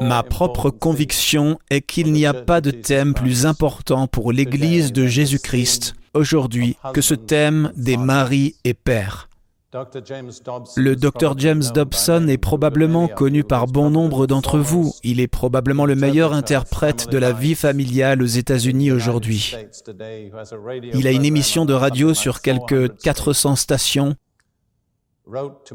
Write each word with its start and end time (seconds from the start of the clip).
Ma 0.00 0.22
propre 0.22 0.70
conviction 0.70 1.58
est 1.70 1.80
qu'il 1.80 2.12
n'y 2.12 2.26
a 2.26 2.34
pas 2.34 2.60
de 2.60 2.70
thème 2.70 3.14
plus 3.14 3.46
important 3.46 4.06
pour 4.06 4.32
l'Église 4.32 4.92
de 4.92 5.06
Jésus-Christ 5.06 5.94
aujourd'hui 6.14 6.76
que 6.94 7.00
ce 7.00 7.14
thème 7.14 7.72
des 7.76 7.96
maris 7.96 8.56
et 8.64 8.74
pères. 8.74 9.28
Le 10.76 10.94
docteur 10.96 11.38
James 11.38 11.62
Dobson 11.72 12.26
est 12.28 12.38
probablement 12.38 13.06
connu 13.06 13.44
par 13.44 13.68
bon 13.68 13.88
nombre 13.88 14.26
d'entre 14.26 14.58
vous. 14.58 14.92
Il 15.04 15.20
est 15.20 15.28
probablement 15.28 15.86
le 15.86 15.94
meilleur 15.94 16.32
interprète 16.32 17.08
de 17.08 17.18
la 17.18 17.32
vie 17.32 17.54
familiale 17.54 18.20
aux 18.20 18.26
États-Unis 18.26 18.90
aujourd'hui. 18.90 19.54
Il 20.92 21.06
a 21.06 21.12
une 21.12 21.24
émission 21.24 21.66
de 21.66 21.72
radio 21.72 22.14
sur 22.14 22.42
quelques 22.42 22.96
400 22.98 23.54
stations. 23.54 24.16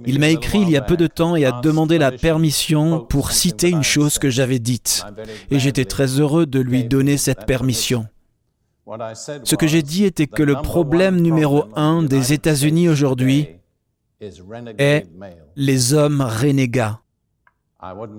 Il 0.05 0.19
m'a 0.19 0.29
écrit 0.29 0.59
il 0.61 0.69
y 0.69 0.77
a 0.77 0.81
peu 0.81 0.97
de 0.97 1.07
temps 1.07 1.35
et 1.35 1.45
a 1.45 1.61
demandé 1.61 1.97
la 1.97 2.11
permission 2.11 2.99
pour 2.99 3.31
citer 3.31 3.69
une 3.69 3.83
chose 3.83 4.19
que 4.19 4.29
j'avais 4.29 4.59
dite. 4.59 5.05
Et 5.49 5.59
j'étais 5.59 5.85
très 5.85 6.19
heureux 6.19 6.45
de 6.45 6.59
lui 6.59 6.83
donner 6.83 7.17
cette 7.17 7.45
permission. 7.45 8.07
Ce 9.43 9.55
que 9.55 9.67
j'ai 9.67 9.81
dit 9.81 10.05
était 10.05 10.27
que 10.27 10.43
le 10.43 10.55
problème 10.55 11.21
numéro 11.21 11.65
un 11.75 12.03
des 12.03 12.33
États-Unis 12.33 12.89
aujourd'hui 12.89 13.47
est 14.77 15.07
les 15.55 15.93
hommes 15.93 16.21
renégats. 16.21 17.01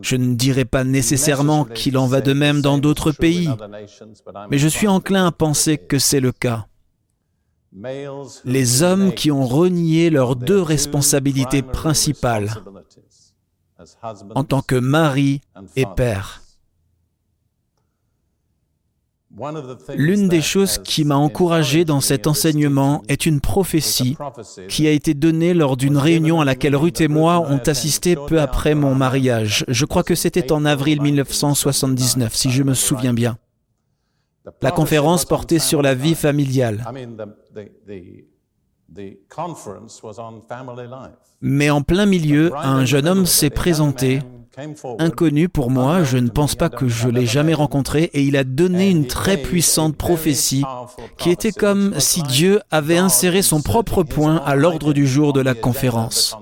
Je 0.02 0.16
ne 0.16 0.34
dirais 0.34 0.64
pas 0.64 0.84
nécessairement 0.84 1.64
qu'il 1.64 1.98
en 1.98 2.06
va 2.06 2.20
de 2.20 2.32
même 2.32 2.62
dans 2.62 2.78
d'autres 2.78 3.12
pays, 3.12 3.50
mais 4.50 4.58
je 4.58 4.68
suis 4.68 4.88
enclin 4.88 5.26
à 5.26 5.32
penser 5.32 5.78
que 5.78 5.98
c'est 5.98 6.20
le 6.20 6.32
cas. 6.32 6.66
Les 7.72 8.82
hommes 8.82 9.12
qui 9.12 9.30
ont 9.30 9.46
renié 9.46 10.10
leurs 10.10 10.36
deux 10.36 10.60
responsabilités 10.60 11.62
principales 11.62 12.62
en 14.34 14.44
tant 14.44 14.62
que 14.62 14.76
mari 14.76 15.40
et 15.76 15.84
père. 15.96 16.42
L'une 19.94 20.28
des 20.28 20.40
choses 20.40 20.78
qui 20.78 21.04
m'a 21.04 21.16
encouragé 21.16 21.84
dans 21.84 22.00
cet 22.00 22.26
enseignement 22.26 23.02
est 23.08 23.26
une 23.26 23.40
prophétie 23.40 24.16
qui 24.68 24.86
a 24.86 24.90
été 24.90 25.12
donnée 25.12 25.52
lors 25.52 25.76
d'une 25.76 25.98
réunion 25.98 26.40
à 26.40 26.46
laquelle 26.46 26.74
Ruth 26.74 27.02
et 27.02 27.08
moi 27.08 27.40
ont 27.40 27.58
assisté 27.58 28.16
peu 28.16 28.40
après 28.40 28.74
mon 28.74 28.94
mariage. 28.94 29.64
Je 29.68 29.84
crois 29.84 30.04
que 30.04 30.14
c'était 30.14 30.52
en 30.52 30.64
avril 30.64 31.02
1979, 31.02 32.34
si 32.34 32.50
je 32.50 32.62
me 32.62 32.72
souviens 32.72 33.12
bien. 33.12 33.36
La 34.62 34.70
conférence 34.70 35.24
portait 35.24 35.58
sur 35.58 35.82
la 35.82 35.94
vie 35.94 36.14
familiale. 36.14 36.84
Mais 41.40 41.70
en 41.70 41.82
plein 41.82 42.06
milieu, 42.06 42.52
un 42.56 42.84
jeune 42.84 43.08
homme 43.08 43.26
s'est 43.26 43.50
présenté 43.50 44.20
Inconnu 44.98 45.50
pour 45.50 45.70
moi, 45.70 46.02
je 46.02 46.16
ne 46.16 46.30
pense 46.30 46.54
pas 46.54 46.70
que 46.70 46.88
je 46.88 47.08
l'ai 47.08 47.26
jamais 47.26 47.52
rencontré 47.52 48.04
et 48.14 48.22
il 48.22 48.38
a 48.38 48.44
donné 48.44 48.88
une 48.88 49.06
très 49.06 49.36
puissante 49.36 49.96
prophétie 49.96 50.64
qui 51.18 51.30
était 51.30 51.52
comme 51.52 52.00
si 52.00 52.22
Dieu 52.22 52.60
avait 52.70 52.96
inséré 52.96 53.42
son 53.42 53.60
propre 53.60 54.02
point 54.02 54.36
à 54.46 54.54
l'ordre 54.54 54.94
du 54.94 55.06
jour 55.06 55.34
de 55.34 55.40
la 55.40 55.54
conférence. 55.54 56.38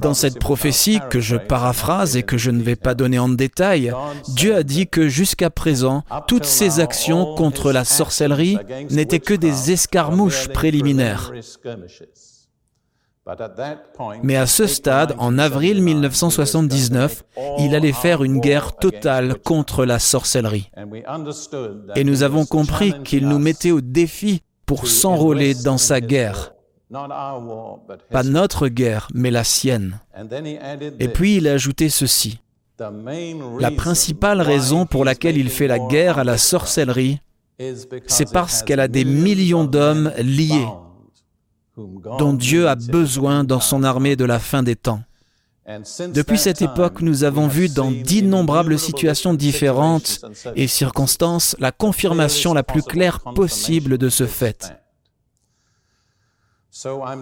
Dans 0.00 0.14
cette 0.14 0.38
prophétie 0.38 0.98
que 1.10 1.20
je 1.20 1.36
paraphrase 1.36 2.16
et 2.16 2.22
que 2.24 2.36
je 2.36 2.50
ne 2.50 2.62
vais 2.62 2.76
pas 2.76 2.94
donner 2.94 3.18
en 3.18 3.28
détail, 3.28 3.92
Dieu 4.28 4.56
a 4.56 4.62
dit 4.62 4.88
que 4.88 5.08
jusqu'à 5.08 5.50
présent, 5.50 6.02
toutes 6.26 6.44
ces 6.44 6.80
actions 6.80 7.34
contre 7.36 7.70
la 7.72 7.84
sorcellerie 7.84 8.58
n'étaient 8.90 9.20
que 9.20 9.34
des 9.34 9.70
escarmouches 9.70 10.48
préliminaires. 10.48 11.32
Mais 14.22 14.36
à 14.36 14.46
ce 14.46 14.66
stade, 14.66 15.14
en 15.18 15.38
avril 15.38 15.82
1979, 15.82 17.24
il 17.58 17.74
allait 17.74 17.92
faire 17.92 18.24
une 18.24 18.40
guerre 18.40 18.74
totale 18.76 19.36
contre 19.38 19.84
la 19.84 19.98
sorcellerie. 19.98 20.70
Et 21.94 22.04
nous 22.04 22.22
avons 22.22 22.46
compris 22.46 22.94
qu'il 23.04 23.28
nous 23.28 23.38
mettait 23.38 23.70
au 23.70 23.82
défi 23.82 24.42
pour 24.66 24.88
s'enrôler 24.88 25.54
dans 25.54 25.78
sa 25.78 26.00
guerre. 26.00 26.54
Pas 26.90 28.22
notre 28.22 28.68
guerre, 28.68 29.08
mais 29.14 29.30
la 29.30 29.44
sienne. 29.44 30.00
Et 30.98 31.08
puis 31.08 31.36
il 31.36 31.48
a 31.48 31.52
ajouté 31.52 31.88
ceci. 31.88 32.40
La 33.58 33.70
principale 33.70 34.40
raison 34.40 34.86
pour 34.86 35.04
laquelle 35.04 35.36
il 35.36 35.50
fait 35.50 35.66
la 35.66 35.78
guerre 35.78 36.18
à 36.18 36.24
la 36.24 36.38
sorcellerie, 36.38 37.20
c'est 38.06 38.32
parce 38.32 38.62
qu'elle 38.62 38.80
a 38.80 38.88
des 38.88 39.04
millions 39.04 39.64
d'hommes 39.64 40.12
liés 40.18 40.68
dont 41.76 42.32
Dieu 42.32 42.68
a 42.68 42.76
besoin 42.76 43.44
dans 43.44 43.60
son 43.60 43.82
armée 43.82 44.16
de 44.16 44.24
la 44.24 44.38
fin 44.38 44.62
des 44.62 44.76
temps. 44.76 45.00
Depuis 46.14 46.38
cette 46.38 46.62
époque, 46.62 47.02
nous 47.02 47.24
avons 47.24 47.46
vu 47.46 47.68
dans 47.68 47.90
d'innombrables 47.90 48.78
situations 48.78 49.34
différentes 49.34 50.20
et 50.56 50.66
circonstances 50.66 51.56
la 51.58 51.72
confirmation 51.72 52.54
la 52.54 52.62
plus 52.62 52.82
claire 52.82 53.20
possible 53.20 53.98
de 53.98 54.08
ce 54.08 54.26
fait. 54.26 54.72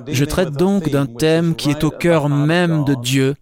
Je 0.09 0.25
traite 0.25 0.53
donc 0.53 0.91
d'un 0.91 1.07
thème 1.07 1.55
qui 1.55 1.71
est 1.71 1.85
au 1.85 1.91
cœur 1.91 2.29
même 2.29 2.85
de 2.85 2.95
Dieu. 2.95 3.37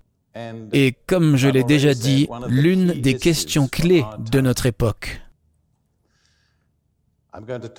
Et, 0.73 0.95
comme 1.07 1.37
je 1.37 1.49
l'ai 1.49 1.65
déjà 1.65 1.95
dit, 1.95 2.29
l'une 2.49 2.93
des 3.01 3.15
questions 3.15 3.69
clés 3.69 4.05
de 4.19 4.41
notre 4.41 4.67
époque. 4.67 5.21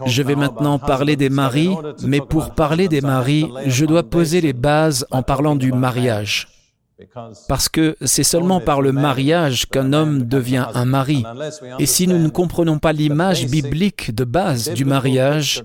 Je 0.06 0.22
vais 0.22 0.36
maintenant 0.36 0.80
parler 0.80 1.16
des 1.16 1.30
maris, 1.30 1.76
mais 2.04 2.20
pour 2.20 2.56
parler 2.56 2.88
des 2.90 3.02
maris, 3.02 3.50
je 3.66 3.86
dois 3.86 4.04
poser 4.04 4.42
les 4.42 4.54
bases 4.54 5.06
en 5.12 5.24
parlant 5.24 5.56
du 5.56 5.72
mariage. 5.72 6.55
Parce 7.50 7.68
que 7.68 7.98
c'est 8.02 8.24
seulement 8.24 8.62
par 8.62 8.82
le 8.82 8.94
mariage 8.94 9.66
qu'un 9.66 9.92
homme 9.92 10.24
devient 10.24 10.68
un 10.74 10.86
mari. 10.86 11.24
Et 11.80 11.86
si 11.86 12.08
nous 12.08 12.18
ne 12.18 12.30
comprenons 12.30 12.80
pas 12.80 12.94
l'image 12.94 13.48
biblique 13.48 14.16
de 14.16 14.24
base 14.24 14.70
du 14.70 14.86
mariage, 14.86 15.62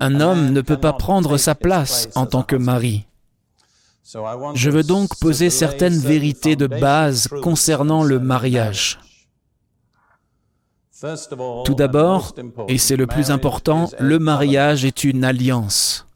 un 0.00 0.20
homme 0.20 0.52
ne 0.52 0.60
peut 0.60 0.76
pas 0.76 0.92
prendre 0.92 1.36
sa 1.36 1.54
place 1.54 2.08
en 2.14 2.26
tant 2.26 2.42
que 2.42 2.56
mari. 2.56 3.06
Je 4.54 4.70
veux 4.70 4.84
donc 4.84 5.18
poser 5.18 5.50
certaines 5.50 5.98
vérités 5.98 6.56
de 6.56 6.66
base 6.66 7.28
concernant 7.42 8.04
le 8.04 8.18
mariage. 8.20 9.00
Tout 11.64 11.74
d'abord, 11.74 12.34
et 12.68 12.78
c'est 12.78 12.96
le 12.96 13.06
plus 13.06 13.30
important, 13.30 13.88
le 14.00 14.18
mariage 14.18 14.84
est 14.84 15.04
une 15.04 15.24
alliance. 15.24 16.07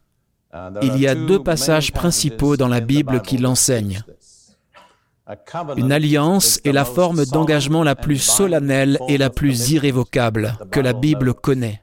Il 0.81 0.97
y 0.97 1.07
a 1.07 1.15
deux 1.15 1.41
passages 1.41 1.91
principaux 1.91 2.57
dans 2.57 2.67
la 2.67 2.79
Bible 2.79 3.21
qui 3.21 3.37
l'enseignent. 3.37 4.03
Une 5.77 5.91
alliance 5.91 6.59
est 6.65 6.73
la 6.73 6.85
forme 6.85 7.25
d'engagement 7.25 7.83
la 7.83 7.95
plus 7.95 8.17
solennelle 8.17 8.99
et 9.07 9.17
la 9.17 9.29
plus 9.29 9.71
irrévocable 9.71 10.57
que 10.69 10.79
la 10.79 10.93
Bible 10.93 11.33
connaît. 11.33 11.81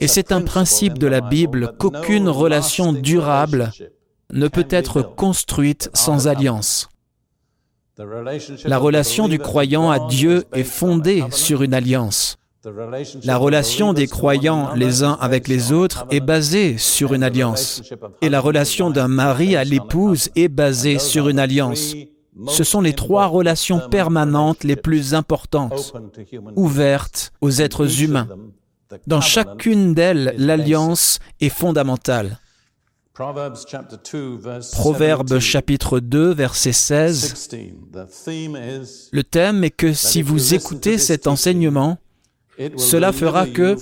Et 0.00 0.06
c'est 0.06 0.32
un 0.32 0.42
principe 0.42 0.98
de 0.98 1.06
la 1.06 1.20
Bible 1.20 1.74
qu'aucune 1.78 2.28
relation 2.28 2.92
durable 2.92 3.72
ne 4.32 4.48
peut 4.48 4.66
être 4.70 5.02
construite 5.02 5.90
sans 5.92 6.28
alliance. 6.28 6.88
La 8.64 8.78
relation 8.78 9.28
du 9.28 9.38
croyant 9.38 9.90
à 9.90 9.98
Dieu 9.98 10.44
est 10.52 10.64
fondée 10.64 11.24
sur 11.30 11.62
une 11.62 11.74
alliance. 11.74 12.38
La 13.22 13.36
relation 13.36 13.92
des 13.92 14.06
croyants 14.06 14.74
les 14.74 15.02
uns 15.02 15.16
avec 15.20 15.46
les 15.46 15.72
autres 15.72 16.06
est 16.10 16.20
basée 16.20 16.78
sur 16.78 17.14
une 17.14 17.22
alliance. 17.22 17.82
Et 18.22 18.28
la 18.28 18.40
relation 18.40 18.90
d'un 18.90 19.08
mari 19.08 19.56
à 19.56 19.64
l'épouse 19.64 20.30
est 20.36 20.48
basée 20.48 20.98
sur 20.98 21.28
une 21.28 21.38
alliance. 21.38 21.94
Ce 22.48 22.64
sont 22.64 22.80
les 22.80 22.92
trois 22.92 23.26
relations 23.26 23.88
permanentes 23.88 24.64
les 24.64 24.76
plus 24.76 25.14
importantes, 25.14 25.94
ouvertes 26.54 27.32
aux 27.40 27.50
êtres 27.50 28.02
humains. 28.02 28.28
Dans 29.06 29.20
chacune 29.20 29.94
d'elles, 29.94 30.34
l'alliance 30.36 31.18
est 31.40 31.48
fondamentale. 31.48 32.38
Proverbe 34.72 35.38
chapitre 35.38 36.00
2, 36.00 36.34
verset 36.34 36.72
16. 36.72 37.48
Le 39.12 39.22
thème 39.22 39.64
est 39.64 39.70
que 39.70 39.94
si 39.94 40.20
vous 40.20 40.52
écoutez 40.52 40.98
cet 40.98 41.26
enseignement, 41.26 41.98
cela 42.76 43.12
fera 43.12 43.46
que 43.46 43.76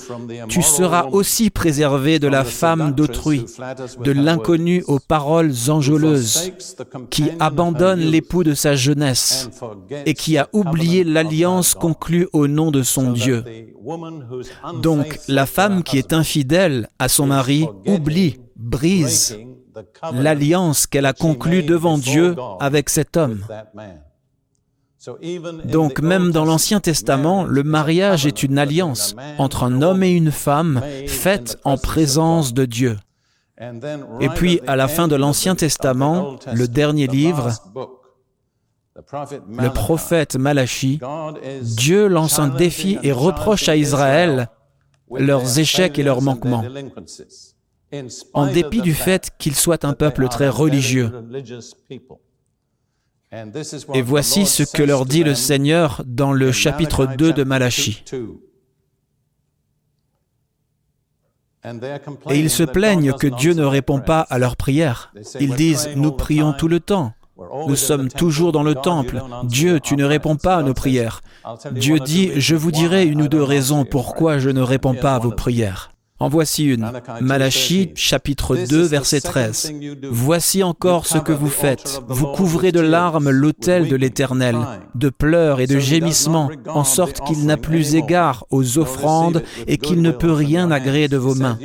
tu 0.48 0.62
seras 0.62 1.06
aussi 1.12 1.50
préservé 1.50 2.18
de 2.18 2.28
la 2.28 2.44
femme 2.44 2.92
d'autrui, 2.92 3.44
de 4.02 4.12
l'inconnu 4.12 4.82
aux 4.86 4.98
paroles 4.98 5.52
enjôleuses, 5.68 6.52
qui 7.10 7.24
abandonne 7.40 8.00
l'époux 8.00 8.44
de 8.44 8.54
sa 8.54 8.74
jeunesse 8.74 9.48
et 10.06 10.14
qui 10.14 10.38
a 10.38 10.48
oublié 10.52 11.04
l'alliance 11.04 11.74
conclue 11.74 12.28
au 12.32 12.48
nom 12.48 12.70
de 12.70 12.82
son 12.82 13.12
Dieu. 13.12 13.44
Donc 14.82 15.18
la 15.28 15.46
femme 15.46 15.82
qui 15.82 15.98
est 15.98 16.12
infidèle 16.12 16.88
à 16.98 17.08
son 17.08 17.26
mari 17.26 17.66
oublie, 17.86 18.38
brise 18.56 19.38
l'alliance 20.12 20.86
qu'elle 20.86 21.06
a 21.06 21.12
conclue 21.12 21.62
devant 21.62 21.98
Dieu 21.98 22.36
avec 22.60 22.88
cet 22.88 23.16
homme. 23.16 23.40
Donc 25.64 26.00
même 26.00 26.30
dans 26.30 26.44
l'Ancien 26.44 26.80
Testament, 26.80 27.44
le 27.44 27.62
mariage 27.62 28.26
est 28.26 28.42
une 28.42 28.58
alliance 28.58 29.14
entre 29.38 29.64
un 29.64 29.82
homme 29.82 30.02
et 30.02 30.10
une 30.10 30.30
femme 30.30 30.82
faite 31.06 31.58
en 31.64 31.76
présence 31.76 32.54
de 32.54 32.64
Dieu. 32.64 32.96
Et 34.20 34.28
puis 34.30 34.60
à 34.66 34.76
la 34.76 34.88
fin 34.88 35.08
de 35.08 35.16
l'Ancien 35.16 35.54
Testament, 35.54 36.36
le 36.52 36.68
dernier 36.68 37.06
livre, 37.06 37.50
le 38.96 39.68
prophète 39.72 40.36
Malachi, 40.36 41.00
Dieu 41.62 42.06
lance 42.06 42.38
un 42.38 42.48
défi 42.48 42.98
et 43.02 43.12
reproche 43.12 43.68
à 43.68 43.76
Israël 43.76 44.48
leurs 45.10 45.58
échecs 45.58 45.98
et 45.98 46.02
leurs 46.02 46.22
manquements, 46.22 46.64
en 48.32 48.46
dépit 48.46 48.82
du 48.82 48.94
fait 48.94 49.30
qu'ils 49.38 49.54
soient 49.54 49.84
un 49.86 49.92
peuple 49.92 50.28
très 50.28 50.48
religieux. 50.48 51.10
Et 53.94 54.02
voici 54.02 54.46
ce 54.46 54.62
que 54.62 54.82
leur 54.82 55.06
dit 55.06 55.24
le 55.24 55.34
Seigneur 55.34 56.02
dans 56.06 56.32
le 56.32 56.52
chapitre 56.52 57.06
2 57.06 57.32
de 57.32 57.44
Malachie. 57.44 58.04
Et 62.30 62.38
ils 62.38 62.50
se 62.50 62.62
plaignent 62.62 63.12
que 63.14 63.26
Dieu 63.26 63.54
ne 63.54 63.64
répond 63.64 64.00
pas 64.00 64.20
à 64.20 64.38
leurs 64.38 64.56
prières. 64.56 65.12
Ils 65.40 65.54
disent, 65.54 65.90
nous 65.96 66.12
prions 66.12 66.52
tout 66.52 66.68
le 66.68 66.80
temps. 66.80 67.14
Nous 67.66 67.76
sommes 67.76 68.08
toujours 68.08 68.52
dans 68.52 68.62
le 68.62 68.74
temple. 68.74 69.22
Dieu, 69.44 69.80
tu 69.80 69.96
ne 69.96 70.04
réponds 70.04 70.36
pas 70.36 70.56
à 70.56 70.62
nos 70.62 70.74
prières. 70.74 71.20
Dieu 71.72 71.98
dit, 71.98 72.30
je 72.36 72.54
vous 72.54 72.70
dirai 72.70 73.06
une 73.06 73.22
ou 73.22 73.28
deux 73.28 73.42
raisons 73.42 73.84
pourquoi 73.84 74.38
je 74.38 74.50
ne 74.50 74.60
réponds 74.60 74.94
pas 74.94 75.14
à 75.14 75.18
vos 75.18 75.32
prières. 75.32 75.94
En 76.24 76.28
voici 76.28 76.64
une. 76.64 76.90
Malachie 77.20 77.90
chapitre 77.94 78.56
2 78.56 78.80
verset 78.86 79.20
13. 79.20 79.74
Voici 80.10 80.62
encore 80.62 81.06
ce 81.06 81.18
que 81.18 81.32
vous 81.32 81.50
faites. 81.50 82.00
Vous 82.08 82.28
couvrez 82.28 82.72
de 82.72 82.80
larmes 82.80 83.28
l'autel 83.28 83.88
de 83.88 83.94
l'Éternel, 83.94 84.56
de 84.94 85.10
pleurs 85.10 85.60
et 85.60 85.66
de 85.66 85.78
gémissements, 85.78 86.50
en 86.66 86.82
sorte 86.82 87.20
qu'il 87.26 87.44
n'a 87.44 87.58
plus 87.58 87.94
égard 87.94 88.46
aux 88.50 88.78
offrandes 88.78 89.42
et 89.66 89.76
qu'il 89.76 90.00
ne 90.00 90.12
peut 90.12 90.32
rien 90.32 90.70
agréer 90.70 91.08
de 91.08 91.18
vos 91.18 91.34
mains. 91.34 91.58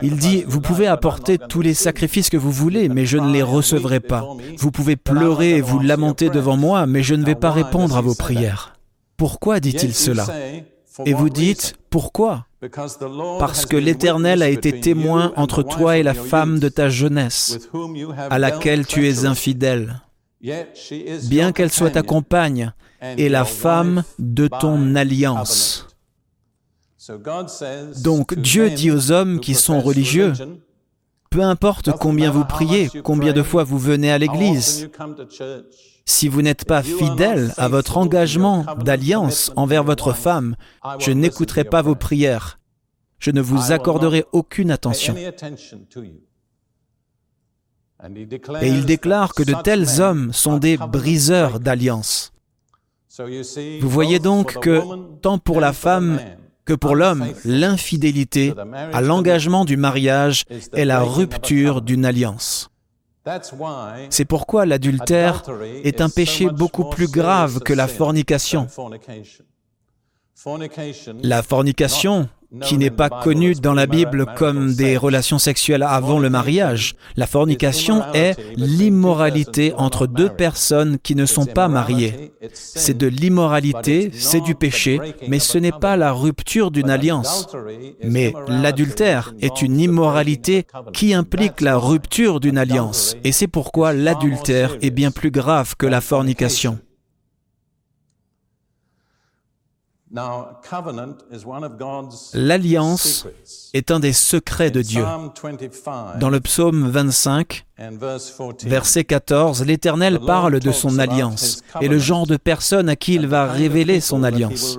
Il 0.00 0.16
dit, 0.16 0.42
vous 0.48 0.62
pouvez 0.62 0.86
apporter 0.86 1.36
tous 1.36 1.60
les 1.60 1.74
sacrifices 1.74 2.30
que 2.30 2.38
vous 2.38 2.52
voulez, 2.52 2.88
mais 2.88 3.04
je 3.04 3.18
ne 3.18 3.30
les 3.30 3.42
recevrai 3.42 4.00
pas. 4.00 4.26
Vous 4.56 4.70
pouvez 4.70 4.96
pleurer 4.96 5.58
et 5.58 5.60
vous 5.60 5.80
lamenter 5.80 6.30
devant 6.30 6.56
moi, 6.56 6.86
mais 6.86 7.02
je 7.02 7.14
ne 7.14 7.26
vais 7.26 7.34
pas 7.34 7.50
répondre 7.50 7.98
à 7.98 8.00
vos 8.00 8.14
prières. 8.14 8.72
Pourquoi 9.18 9.60
dit-il 9.60 9.92
cela? 9.94 10.24
Et 11.04 11.12
vous 11.12 11.28
dites, 11.28 11.74
pourquoi? 11.90 12.46
Parce 13.38 13.66
que 13.66 13.76
l'Éternel 13.76 14.42
a 14.42 14.48
été 14.48 14.80
témoin 14.80 15.32
entre 15.36 15.62
toi 15.62 15.98
et 15.98 16.02
la 16.02 16.14
femme 16.14 16.58
de 16.58 16.68
ta 16.68 16.88
jeunesse, 16.88 17.68
à 18.30 18.38
laquelle 18.38 18.86
tu 18.86 19.08
es 19.08 19.24
infidèle, 19.24 20.02
bien 21.28 21.52
qu'elle 21.52 21.72
soit 21.72 21.90
ta 21.90 22.02
compagne 22.02 22.72
et 23.18 23.28
la 23.28 23.44
femme 23.44 24.02
de 24.18 24.48
ton 24.48 24.94
alliance. 24.94 25.86
Donc 28.02 28.34
Dieu 28.34 28.70
dit 28.70 28.90
aux 28.90 29.12
hommes 29.12 29.40
qui 29.40 29.54
sont 29.54 29.80
religieux, 29.80 30.32
peu 31.30 31.42
importe 31.42 31.92
combien 31.92 32.30
vous 32.30 32.44
priez, 32.44 32.90
combien 33.04 33.32
de 33.32 33.42
fois 33.42 33.64
vous 33.64 33.78
venez 33.78 34.10
à 34.10 34.18
l'Église, 34.18 34.88
si 36.06 36.28
vous 36.28 36.40
n'êtes 36.40 36.64
pas 36.64 36.82
fidèle 36.82 37.52
à 37.58 37.68
votre 37.68 37.98
engagement 37.98 38.64
d'alliance 38.78 39.52
envers 39.56 39.84
votre 39.84 40.12
femme, 40.12 40.56
je 40.98 41.10
n'écouterai 41.10 41.64
pas 41.64 41.82
vos 41.82 41.96
prières. 41.96 42.58
Je 43.18 43.32
ne 43.32 43.40
vous 43.40 43.72
accorderai 43.72 44.24
aucune 44.32 44.70
attention. 44.70 45.14
Et 48.62 48.68
il 48.68 48.84
déclare 48.86 49.34
que 49.34 49.42
de 49.42 49.54
tels 49.62 50.00
hommes 50.00 50.32
sont 50.32 50.58
des 50.58 50.76
briseurs 50.76 51.58
d'alliance. 51.60 52.32
Vous 53.80 53.88
voyez 53.88 54.18
donc 54.18 54.60
que, 54.60 54.82
tant 55.20 55.38
pour 55.38 55.60
la 55.60 55.72
femme 55.72 56.20
que 56.64 56.74
pour 56.74 56.94
l'homme, 56.94 57.26
l'infidélité 57.44 58.52
à 58.92 59.00
l'engagement 59.00 59.64
du 59.64 59.76
mariage 59.76 60.44
est 60.72 60.84
la 60.84 61.00
rupture 61.00 61.80
d'une 61.80 62.04
alliance. 62.04 62.70
C'est 64.10 64.24
pourquoi 64.24 64.66
l'adultère 64.66 65.42
est 65.84 66.00
un 66.00 66.08
péché 66.08 66.48
beaucoup 66.48 66.84
plus 66.84 67.08
grave 67.08 67.60
que 67.60 67.72
la 67.72 67.88
fornication. 67.88 68.66
La 71.22 71.42
fornication, 71.42 72.28
qui 72.62 72.78
n'est 72.78 72.90
pas 72.90 73.08
connue 73.08 73.54
dans 73.54 73.74
la 73.74 73.86
Bible 73.86 74.26
comme 74.36 74.74
des 74.74 74.96
relations 74.96 75.38
sexuelles 75.38 75.82
avant 75.82 76.18
le 76.18 76.30
mariage. 76.30 76.94
La 77.16 77.26
fornication 77.26 78.02
est 78.14 78.36
l'immoralité 78.56 79.72
entre 79.76 80.06
deux 80.06 80.28
personnes 80.28 80.98
qui 81.02 81.14
ne 81.14 81.26
sont 81.26 81.46
pas 81.46 81.68
mariées. 81.68 82.32
C'est 82.52 82.96
de 82.96 83.06
l'immoralité, 83.06 84.10
c'est 84.14 84.40
du 84.40 84.54
péché, 84.54 85.00
mais 85.28 85.38
ce 85.38 85.58
n'est 85.58 85.72
pas 85.72 85.96
la 85.96 86.12
rupture 86.12 86.70
d'une 86.70 86.90
alliance. 86.90 87.48
Mais 88.02 88.32
l'adultère 88.48 89.34
est 89.40 89.62
une 89.62 89.80
immoralité 89.80 90.66
qui 90.92 91.14
implique 91.14 91.60
la 91.60 91.76
rupture 91.76 92.40
d'une 92.40 92.58
alliance, 92.58 93.16
et 93.24 93.32
c'est 93.32 93.46
pourquoi 93.46 93.92
l'adultère 93.92 94.76
est 94.82 94.90
bien 94.90 95.10
plus 95.10 95.30
grave 95.30 95.74
que 95.76 95.86
la 95.86 96.00
fornication. 96.00 96.78
L'alliance 102.34 103.26
est 103.74 103.90
un 103.90 104.00
des 104.00 104.12
secrets 104.12 104.70
de 104.70 104.80
Dieu. 104.82 105.04
Dans 106.20 106.30
le 106.30 106.40
psaume 106.40 106.88
25, 106.88 107.66
verset 108.64 109.04
14, 109.04 109.64
l'Éternel 109.64 110.20
parle 110.20 110.60
de 110.60 110.72
son 110.72 110.98
alliance 110.98 111.62
et 111.80 111.88
le 111.88 111.98
genre 111.98 112.26
de 112.26 112.36
personne 112.36 112.88
à 112.88 112.96
qui 112.96 113.14
il 113.14 113.26
va 113.26 113.46
révéler 113.46 114.00
son 114.00 114.22
alliance. 114.22 114.78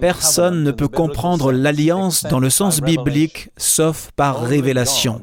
Personne 0.00 0.62
ne 0.62 0.70
peut 0.70 0.86
comprendre 0.86 1.50
l'alliance 1.50 2.24
dans 2.24 2.38
le 2.38 2.50
sens 2.50 2.80
biblique 2.80 3.50
sauf 3.56 4.10
par 4.14 4.42
révélation. 4.42 5.22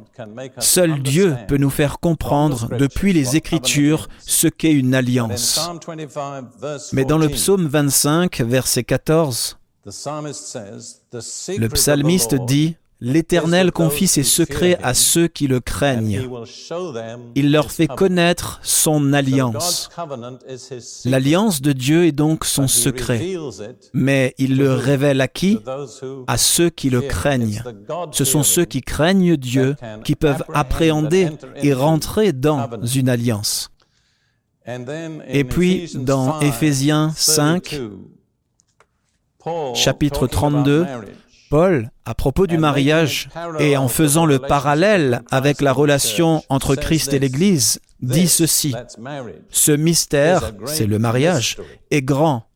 Seul 0.60 1.02
Dieu 1.02 1.36
peut 1.48 1.58
nous 1.58 1.70
faire 1.70 2.00
comprendre 2.00 2.68
depuis 2.78 3.14
les 3.14 3.38
Écritures 3.38 4.10
ce 4.20 4.48
qu'est 4.48 4.74
une 4.74 4.94
alliance. 4.94 5.70
Mais 6.92 7.06
dans 7.06 7.18
le 7.18 7.30
psaume 7.30 7.68
25, 7.68 8.42
verset 8.42 8.84
14, 8.84 9.58
le 11.58 11.68
psalmiste 11.70 12.36
dit, 12.36 12.76
L'Éternel 13.00 13.72
confie 13.72 14.08
ses 14.08 14.24
secrets 14.24 14.80
à 14.82 14.94
ceux 14.96 15.28
qui 15.28 15.48
le 15.48 15.60
craignent. 15.60 16.28
Il 17.36 17.52
leur 17.52 17.72
fait 17.72 17.88
connaître 17.88 18.60
son 18.64 19.14
alliance. 19.14 19.90
L'alliance 21.06 21.62
de 21.62 21.74
Dieu 21.74 22.06
est 22.06 22.12
donc 22.12 22.44
son 22.44 22.68
secret. 22.68 23.36
Mais 23.94 24.34
il 24.40 24.58
le 24.58 24.74
révèle 24.74 25.22
à 25.22 25.28
qui? 25.28 25.60
À 26.26 26.38
ceux 26.38 26.70
qui 26.70 26.90
le 26.90 27.02
craignent. 27.02 27.62
Ce 28.12 28.26
sont 28.26 28.44
ceux 28.44 28.66
qui 28.66 28.82
craignent 28.82 29.38
Dieu 29.38 29.76
qui 30.04 30.16
peuvent 30.16 30.44
appréhender 30.54 31.30
et 31.62 31.74
rentrer 31.74 32.34
dans 32.34 32.68
une 32.84 33.10
alliance. 33.10 33.70
Et 35.30 35.44
puis, 35.44 35.90
dans 35.94 36.40
Éphésiens 36.40 37.12
5, 37.16 37.80
chapitre 39.76 40.28
32, 40.28 40.86
Paul, 41.50 41.92
à 42.06 42.14
propos 42.14 42.48
du 42.48 42.58
mariage 42.58 43.30
et 43.60 43.78
en 43.78 43.88
faisant 43.88 44.26
le 44.26 44.40
parallèle 44.40 45.22
avec 45.32 45.62
la 45.62 45.74
relation 45.74 46.44
entre 46.50 46.76
Christ 46.76 47.14
et 47.14 47.20
l'Église, 47.20 47.80
dit 48.02 48.28
ceci. 48.28 48.76
Ce 49.50 49.72
mystère, 49.72 50.52
c'est 50.66 50.88
le 50.88 51.00
mariage, 51.00 51.58
est 51.92 52.02
grand 52.02 52.47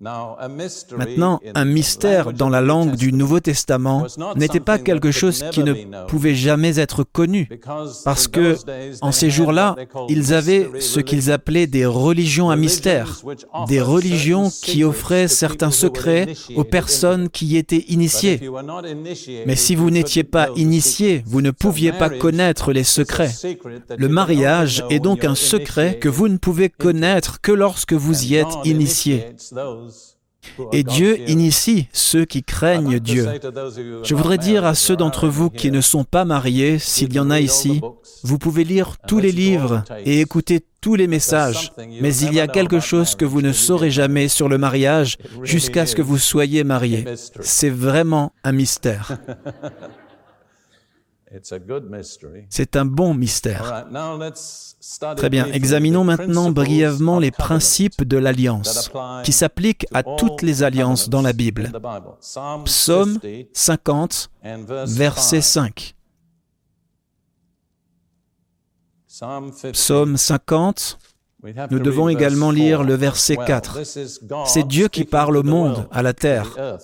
Maintenant, 0.00 1.40
un 1.54 1.64
mystère 1.64 2.32
dans 2.32 2.48
la 2.48 2.60
langue 2.60 2.96
du 2.96 3.12
Nouveau 3.12 3.38
Testament 3.38 4.06
n'était 4.34 4.60
pas 4.60 4.78
quelque 4.78 5.12
chose 5.12 5.44
qui 5.52 5.62
ne 5.62 6.06
pouvait 6.06 6.34
jamais 6.34 6.78
être 6.78 7.04
connu, 7.04 7.48
parce 8.04 8.26
que 8.26 8.56
en 9.00 9.12
ces 9.12 9.30
jours-là, 9.30 9.76
ils 10.08 10.34
avaient 10.34 10.68
ce 10.80 10.98
qu'ils 11.00 11.30
appelaient 11.30 11.68
des 11.68 11.86
religions 11.86 12.50
à 12.50 12.56
mystère, 12.56 13.20
des 13.68 13.80
religions 13.80 14.50
qui 14.50 14.82
offraient 14.82 15.28
certains 15.28 15.70
secrets 15.70 16.34
aux 16.56 16.64
personnes 16.64 17.28
qui 17.30 17.46
y 17.46 17.56
étaient 17.56 17.84
initiées. 17.88 18.40
Mais 19.46 19.56
si 19.56 19.76
vous 19.76 19.90
n'étiez 19.90 20.24
pas 20.24 20.48
initié, 20.56 21.22
vous 21.24 21.40
ne 21.40 21.52
pouviez 21.52 21.92
pas 21.92 22.10
connaître 22.10 22.72
les 22.72 22.84
secrets. 22.84 23.32
Le 23.96 24.08
mariage 24.08 24.84
est 24.90 25.00
donc 25.00 25.24
un 25.24 25.36
secret 25.36 25.98
que 26.00 26.08
vous 26.08 26.28
ne 26.28 26.36
pouvez 26.36 26.68
connaître 26.68 27.40
que 27.40 27.52
lorsque 27.52 27.92
vous 27.92 28.24
y 28.24 28.34
êtes 28.34 28.56
initié. 28.64 29.26
Et 30.72 30.84
Dieu 30.84 31.18
initie 31.28 31.88
ceux 31.92 32.24
qui 32.24 32.42
craignent 32.42 33.00
Dieu. 33.00 33.28
Je 34.02 34.14
voudrais 34.14 34.38
dire 34.38 34.64
à 34.64 34.74
ceux 34.74 34.96
d'entre 34.96 35.28
vous 35.28 35.50
qui 35.50 35.70
ne 35.70 35.80
sont 35.80 36.04
pas 36.04 36.24
mariés, 36.24 36.78
s'il 36.78 37.12
y 37.12 37.18
en 37.18 37.30
a 37.30 37.40
ici, 37.40 37.80
vous 38.22 38.38
pouvez 38.38 38.64
lire 38.64 38.96
tous 39.06 39.18
les 39.18 39.32
livres 39.32 39.84
et 40.04 40.20
écouter 40.20 40.64
tous 40.80 40.94
les 40.96 41.06
messages, 41.06 41.72
mais 42.00 42.14
il 42.16 42.34
y 42.34 42.40
a 42.40 42.46
quelque 42.46 42.78
chose 42.78 43.14
que 43.14 43.24
vous 43.24 43.40
ne 43.40 43.52
saurez 43.52 43.90
jamais 43.90 44.28
sur 44.28 44.48
le 44.48 44.58
mariage 44.58 45.16
jusqu'à 45.42 45.86
ce 45.86 45.96
que 45.96 46.02
vous 46.02 46.18
soyez 46.18 46.62
mariés. 46.62 47.06
C'est 47.40 47.70
vraiment 47.70 48.32
un 48.44 48.52
mystère. 48.52 49.18
C'est 52.48 52.76
un 52.76 52.84
bon 52.84 53.14
mystère. 53.14 53.86
Très 55.16 55.30
bien, 55.30 55.46
examinons 55.46 56.04
maintenant 56.04 56.50
brièvement 56.50 57.18
les 57.18 57.30
principes 57.30 58.04
de 58.04 58.16
l'alliance 58.16 58.90
qui 59.24 59.32
s'appliquent 59.32 59.86
à 59.92 60.02
toutes 60.02 60.42
les 60.42 60.62
alliances 60.62 61.08
dans 61.08 61.22
la 61.22 61.32
Bible. 61.32 61.72
Psaume 62.64 63.18
50, 63.52 64.30
verset 64.86 65.40
5. 65.40 65.94
Psaume 69.72 70.16
50, 70.16 70.98
nous 71.70 71.78
devons 71.78 72.08
également 72.08 72.50
lire 72.50 72.82
le 72.82 72.94
verset 72.94 73.36
4. 73.36 73.82
C'est 74.46 74.66
Dieu 74.66 74.88
qui 74.88 75.04
parle 75.04 75.36
au 75.36 75.42
monde, 75.42 75.88
à 75.90 76.02
la 76.02 76.12
terre. 76.12 76.78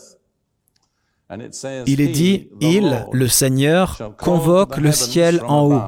Il 1.87 2.01
est 2.01 2.09
dit, 2.09 2.49
il, 2.61 3.07
le 3.13 3.29
Seigneur, 3.29 4.15
convoque 4.19 4.77
le 4.79 4.93
ciel 4.93 5.41
en 5.47 5.67
haut. 5.69 5.83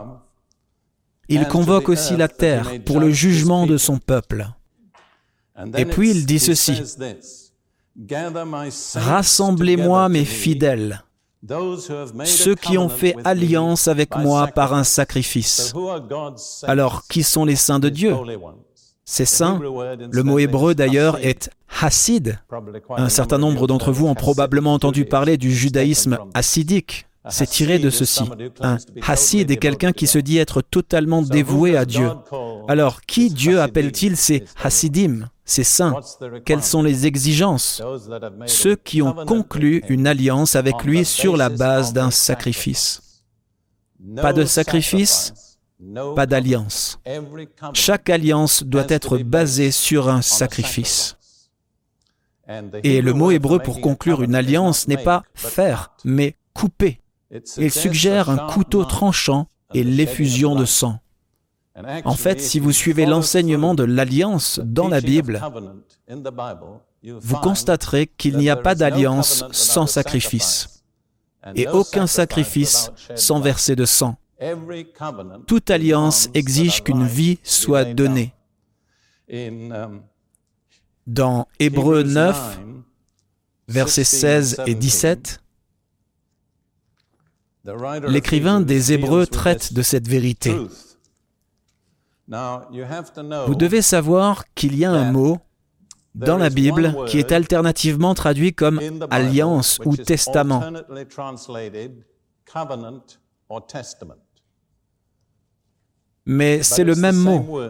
Il 1.28 1.46
convoque 1.48 1.88
aussi 1.88 2.16
la 2.16 2.28
terre 2.28 2.70
pour 2.84 3.00
le 3.00 3.10
jugement 3.10 3.66
de 3.66 3.76
son 3.76 3.98
peuple. 3.98 4.48
Et 5.76 5.84
puis 5.84 6.10
il 6.10 6.26
dit 6.26 6.38
ceci, 6.38 6.80
Rassemblez-moi 8.94 10.08
mes 10.08 10.24
fidèles, 10.24 11.04
ceux 12.24 12.54
qui 12.54 12.78
ont 12.78 12.88
fait 12.88 13.16
alliance 13.24 13.88
avec 13.88 14.16
moi 14.16 14.46
par 14.46 14.74
un 14.74 14.84
sacrifice. 14.84 15.74
Alors, 16.62 17.06
qui 17.08 17.22
sont 17.22 17.44
les 17.44 17.56
saints 17.56 17.80
de 17.80 17.88
Dieu? 17.88 18.14
Ces 19.04 19.24
saints, 19.24 19.60
le 19.60 20.22
mot 20.22 20.38
hébreu 20.38 20.74
d'ailleurs 20.74 21.18
est 21.24 21.50
hassid. 21.80 22.38
Un 22.90 23.08
certain 23.08 23.38
nombre 23.38 23.66
d'entre 23.66 23.92
vous 23.92 24.06
ont 24.06 24.14
probablement 24.14 24.74
entendu 24.74 25.04
parler 25.04 25.36
du 25.36 25.52
judaïsme 25.52 26.18
hassidique. 26.34 27.06
C'est 27.28 27.46
tiré 27.46 27.78
de 27.78 27.90
ceci. 27.90 28.24
Un 28.60 28.78
hassid 29.06 29.50
est 29.50 29.56
quelqu'un 29.56 29.92
qui 29.92 30.06
se 30.06 30.18
dit 30.18 30.38
être 30.38 30.60
totalement 30.60 31.22
dévoué 31.22 31.76
à 31.76 31.84
Dieu. 31.84 32.10
Alors, 32.68 33.02
qui 33.02 33.30
Dieu 33.30 33.60
appelle-t-il 33.60 34.16
ces 34.16 34.44
hassidim 34.62 35.28
ces 35.44 35.64
saints? 35.64 35.94
Quelles 36.44 36.62
sont 36.62 36.82
les 36.82 37.06
exigences? 37.06 37.82
Ceux 38.46 38.76
qui 38.76 39.02
ont 39.02 39.12
conclu 39.26 39.82
une 39.88 40.06
alliance 40.06 40.56
avec 40.56 40.84
lui 40.84 41.04
sur 41.04 41.36
la 41.36 41.48
base 41.48 41.92
d'un 41.92 42.10
sacrifice. 42.10 43.22
Pas 44.16 44.32
de 44.32 44.44
sacrifice, 44.44 45.51
pas 46.14 46.26
d'alliance. 46.26 46.98
Chaque 47.74 48.10
alliance 48.10 48.62
doit 48.64 48.86
être 48.88 49.18
basée 49.18 49.70
sur 49.70 50.08
un 50.08 50.22
sacrifice. 50.22 51.16
Et 52.82 53.00
le 53.00 53.12
mot 53.12 53.30
hébreu 53.30 53.58
pour 53.58 53.80
conclure 53.80 54.22
une 54.22 54.34
alliance 54.34 54.88
n'est 54.88 54.96
pas 54.96 55.22
faire, 55.34 55.92
mais 56.04 56.36
couper. 56.54 57.00
Il 57.56 57.70
suggère 57.70 58.30
un 58.30 58.48
couteau 58.48 58.84
tranchant 58.84 59.48
et 59.74 59.84
l'effusion 59.84 60.54
de 60.54 60.64
sang. 60.64 60.98
En 62.04 62.14
fait, 62.14 62.40
si 62.40 62.60
vous 62.60 62.72
suivez 62.72 63.06
l'enseignement 63.06 63.74
de 63.74 63.84
l'alliance 63.84 64.60
dans 64.62 64.88
la 64.88 65.00
Bible, 65.00 65.40
vous 67.02 67.36
constaterez 67.36 68.06
qu'il 68.06 68.36
n'y 68.36 68.50
a 68.50 68.56
pas 68.56 68.74
d'alliance 68.74 69.44
sans 69.52 69.86
sacrifice 69.86 70.84
et 71.54 71.66
aucun 71.68 72.06
sacrifice 72.06 72.90
sans 73.14 73.40
verser 73.40 73.74
de 73.74 73.84
sang. 73.84 74.16
Toute 75.46 75.70
alliance 75.70 76.28
exige 76.34 76.82
qu'une 76.82 77.06
vie 77.06 77.38
soit 77.42 77.84
donnée. 77.84 78.34
Dans 81.06 81.48
Hébreux 81.58 82.02
9, 82.02 82.60
versets 83.68 84.04
16 84.04 84.62
et 84.66 84.74
17, 84.74 85.40
l'écrivain 88.08 88.60
des 88.60 88.92
Hébreux 88.92 89.26
traite 89.26 89.72
de 89.72 89.82
cette 89.82 90.08
vérité. 90.08 90.56
Vous 92.26 93.54
devez 93.54 93.82
savoir 93.82 94.44
qu'il 94.54 94.76
y 94.76 94.84
a 94.84 94.90
un 94.90 95.12
mot 95.12 95.38
dans 96.14 96.36
la 96.36 96.50
Bible 96.50 96.94
qui 97.06 97.18
est 97.18 97.32
alternativement 97.32 98.14
traduit 98.14 98.52
comme 98.52 98.80
alliance 99.10 99.80
ou 99.84 99.96
testament. 99.96 100.62
Mais 106.26 106.62
c'est 106.62 106.84
le 106.84 106.94
même 106.94 107.16
mot. 107.16 107.60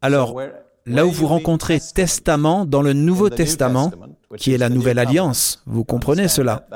Alors, 0.00 0.40
là 0.86 1.06
où 1.06 1.10
vous 1.10 1.26
rencontrez 1.26 1.80
testament 1.80 2.64
dans 2.64 2.82
le 2.82 2.92
Nouveau 2.92 3.30
Testament, 3.30 3.92
qui 4.36 4.52
est 4.52 4.58
la 4.58 4.68
nouvelle 4.68 4.98
alliance, 4.98 5.62
vous 5.66 5.84
comprenez 5.84 6.28
cela? 6.28 6.66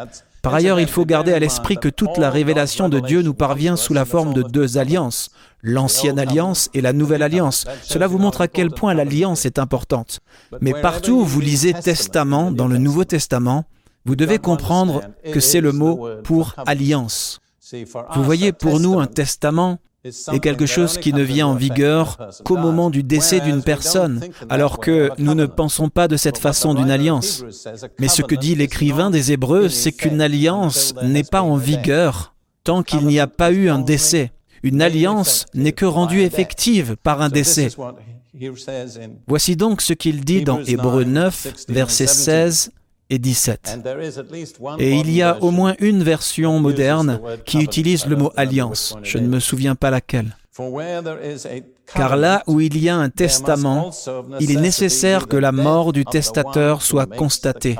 par 0.43 0.55
ailleurs, 0.55 0.81
il 0.81 0.89
faut 0.89 1.05
garder 1.05 1.33
à 1.33 1.39
l'esprit 1.39 1.77
que 1.77 1.89
toute 1.89 2.19
la 2.19 2.29
révélation 2.29 2.89
de 2.89 2.99
Dieu 2.99 3.23
nous 3.23 3.33
parvient 3.33 3.77
sous 3.77 3.95
la 3.95 4.05
forme 4.05 4.35
de 4.35 4.43
deux 4.43 4.77
alliances, 4.77 5.31
l'ancienne 5.63 6.19
alliance 6.19 6.69
et 6.75 6.81
la 6.81 6.93
nouvelle 6.93 7.23
alliance. 7.23 7.65
Cela 7.83 8.09
vous 8.09 8.19
montre 8.19 8.41
à 8.41 8.49
quel 8.49 8.71
point 8.71 8.93
l'alliance 8.93 9.47
est 9.47 9.61
importante. 9.61 10.19
Mais 10.61 10.73
partout 10.73 11.21
où 11.21 11.25
vous 11.25 11.41
lisez 11.41 11.73
testament 11.75 12.51
dans 12.51 12.67
le 12.67 12.79
Nouveau 12.79 13.05
Testament, 13.05 13.67
vous 14.05 14.17
devez 14.17 14.41
comprendre 14.41 15.03
que 15.33 15.39
c'est 15.39 15.61
le 15.61 15.71
mot 15.71 16.09
pour 16.25 16.55
alliance. 16.67 17.41
Vous 18.15 18.25
voyez, 18.25 18.53
pour 18.53 18.81
nous, 18.81 18.99
un 18.99 19.07
testament, 19.07 19.79
est 20.05 20.41
quelque 20.41 20.67
chose 20.67 20.99
qui 20.99 21.13
ne 21.13 21.23
vient 21.23 21.47
en 21.47 21.55
vigueur 21.55 22.19
qu'au 22.45 22.57
moment 22.57 22.91
du 22.91 23.05
décès 23.05 23.41
d'une 23.41 23.63
personne, 23.63 24.21
alors 24.51 24.79
que 24.79 25.11
nous 25.19 25.35
ne 25.35 25.47
pensons 25.47 25.89
pas 25.89 26.09
de 26.09 26.17
cette 26.17 26.39
façon 26.39 26.75
d'une 26.75 26.91
alliance. 26.91 27.45
Mais 28.01 28.09
ce 28.09 28.23
que 28.23 28.35
dit 28.35 28.57
l'écrivain 28.57 29.11
des 29.11 29.33
Hébreux, 29.33 29.69
c'est 29.69 29.93
qu'une 29.93 30.21
alliance 30.21 30.95
n'est 31.03 31.23
pas 31.23 31.43
en 31.43 31.57
vigueur 31.57 32.35
tant 32.65 32.83
qu'il 32.83 33.07
n'y 33.07 33.21
a 33.21 33.29
pas 33.29 33.53
eu 33.53 33.69
un 33.69 33.79
décès. 33.79 34.33
Une 34.65 34.83
alliance 34.83 35.47
n'est 35.55 35.73
que 35.73 35.85
rendue 35.85 36.23
effective 36.23 36.97
par 37.03 37.21
un 37.23 37.29
décès. 37.29 37.69
Voici 39.27 39.57
donc 39.57 39.83
ce 39.83 39.93
qu'il 39.93 40.25
dit 40.25 40.43
dans 40.43 40.63
Hébreux 40.63 41.05
9, 41.05 41.67
versets 41.69 42.07
16 42.07 42.73
et 43.13 43.19
17. 43.19 43.79
Et 44.79 44.95
il 44.95 45.11
y 45.11 45.23
a 45.23 45.43
au 45.43 45.51
moins 45.51 45.75
une 45.81 46.03
version 46.03 46.59
moderne 46.59 47.21
qui 47.45 47.59
utilise 47.59 48.07
le 48.07 48.17
mot 48.17 48.33
alliance. 48.37 48.97
Je 49.03 49.19
ne 49.19 49.29
me 49.29 49.39
souviens 49.39 49.75
pas 49.75 49.91
laquelle. 49.91 50.35
Car 51.95 52.17
là 52.17 52.43
où 52.47 52.61
il 52.61 52.79
y 52.79 52.89
a 52.89 52.97
un 52.97 53.11
testament, 53.11 53.91
il 54.41 54.51
est 54.51 54.61
nécessaire 54.61 55.29
que 55.29 55.37
la 55.37 55.53
mort 55.53 55.93
du 55.93 56.05
testateur 56.07 56.81
soit 56.81 57.07
constatée. 57.07 57.77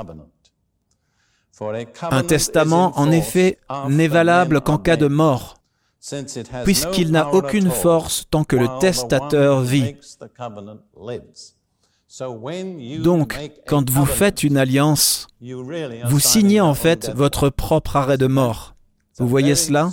Un 2.11 2.23
testament, 2.23 2.93
en 2.95 3.11
effet, 3.11 3.57
n'est 3.89 4.07
valable 4.07 4.61
qu'en 4.61 4.77
cas 4.77 4.97
de 4.97 5.07
mort, 5.07 5.61
puisqu'il 6.63 7.11
n'a 7.11 7.33
aucune 7.33 7.71
force 7.71 8.25
tant 8.29 8.43
que 8.43 8.55
le 8.55 8.67
testateur 8.79 9.61
vit. 9.61 9.95
Donc, 12.99 13.39
quand 13.65 13.89
vous 13.89 14.05
faites 14.05 14.43
une 14.43 14.57
alliance, 14.57 15.27
vous 15.41 16.19
signez 16.19 16.61
en 16.61 16.75
fait 16.75 17.11
votre 17.15 17.49
propre 17.49 17.95
arrêt 17.95 18.17
de 18.17 18.27
mort. 18.27 18.75
Vous 19.17 19.27
voyez 19.27 19.55
cela? 19.55 19.91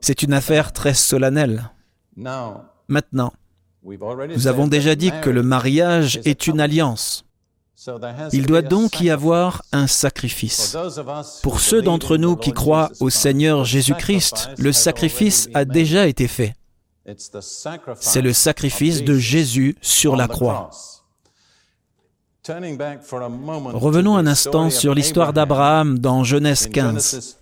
C'est 0.00 0.22
une 0.22 0.32
affaire 0.32 0.72
très 0.72 0.94
solennelle. 0.94 1.70
Maintenant, 2.88 3.32
nous 3.84 4.46
avons 4.48 4.66
déjà 4.66 4.94
dit 4.94 5.12
que 5.22 5.30
le 5.30 5.42
mariage 5.42 6.20
est 6.24 6.46
une 6.46 6.60
alliance. 6.60 7.24
Il 8.32 8.46
doit 8.46 8.62
donc 8.62 9.00
y 9.00 9.10
avoir 9.10 9.62
un 9.70 9.86
sacrifice. 9.86 10.76
Pour 11.42 11.60
ceux 11.60 11.82
d'entre 11.82 12.16
nous 12.16 12.36
qui 12.36 12.52
croient 12.52 12.90
au 13.00 13.10
Seigneur 13.10 13.64
Jésus-Christ, 13.64 14.50
le 14.58 14.72
sacrifice 14.72 15.48
a 15.54 15.64
déjà 15.64 16.08
été 16.08 16.26
fait. 16.26 16.54
C'est 18.00 18.22
le 18.22 18.32
sacrifice 18.32 19.04
de 19.04 19.16
Jésus 19.16 19.76
sur 19.80 20.16
la 20.16 20.26
croix. 20.26 20.70
Revenons 22.48 24.16
un 24.16 24.26
instant 24.26 24.70
sur 24.70 24.94
l'histoire 24.94 25.32
d'Abraham 25.32 25.98
dans 25.98 26.24
Genèse 26.24 26.68
15. 26.68 27.38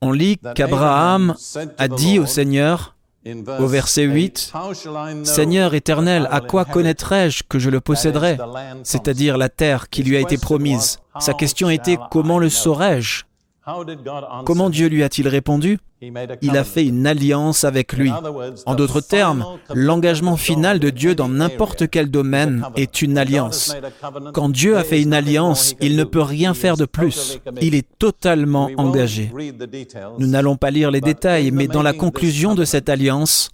On 0.00 0.12
lit 0.12 0.38
qu'Abraham 0.54 1.34
a 1.78 1.88
dit 1.88 2.18
au 2.18 2.26
Seigneur, 2.26 2.96
au 3.58 3.66
verset 3.66 4.04
8, 4.04 4.52
Seigneur 5.24 5.74
éternel, 5.74 6.28
à 6.30 6.40
quoi 6.40 6.64
connaîtrai-je 6.64 7.42
que 7.48 7.58
je 7.58 7.70
le 7.70 7.80
posséderai, 7.80 8.38
c'est-à-dire 8.84 9.36
la 9.36 9.48
terre 9.48 9.88
qui 9.88 10.02
lui 10.02 10.16
a 10.16 10.20
été 10.20 10.38
promise. 10.38 10.98
Sa 11.18 11.34
question 11.34 11.68
était, 11.68 11.98
comment 12.10 12.38
le 12.38 12.48
saurais-je 12.48 13.24
Comment 14.44 14.70
Dieu 14.70 14.88
lui 14.88 15.02
a-t-il 15.02 15.28
répondu? 15.28 15.78
Il 16.00 16.56
a 16.56 16.64
fait 16.64 16.86
une 16.86 17.06
alliance 17.06 17.64
avec 17.64 17.92
lui. 17.92 18.10
En 18.66 18.74
d'autres 18.74 19.00
termes, 19.00 19.44
l'engagement 19.74 20.36
final 20.36 20.78
de 20.78 20.90
Dieu 20.90 21.14
dans 21.14 21.28
n'importe 21.28 21.88
quel 21.90 22.10
domaine 22.10 22.64
est 22.76 23.02
une 23.02 23.18
alliance. 23.18 23.76
Quand 24.32 24.48
Dieu 24.48 24.76
a 24.76 24.84
fait 24.84 25.02
une 25.02 25.12
alliance, 25.12 25.74
il 25.80 25.96
ne 25.96 26.04
peut 26.04 26.22
rien 26.22 26.54
faire 26.54 26.76
de 26.76 26.84
plus. 26.84 27.40
Il 27.60 27.74
est 27.74 27.86
totalement 27.98 28.70
engagé. 28.76 29.32
Nous 30.18 30.26
n'allons 30.26 30.56
pas 30.56 30.70
lire 30.70 30.90
les 30.90 31.00
détails, 31.00 31.50
mais 31.50 31.66
dans 31.66 31.82
la 31.82 31.92
conclusion 31.92 32.54
de 32.54 32.64
cette 32.64 32.88
alliance, 32.88 33.50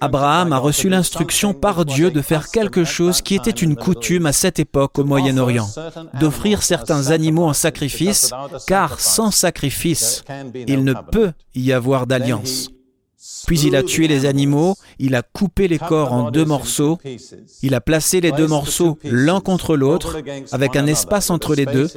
Abraham 0.00 0.52
a 0.52 0.58
reçu 0.58 0.88
l'instruction 0.88 1.54
par 1.54 1.84
Dieu 1.84 2.10
de 2.10 2.20
faire 2.20 2.48
quelque 2.48 2.82
chose 2.82 3.22
qui 3.22 3.36
était 3.36 3.50
une 3.50 3.76
coutume 3.76 4.26
à 4.26 4.32
cette 4.32 4.58
époque 4.58 4.98
au 4.98 5.04
Moyen-Orient, 5.04 5.68
d'offrir 6.18 6.62
certains 6.62 7.10
animaux 7.10 7.44
en 7.44 7.52
sacrifice, 7.52 8.32
car 8.66 8.98
sans 8.98 9.30
sacrifice, 9.30 10.24
il 10.66 10.82
ne 10.82 10.94
peut 10.94 11.32
y 11.54 11.72
avoir 11.72 12.08
d'alliance. 12.08 12.70
Puis 13.46 13.60
il 13.60 13.76
a 13.76 13.84
tué 13.84 14.08
les 14.08 14.26
animaux, 14.26 14.74
il 14.98 15.14
a 15.14 15.22
coupé 15.22 15.68
les 15.68 15.78
corps 15.78 16.12
en 16.12 16.30
deux 16.32 16.44
morceaux, 16.44 16.98
il 17.62 17.74
a 17.74 17.80
placé 17.80 18.20
les 18.20 18.32
deux 18.32 18.48
morceaux 18.48 18.98
l'un 19.04 19.40
contre 19.40 19.76
l'autre, 19.76 20.18
avec 20.50 20.74
un 20.74 20.86
espace 20.86 21.30
entre 21.30 21.54
les 21.54 21.66
deux, 21.66 21.88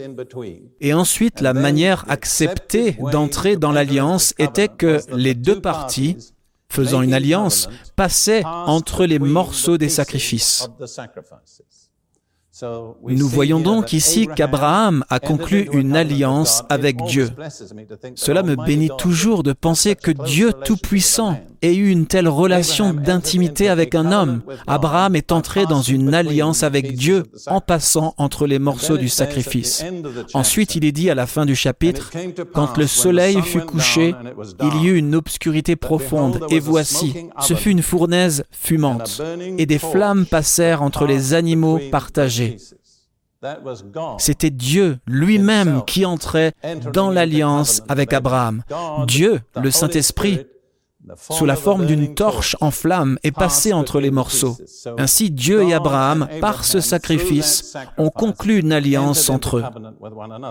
et 0.79 0.93
ensuite 0.93 1.41
la 1.41 1.53
manière 1.53 2.05
acceptée 2.07 2.97
d'entrer 3.11 3.57
dans 3.57 3.71
l'alliance 3.71 4.35
était 4.37 4.67
que 4.67 4.99
les 5.15 5.33
deux 5.33 5.59
parties, 5.59 6.17
faisant 6.69 7.01
une 7.01 7.13
alliance, 7.13 7.69
passaient 7.95 8.43
entre 8.45 9.05
les 9.05 9.19
morceaux 9.19 9.77
des 9.77 9.89
sacrifices. 9.89 10.67
Nous 12.61 13.27
voyons 13.27 13.59
donc 13.59 13.91
ici 13.91 14.27
qu'Abraham 14.33 15.03
a 15.09 15.19
conclu 15.19 15.67
une 15.73 15.95
alliance 15.95 16.63
avec 16.69 17.03
Dieu. 17.03 17.29
Cela 18.15 18.43
me 18.43 18.55
bénit 18.55 18.91
toujours 18.97 19.43
de 19.43 19.51
penser 19.51 19.95
que 19.95 20.11
Dieu 20.11 20.53
Tout-Puissant 20.53 21.37
ait 21.61 21.75
eu 21.75 21.89
une 21.89 22.07
telle 22.07 22.27
relation 22.27 22.93
d'intimité 22.93 23.69
avec 23.69 23.95
un 23.95 24.11
homme. 24.11 24.41
Abraham 24.67 25.15
est 25.15 25.31
entré 25.31 25.65
dans 25.65 25.81
une 25.81 26.13
alliance 26.13 26.63
avec 26.63 26.95
Dieu 26.95 27.23
en 27.47 27.61
passant 27.61 28.13
entre 28.17 28.47
les 28.47 28.59
morceaux 28.59 28.97
du 28.97 29.09
sacrifice. 29.09 29.83
Ensuite, 30.33 30.75
il 30.75 30.85
est 30.85 30.91
dit 30.91 31.09
à 31.09 31.15
la 31.15 31.27
fin 31.27 31.45
du 31.45 31.55
chapitre, 31.55 32.11
Quand 32.53 32.77
le 32.77 32.87
soleil 32.87 33.41
fut 33.41 33.61
couché, 33.61 34.15
il 34.61 34.81
y 34.83 34.87
eut 34.87 34.97
une 34.97 35.15
obscurité 35.15 35.75
profonde, 35.75 36.45
et 36.49 36.59
voici, 36.59 37.13
ce 37.41 37.53
fut 37.53 37.71
une 37.71 37.81
fournaise 37.81 38.43
fumante, 38.51 39.21
et 39.57 39.65
des 39.65 39.79
flammes 39.79 40.25
passèrent 40.25 40.81
entre 40.81 41.05
les 41.05 41.33
animaux 41.33 41.79
partagés. 41.91 42.57
C'était 44.17 44.49
Dieu 44.49 44.97
lui-même 45.05 45.83
qui 45.85 46.05
entrait 46.05 46.53
dans 46.93 47.09
l'alliance 47.09 47.81
avec 47.87 48.13
Abraham. 48.13 48.63
Dieu, 49.07 49.41
le 49.61 49.71
Saint-Esprit, 49.71 50.39
sous 51.29 51.45
la 51.45 51.55
forme 51.55 51.85
d'une 51.85 52.13
torche 52.15 52.55
en 52.61 52.71
flamme, 52.71 53.17
est 53.23 53.31
passé 53.31 53.73
entre 53.73 53.99
les 53.99 54.11
morceaux. 54.11 54.57
Ainsi, 54.97 55.31
Dieu 55.31 55.63
et 55.63 55.73
Abraham, 55.73 56.27
par 56.41 56.65
ce 56.65 56.79
sacrifice, 56.79 57.75
ont 57.97 58.09
conclu 58.09 58.59
une 58.59 58.71
alliance 58.71 59.29
entre 59.29 59.57
eux. 59.57 59.63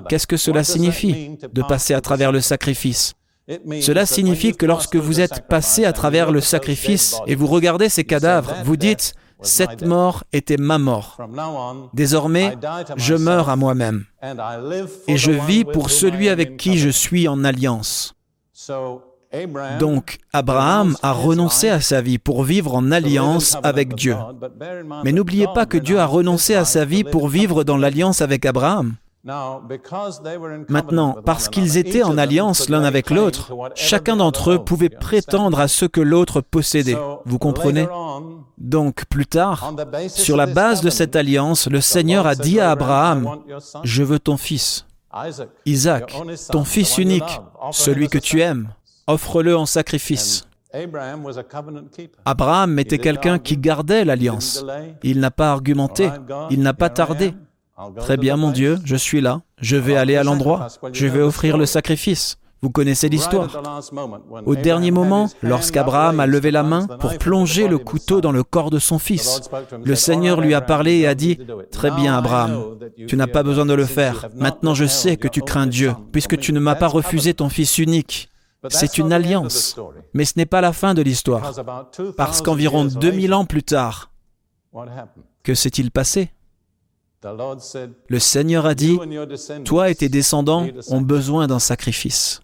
Qu'est-ce 0.08 0.26
que 0.26 0.36
cela 0.36 0.64
signifie 0.64 1.38
de 1.52 1.62
passer 1.62 1.94
à 1.94 2.00
travers 2.00 2.32
le 2.32 2.40
sacrifice? 2.40 3.14
Cela 3.80 4.06
signifie 4.06 4.52
que 4.52 4.66
lorsque 4.66 4.96
vous 4.96 5.20
êtes 5.20 5.46
passé 5.48 5.84
à 5.84 5.92
travers 5.92 6.30
le 6.30 6.40
sacrifice 6.40 7.20
et 7.26 7.34
vous 7.34 7.46
regardez 7.46 7.88
ces 7.88 8.04
cadavres, 8.04 8.54
vous 8.64 8.76
dites, 8.76 9.14
cette 9.42 9.84
mort 9.84 10.24
était 10.32 10.56
ma 10.56 10.78
mort. 10.78 11.18
Désormais, 11.92 12.56
je 12.96 13.14
meurs 13.14 13.50
à 13.50 13.56
moi-même 13.56 14.06
et 15.06 15.16
je 15.16 15.32
vis 15.32 15.64
pour 15.64 15.90
celui 15.90 16.28
avec 16.28 16.56
qui 16.56 16.78
je 16.78 16.88
suis 16.88 17.28
en 17.28 17.44
alliance. 17.44 18.14
Donc, 19.80 20.18
Abraham 20.32 20.96
a 21.02 21.12
renoncé 21.12 21.68
à 21.68 21.80
sa 21.80 22.00
vie 22.00 22.18
pour 22.18 22.44
vivre 22.44 22.74
en 22.74 22.90
alliance 22.90 23.56
avec 23.62 23.94
Dieu. 23.94 24.16
Mais 25.04 25.12
n'oubliez 25.12 25.46
pas 25.54 25.66
que 25.66 25.78
Dieu 25.78 25.98
a 25.98 26.06
renoncé 26.06 26.54
à 26.54 26.64
sa 26.64 26.84
vie 26.84 27.04
pour 27.04 27.28
vivre 27.28 27.64
dans 27.64 27.76
l'alliance 27.76 28.20
avec 28.20 28.46
Abraham. 28.46 28.94
Maintenant, 30.68 31.16
parce 31.24 31.48
qu'ils 31.48 31.78
étaient 31.78 32.02
en 32.02 32.18
alliance 32.18 32.68
l'un 32.68 32.84
avec 32.84 33.08
l'autre, 33.08 33.52
chacun 33.74 34.16
d'entre 34.16 34.50
eux 34.52 34.58
pouvait 34.62 34.90
prétendre 34.90 35.60
à 35.60 35.68
ce 35.68 35.86
que 35.86 36.02
l'autre 36.02 36.42
possédait. 36.42 36.98
Vous 37.24 37.38
comprenez? 37.38 37.86
Donc, 38.58 39.06
plus 39.06 39.26
tard, 39.26 39.72
sur 40.08 40.36
la 40.36 40.46
base 40.46 40.82
de 40.82 40.90
cette 40.90 41.16
alliance, 41.16 41.68
le 41.68 41.80
Seigneur 41.80 42.26
a 42.26 42.34
dit 42.34 42.60
à 42.60 42.70
Abraham, 42.70 43.38
Je 43.82 44.02
veux 44.02 44.18
ton 44.18 44.36
fils, 44.36 44.84
Isaac, 45.64 46.14
ton 46.50 46.64
fils 46.64 46.98
unique, 46.98 47.40
celui 47.72 48.08
que 48.08 48.18
tu 48.18 48.42
aimes, 48.42 48.68
offre-le 49.06 49.56
en 49.56 49.66
sacrifice. 49.66 50.46
Abraham 52.24 52.78
était 52.78 52.98
quelqu'un 52.98 53.38
qui 53.38 53.56
gardait 53.56 54.04
l'alliance. 54.04 54.64
Il 55.02 55.20
n'a 55.20 55.30
pas 55.30 55.52
argumenté, 55.52 56.10
il 56.50 56.60
n'a 56.60 56.74
pas 56.74 56.90
tardé. 56.90 57.34
Très 57.96 58.16
bien, 58.16 58.36
mon 58.36 58.50
Dieu, 58.50 58.78
je 58.84 58.96
suis 58.96 59.20
là, 59.20 59.42
je 59.60 59.76
vais 59.76 59.96
aller 59.96 60.16
à 60.16 60.22
l'endroit, 60.22 60.68
je 60.92 61.06
vais 61.06 61.22
offrir 61.22 61.56
le 61.56 61.66
sacrifice. 61.66 62.38
Vous 62.62 62.70
connaissez 62.70 63.10
l'histoire. 63.10 63.62
Au 64.46 64.56
dernier 64.56 64.90
moment, 64.90 65.28
lorsqu'Abraham 65.42 66.18
a 66.18 66.26
levé 66.26 66.50
la 66.50 66.62
main 66.62 66.86
pour 66.86 67.18
plonger 67.18 67.68
le 67.68 67.76
couteau 67.76 68.22
dans 68.22 68.32
le 68.32 68.42
corps 68.42 68.70
de 68.70 68.78
son 68.78 68.98
fils, 68.98 69.42
le 69.84 69.94
Seigneur 69.94 70.40
lui 70.40 70.54
a 70.54 70.62
parlé 70.62 71.00
et 71.00 71.06
a 71.06 71.14
dit, 71.14 71.38
Très 71.70 71.90
bien, 71.90 72.16
Abraham, 72.16 72.78
tu 73.06 73.16
n'as 73.16 73.26
pas 73.26 73.42
besoin 73.42 73.66
de 73.66 73.74
le 73.74 73.84
faire. 73.84 74.28
Maintenant 74.34 74.72
je 74.72 74.86
sais 74.86 75.18
que 75.18 75.28
tu 75.28 75.42
crains 75.42 75.66
Dieu, 75.66 75.92
puisque 76.10 76.38
tu 76.38 76.54
ne 76.54 76.60
m'as 76.60 76.74
pas 76.74 76.88
refusé 76.88 77.34
ton 77.34 77.50
fils 77.50 77.76
unique. 77.76 78.30
C'est 78.68 78.98
une 78.98 79.12
alliance. 79.12 79.76
Mais 80.12 80.24
ce 80.24 80.34
n'est 80.36 80.46
pas 80.46 80.60
la 80.60 80.72
fin 80.72 80.94
de 80.94 81.02
l'histoire. 81.02 81.52
Parce 82.16 82.42
qu'environ 82.42 82.84
2000 82.84 83.34
ans 83.34 83.44
plus 83.44 83.62
tard, 83.62 84.10
que 85.42 85.54
s'est-il 85.54 85.90
passé? 85.90 86.30
Le 88.08 88.18
Seigneur 88.18 88.66
a 88.66 88.74
dit, 88.74 88.98
toi 89.64 89.88
et 89.88 89.94
tes 89.94 90.08
descendants 90.10 90.66
ont 90.88 91.00
besoin 91.00 91.46
d'un 91.46 91.58
sacrifice. 91.58 92.42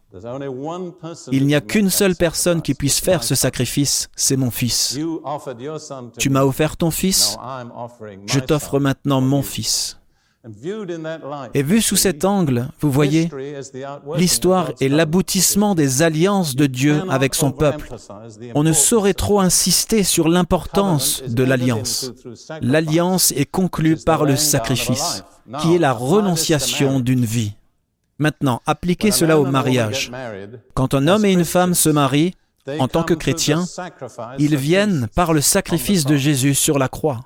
Il 1.31 1.47
n'y 1.47 1.55
a 1.55 1.61
qu'une 1.61 1.91
seule 1.91 2.17
personne 2.17 2.63
qui 2.63 2.75
puisse 2.75 2.99
faire 2.99 3.23
ce 3.23 3.35
sacrifice, 3.35 4.09
c'est 4.17 4.37
mon 4.37 4.51
fils. 4.51 4.99
Tu 6.19 6.31
m'as 6.31 6.45
offert 6.45 6.77
ton 6.77 6.91
fils, 6.91 7.37
je 8.27 8.41
t'offre 8.41 8.81
maintenant 8.81 9.21
mon 9.21 9.43
fils. 9.43 10.00
Et 11.55 11.63
vu 11.63 11.83
sous 11.83 11.97
cet 11.97 12.25
angle, 12.25 12.69
vous 12.81 12.91
voyez, 12.91 13.31
l'histoire 14.17 14.71
est 14.81 14.89
l'aboutissement 14.89 15.75
des 15.75 16.01
alliances 16.01 16.57
de 16.57 16.67
Dieu 16.67 17.03
avec 17.11 17.35
son 17.35 17.53
peuple. 17.53 17.95
On 18.55 18.63
ne 18.63 18.73
saurait 18.73 19.15
trop 19.15 19.41
insister 19.41 20.03
sur 20.03 20.29
l'importance 20.29 21.23
de 21.27 21.45
l'alliance. 21.45 22.13
L'alliance 22.63 23.33
est 23.33 23.45
conclue 23.45 23.97
par 23.97 24.25
le 24.25 24.37
sacrifice, 24.37 25.25
qui 25.61 25.75
est 25.75 25.79
la 25.79 25.93
renonciation 25.93 27.01
d'une 27.01 27.27
vie. 27.27 27.53
Maintenant, 28.19 28.63
appliquez 28.67 29.11
cela 29.11 29.39
au 29.39 29.45
mariage. 29.45 30.11
Quand 30.75 30.95
un 30.95 31.07
homme 31.07 31.27
et 31.27 31.33
une 31.33 31.45
femme 31.45 31.75
se 31.75 31.91
marient, 31.91 32.35
en 32.79 32.89
tant 32.89 33.03
que 33.03 33.15
chrétiens, 33.15 33.65
ils 34.39 34.57
viennent 34.57 35.09
par 35.15 35.35
le 35.35 35.41
sacrifice 35.43 36.07
de 36.07 36.17
Jésus 36.17 36.55
sur 36.55 36.79
la 36.79 36.89
croix. 36.89 37.21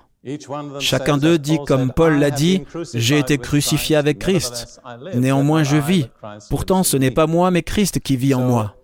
Chacun 0.80 1.18
d'eux 1.18 1.38
dit, 1.38 1.58
comme 1.66 1.92
Paul 1.92 2.18
l'a 2.18 2.30
dit, 2.30 2.64
J'ai 2.94 3.18
été 3.18 3.38
crucifié 3.38 3.96
avec 3.96 4.18
Christ. 4.18 4.80
Néanmoins, 5.14 5.64
je 5.64 5.76
vis. 5.76 6.06
Pourtant, 6.48 6.82
ce 6.82 6.96
n'est 6.96 7.10
pas 7.10 7.26
moi, 7.26 7.50
mais 7.50 7.62
Christ 7.62 8.00
qui 8.00 8.16
vit 8.16 8.34
en 8.34 8.40
moi. 8.40 8.76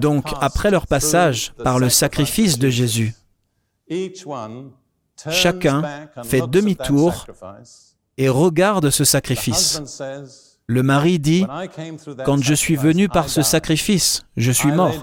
Donc, 0.00 0.26
après 0.40 0.70
leur 0.70 0.86
passage 0.86 1.52
par 1.62 1.78
le 1.78 1.88
sacrifice 1.88 2.58
de 2.58 2.68
Jésus, 2.68 3.14
chacun 5.30 6.08
fait 6.24 6.42
demi-tour 6.48 7.26
et 8.18 8.28
regarde 8.28 8.90
ce 8.90 9.04
sacrifice. 9.04 9.80
Le 10.68 10.82
mari 10.82 11.18
dit, 11.18 11.46
Quand 12.24 12.42
je 12.42 12.54
suis 12.54 12.76
venu 12.76 13.08
par 13.08 13.28
ce 13.28 13.42
sacrifice, 13.42 14.24
je 14.36 14.50
suis 14.50 14.72
mort. 14.72 14.94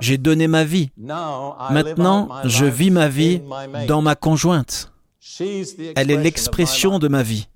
J'ai 0.00 0.18
donné 0.18 0.46
ma 0.46 0.64
vie. 0.64 0.90
Maintenant, 1.70 2.28
je 2.44 2.66
vis 2.66 2.90
ma 2.90 3.08
vie 3.08 3.40
dans 3.88 4.02
ma 4.02 4.14
conjointe. 4.14 4.92
Elle 5.96 6.10
est 6.10 6.22
l'expression 6.22 6.98
de 6.98 7.08
ma 7.08 7.22
vie. 7.22 7.48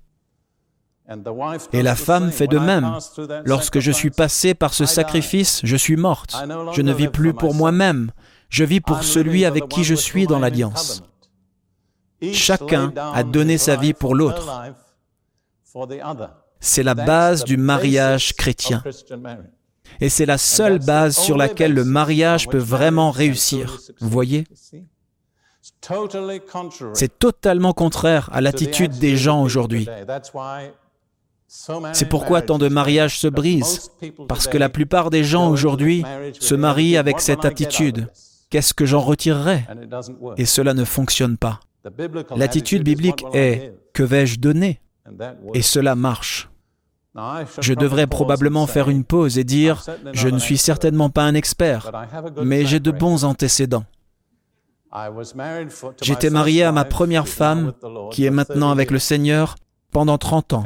Et 1.71 1.83
la 1.83 1.95
femme 1.95 2.31
fait 2.31 2.47
de 2.47 2.57
même. 2.57 2.97
Lorsque 3.45 3.79
je 3.79 3.91
suis 3.91 4.09
passé 4.09 4.55
par 4.55 4.73
ce 4.73 4.85
sacrifice, 4.85 5.61
je 5.63 5.75
suis 5.75 5.97
morte. 5.97 6.35
Je 6.73 6.81
ne 6.81 6.93
vis 6.93 7.09
plus 7.09 7.33
pour 7.33 7.53
moi-même. 7.53 8.11
Je 8.49 8.63
vis 8.63 8.81
pour 8.81 9.03
celui 9.03 9.45
avec 9.45 9.67
qui 9.67 9.83
je 9.83 9.95
suis 9.95 10.25
dans 10.25 10.39
l'alliance. 10.39 11.03
Chacun 12.31 12.91
a 12.95 13.23
donné 13.23 13.59
sa 13.59 13.75
vie 13.75 13.93
pour 13.93 14.15
l'autre. 14.15 14.63
C'est 16.59 16.83
la 16.83 16.95
base 16.95 17.43
du 17.43 17.57
mariage 17.57 18.35
chrétien. 18.35 18.83
Et 20.01 20.09
c'est 20.09 20.25
la 20.25 20.37
seule 20.37 20.79
base 20.79 21.17
sur 21.17 21.37
laquelle 21.37 21.73
le 21.73 21.85
mariage 21.85 22.47
peut 22.47 22.57
vraiment 22.57 23.11
réussir. 23.11 23.79
Vous 24.01 24.09
voyez? 24.09 24.45
C'est 26.93 27.19
totalement 27.19 27.73
contraire 27.73 28.29
à 28.33 28.41
l'attitude 28.41 28.97
des 28.97 29.17
gens 29.17 29.41
aujourd'hui. 29.41 29.87
C'est 31.93 32.09
pourquoi 32.09 32.41
tant 32.41 32.57
de 32.57 32.67
mariages 32.67 33.19
se 33.19 33.27
brisent, 33.27 33.91
parce 34.27 34.47
que 34.47 34.57
la 34.57 34.69
plupart 34.69 35.09
des 35.09 35.23
gens 35.23 35.49
aujourd'hui 35.49 36.03
se 36.39 36.55
marient 36.55 36.97
avec 36.97 37.19
cette 37.19 37.45
attitude. 37.45 38.09
Qu'est-ce 38.49 38.73
que 38.73 38.85
j'en 38.85 39.01
retirerai? 39.01 39.65
Et 40.37 40.45
cela 40.45 40.73
ne 40.73 40.83
fonctionne 40.83 41.37
pas. 41.37 41.59
L'attitude 42.35 42.83
biblique 42.83 43.23
est⁇ 43.33 43.55
Que 43.93 44.03
vais-je 44.03 44.39
donner?⁇ 44.39 44.71
Et 45.53 45.61
cela 45.61 45.95
marche. 45.95 46.49
Je 47.61 47.73
devrais 47.73 48.07
probablement 48.07 48.67
faire 48.67 48.89
une 48.89 49.05
pause 49.05 49.37
et 49.37 49.43
dire, 49.43 49.83
je 50.13 50.27
ne 50.27 50.39
suis 50.39 50.57
certainement 50.57 51.09
pas 51.09 51.23
un 51.23 51.33
expert, 51.33 51.91
mais 52.43 52.65
j'ai 52.65 52.79
de 52.79 52.91
bons 52.91 53.23
antécédents. 53.23 53.85
J'étais 56.01 56.29
marié 56.29 56.63
à 56.63 56.71
ma 56.71 56.85
première 56.85 57.27
femme, 57.27 57.73
qui 58.11 58.25
est 58.25 58.31
maintenant 58.31 58.69
avec 58.69 58.91
le 58.91 58.99
Seigneur, 58.99 59.55
pendant 59.91 60.17
30 60.17 60.53
ans. 60.53 60.63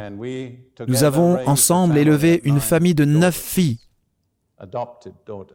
Nous 0.87 1.03
avons 1.03 1.37
ensemble 1.47 1.97
élevé 1.97 2.41
une 2.43 2.59
famille 2.59 2.95
de 2.95 3.05
neuf 3.05 3.35
filles, 3.35 3.79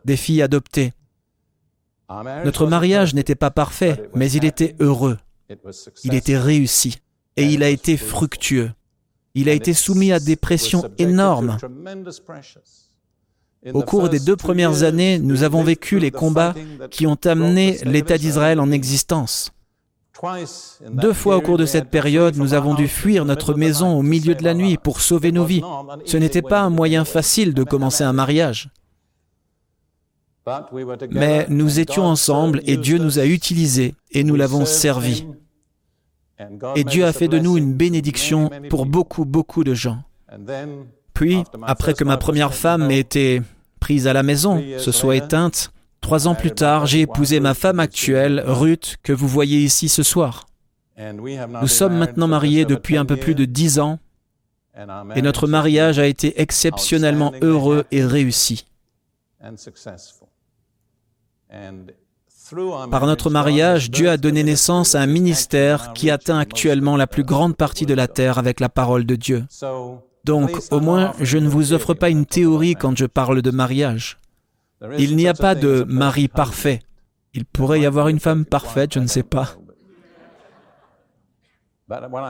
des 0.04 0.16
filles 0.16 0.42
adoptées. 0.42 0.92
Notre 2.44 2.66
mariage 2.66 3.14
n'était 3.14 3.34
pas 3.34 3.50
parfait, 3.50 4.08
mais 4.14 4.30
il 4.30 4.44
était 4.44 4.76
heureux, 4.78 5.18
il 6.04 6.14
était 6.14 6.38
réussi 6.38 6.98
et 7.36 7.44
il 7.44 7.62
a 7.62 7.68
été 7.68 7.96
fructueux. 7.96 8.70
Il 9.34 9.48
a 9.48 9.52
été 9.52 9.72
soumis 9.74 10.12
à 10.12 10.20
des 10.20 10.36
pressions 10.36 10.88
énormes. 10.98 11.56
Au 13.72 13.82
cours 13.82 14.08
des 14.08 14.20
deux 14.20 14.36
premières 14.36 14.82
années, 14.82 15.18
nous 15.18 15.42
avons 15.42 15.62
vécu 15.62 15.98
les 15.98 16.10
combats 16.10 16.54
qui 16.90 17.06
ont 17.06 17.18
amené 17.24 17.78
l'État 17.84 18.18
d'Israël 18.18 18.60
en 18.60 18.70
existence. 18.70 19.52
Deux 20.90 21.12
fois 21.12 21.36
au 21.36 21.40
cours 21.40 21.58
de 21.58 21.66
cette 21.66 21.90
période, 21.90 22.36
nous 22.36 22.54
avons 22.54 22.74
dû 22.74 22.88
fuir 22.88 23.24
notre 23.24 23.54
maison 23.54 23.98
au 23.98 24.02
milieu 24.02 24.34
de 24.34 24.44
la 24.44 24.54
nuit 24.54 24.76
pour 24.76 25.00
sauver 25.00 25.32
nos 25.32 25.44
vies. 25.44 25.62
Ce 26.04 26.16
n'était 26.16 26.42
pas 26.42 26.60
un 26.60 26.70
moyen 26.70 27.04
facile 27.04 27.52
de 27.54 27.64
commencer 27.64 28.04
un 28.04 28.12
mariage. 28.12 28.68
Mais 31.10 31.46
nous 31.48 31.80
étions 31.80 32.04
ensemble 32.04 32.60
et 32.64 32.76
Dieu 32.76 32.98
nous 32.98 33.18
a 33.18 33.24
utilisés 33.24 33.94
et 34.12 34.24
nous 34.24 34.36
l'avons 34.36 34.66
servi. 34.66 35.26
Et 36.76 36.84
Dieu 36.84 37.04
a 37.04 37.12
fait 37.12 37.28
de 37.28 37.38
nous 37.38 37.56
une 37.56 37.74
bénédiction 37.74 38.50
pour 38.68 38.86
beaucoup, 38.86 39.24
beaucoup 39.24 39.64
de 39.64 39.74
gens. 39.74 40.02
Puis, 41.12 41.44
après 41.62 41.94
que 41.94 42.04
ma 42.04 42.16
première 42.16 42.54
femme 42.54 42.90
ait 42.90 42.98
été 42.98 43.42
prise 43.80 44.06
à 44.06 44.12
la 44.12 44.22
maison, 44.22 44.62
se 44.78 44.90
soit 44.90 45.16
éteinte, 45.16 45.72
trois 46.00 46.26
ans 46.26 46.34
plus 46.34 46.50
tard, 46.50 46.86
j'ai 46.86 47.02
épousé 47.02 47.40
ma 47.40 47.54
femme 47.54 47.80
actuelle, 47.80 48.42
Ruth, 48.46 48.96
que 49.02 49.12
vous 49.12 49.28
voyez 49.28 49.60
ici 49.60 49.88
ce 49.88 50.02
soir. 50.02 50.46
Nous 50.98 51.68
sommes 51.68 51.96
maintenant 51.96 52.28
mariés 52.28 52.64
depuis 52.64 52.96
un 52.96 53.04
peu 53.04 53.16
plus 53.16 53.34
de 53.34 53.44
dix 53.44 53.78
ans 53.78 53.98
et 55.14 55.22
notre 55.22 55.46
mariage 55.46 55.98
a 55.98 56.06
été 56.06 56.40
exceptionnellement 56.40 57.32
heureux 57.42 57.84
et 57.92 58.04
réussi. 58.04 58.66
Par 62.90 63.06
notre 63.06 63.30
mariage, 63.30 63.90
Dieu 63.90 64.10
a 64.10 64.16
donné 64.16 64.44
naissance 64.44 64.94
à 64.94 65.00
un 65.00 65.06
ministère 65.06 65.92
qui 65.94 66.10
atteint 66.10 66.38
actuellement 66.38 66.96
la 66.96 67.06
plus 67.06 67.24
grande 67.24 67.56
partie 67.56 67.86
de 67.86 67.94
la 67.94 68.06
terre 68.06 68.38
avec 68.38 68.60
la 68.60 68.68
parole 68.68 69.06
de 69.06 69.16
Dieu. 69.16 69.44
Donc, 70.24 70.50
au 70.70 70.80
moins, 70.80 71.12
je 71.20 71.38
ne 71.38 71.48
vous 71.48 71.72
offre 71.72 71.94
pas 71.94 72.10
une 72.10 72.26
théorie 72.26 72.74
quand 72.74 72.96
je 72.96 73.06
parle 73.06 73.40
de 73.40 73.50
mariage. 73.50 74.18
Il 74.98 75.16
n'y 75.16 75.26
a 75.26 75.34
pas 75.34 75.54
de 75.54 75.84
mari 75.88 76.28
parfait. 76.28 76.80
Il 77.32 77.44
pourrait 77.46 77.80
y 77.80 77.86
avoir 77.86 78.08
une 78.08 78.20
femme 78.20 78.44
parfaite, 78.44 78.94
je 78.94 79.00
ne 79.00 79.06
sais 79.06 79.22
pas. 79.22 79.56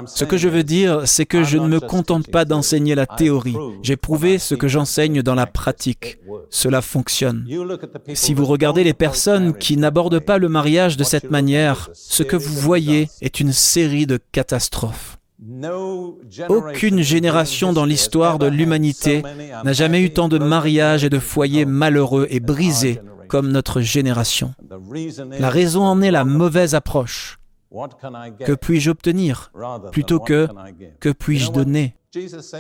Ce 0.07 0.25
que 0.25 0.37
je 0.37 0.49
veux 0.49 0.64
dire, 0.64 1.03
c'est 1.07 1.27
que 1.27 1.45
je 1.45 1.59
ne 1.59 1.69
me 1.69 1.79
contente 1.79 2.29
pas 2.29 2.45
d'enseigner 2.45 2.97
la 2.97 3.07
théorie. 3.07 3.57
J'ai 3.83 3.97
prouvé 3.97 4.38
ce 4.38 4.57
que 4.57 4.67
j'enseigne 4.67 5.23
dans 5.23 5.37
la 5.37 5.47
pratique. 5.47 6.19
Cela 6.51 6.83
fonctionne. 6.83 7.47
Si 8.14 8.35
vous 8.35 8.47
regardez 8.47 8.83
les 8.83 8.95
personnes 8.95 9.55
qui 9.57 9.77
n'abordent 9.77 10.19
pas 10.19 10.38
le 10.38 10.49
mariage 10.49 10.97
de 10.97 11.05
cette 11.05 11.31
manière, 11.31 11.88
ce 11.93 12.25
que 12.25 12.37
vous 12.37 12.55
voyez 12.55 13.09
est 13.21 13.38
une 13.38 13.53
série 13.53 14.07
de 14.07 14.19
catastrophes. 14.33 15.19
Aucune 16.49 17.03
génération 17.03 17.73
dans 17.73 17.85
l'histoire 17.85 18.38
de 18.38 18.47
l'humanité 18.47 19.23
n'a 19.64 19.73
jamais 19.73 20.03
eu 20.03 20.12
tant 20.12 20.29
de 20.29 20.38
mariages 20.38 21.05
et 21.05 21.11
de 21.11 21.19
foyers 21.19 21.64
malheureux 21.64 22.27
et 22.31 22.40
brisés 22.40 23.01
comme 23.29 23.53
notre 23.53 23.81
génération. 23.81 24.55
La 25.38 25.51
raison 25.51 25.83
en 25.83 26.03
est 26.03 26.11
la 26.11 26.25
mauvaise 26.25 26.75
approche. 26.75 27.38
Que 28.44 28.52
puis-je 28.52 28.90
obtenir? 28.90 29.52
Plutôt 29.90 30.20
que 30.20 30.48
que 31.00 31.10
puis-je 31.10 31.50
donner? 31.50 31.94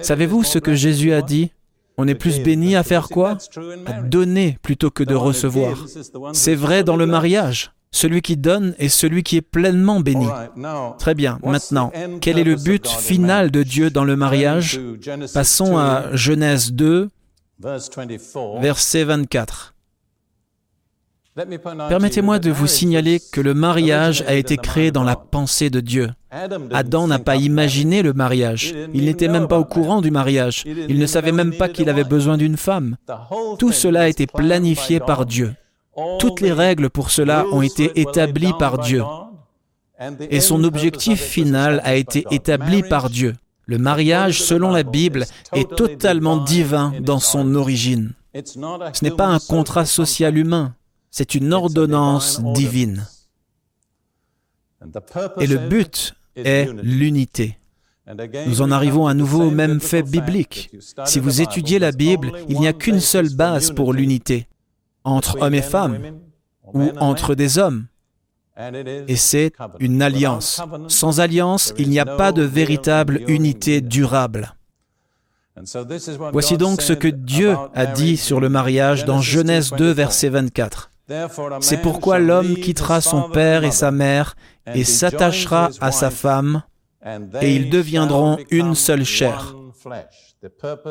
Savez-vous 0.02 0.42
ce 0.44 0.58
que 0.58 0.74
Jésus 0.74 1.12
a 1.12 1.22
dit? 1.22 1.52
On 1.96 2.08
est 2.08 2.16
plus 2.16 2.40
béni 2.40 2.74
à 2.74 2.82
faire 2.82 3.08
quoi? 3.08 3.38
À 3.86 4.02
donner 4.02 4.58
plutôt 4.62 4.90
que 4.90 5.04
de 5.04 5.14
recevoir. 5.14 5.76
C'est 6.32 6.56
vrai 6.56 6.82
dans 6.82 6.96
le 6.96 7.06
mariage. 7.06 7.72
Celui 7.92 8.22
qui 8.22 8.36
donne 8.36 8.74
est 8.80 8.88
celui 8.88 9.22
qui 9.22 9.36
est 9.36 9.40
pleinement 9.40 10.00
béni. 10.00 10.26
Très 10.98 11.14
bien. 11.14 11.38
Maintenant, 11.44 11.92
quel 12.20 12.40
est 12.40 12.44
le 12.44 12.56
but 12.56 12.88
final 12.88 13.52
de 13.52 13.62
Dieu 13.62 13.90
dans 13.90 14.04
le 14.04 14.16
mariage? 14.16 14.80
Passons 15.32 15.78
à 15.78 16.06
Genèse 16.16 16.72
2, 16.72 17.08
verset 17.60 19.04
24. 19.04 19.73
Permettez-moi 21.36 22.38
de 22.38 22.52
vous 22.52 22.68
signaler 22.68 23.20
que 23.32 23.40
le 23.40 23.54
mariage 23.54 24.22
a 24.28 24.34
été 24.34 24.56
créé 24.56 24.92
dans 24.92 25.02
la 25.02 25.16
pensée 25.16 25.68
de 25.68 25.80
Dieu. 25.80 26.10
Adam 26.70 27.08
n'a 27.08 27.18
pas 27.18 27.34
imaginé 27.34 28.02
le 28.02 28.12
mariage. 28.12 28.72
Il 28.94 29.06
n'était 29.06 29.26
même 29.26 29.48
pas 29.48 29.58
au 29.58 29.64
courant 29.64 30.00
du 30.00 30.12
mariage. 30.12 30.62
Il 30.64 30.98
ne 31.00 31.06
savait 31.06 31.32
même 31.32 31.56
pas 31.56 31.68
qu'il 31.68 31.88
avait 31.88 32.04
besoin 32.04 32.36
d'une 32.36 32.56
femme. 32.56 32.96
Tout 33.58 33.72
cela 33.72 34.02
a 34.02 34.08
été 34.08 34.28
planifié 34.28 35.00
par 35.00 35.26
Dieu. 35.26 35.54
Toutes 36.20 36.40
les 36.40 36.52
règles 36.52 36.88
pour 36.88 37.10
cela 37.10 37.46
ont 37.50 37.62
été 37.62 37.90
établies 38.00 38.54
par 38.56 38.78
Dieu. 38.78 39.02
Et 40.30 40.40
son 40.40 40.62
objectif 40.62 41.20
final 41.20 41.80
a 41.82 41.96
été 41.96 42.26
établi 42.30 42.84
par 42.84 43.10
Dieu. 43.10 43.34
Le 43.66 43.78
mariage, 43.78 44.40
selon 44.40 44.70
la 44.70 44.84
Bible, 44.84 45.24
est 45.52 45.68
totalement 45.74 46.36
divin 46.36 46.92
dans 47.00 47.18
son 47.18 47.56
origine. 47.56 48.12
Ce 48.44 49.04
n'est 49.04 49.10
pas 49.10 49.26
un 49.26 49.40
contrat 49.40 49.84
social 49.84 50.36
humain 50.38 50.74
c'est 51.16 51.36
une 51.36 51.52
ordonnance 51.52 52.42
divine. 52.42 53.06
Et 55.38 55.46
le 55.46 55.58
but 55.58 56.16
est 56.34 56.68
l'unité. 56.82 57.56
Nous 58.48 58.62
en 58.62 58.72
arrivons 58.72 59.06
à 59.06 59.14
nouveau 59.14 59.44
au 59.44 59.50
même 59.52 59.78
fait 59.78 60.02
biblique. 60.02 60.72
Si 61.04 61.20
vous 61.20 61.40
étudiez 61.40 61.78
la 61.78 61.92
Bible, 61.92 62.32
il 62.48 62.58
n'y 62.58 62.66
a 62.66 62.72
qu'une 62.72 62.98
seule 62.98 63.32
base 63.32 63.70
pour 63.70 63.92
l'unité, 63.92 64.48
entre 65.04 65.40
hommes 65.40 65.54
et 65.54 65.62
femmes, 65.62 66.00
ou 66.72 66.90
entre 66.98 67.36
des 67.36 67.58
hommes. 67.58 67.86
Et 69.06 69.14
c'est 69.14 69.52
une 69.78 70.02
alliance. 70.02 70.62
Sans 70.88 71.20
alliance, 71.20 71.74
il 71.78 71.90
n'y 71.90 72.00
a 72.00 72.06
pas 72.06 72.32
de 72.32 72.42
véritable 72.42 73.20
unité 73.28 73.80
durable. 73.80 74.56
Voici 76.32 76.56
donc 76.56 76.82
ce 76.82 76.92
que 76.92 77.06
Dieu 77.06 77.54
a 77.72 77.86
dit 77.86 78.16
sur 78.16 78.40
le 78.40 78.48
mariage 78.48 79.04
dans 79.04 79.20
Genèse 79.20 79.70
2, 79.70 79.92
verset 79.92 80.28
24. 80.28 80.90
C'est 81.60 81.82
pourquoi 81.82 82.18
l'homme 82.18 82.56
quittera 82.56 83.00
son 83.00 83.28
père 83.28 83.64
et 83.64 83.70
sa 83.70 83.90
mère 83.90 84.36
et 84.74 84.84
s'attachera 84.84 85.70
à 85.80 85.92
sa 85.92 86.10
femme, 86.10 86.62
et 87.40 87.54
ils 87.54 87.70
deviendront 87.70 88.38
une 88.50 88.74
seule 88.74 89.04
chair. 89.04 89.54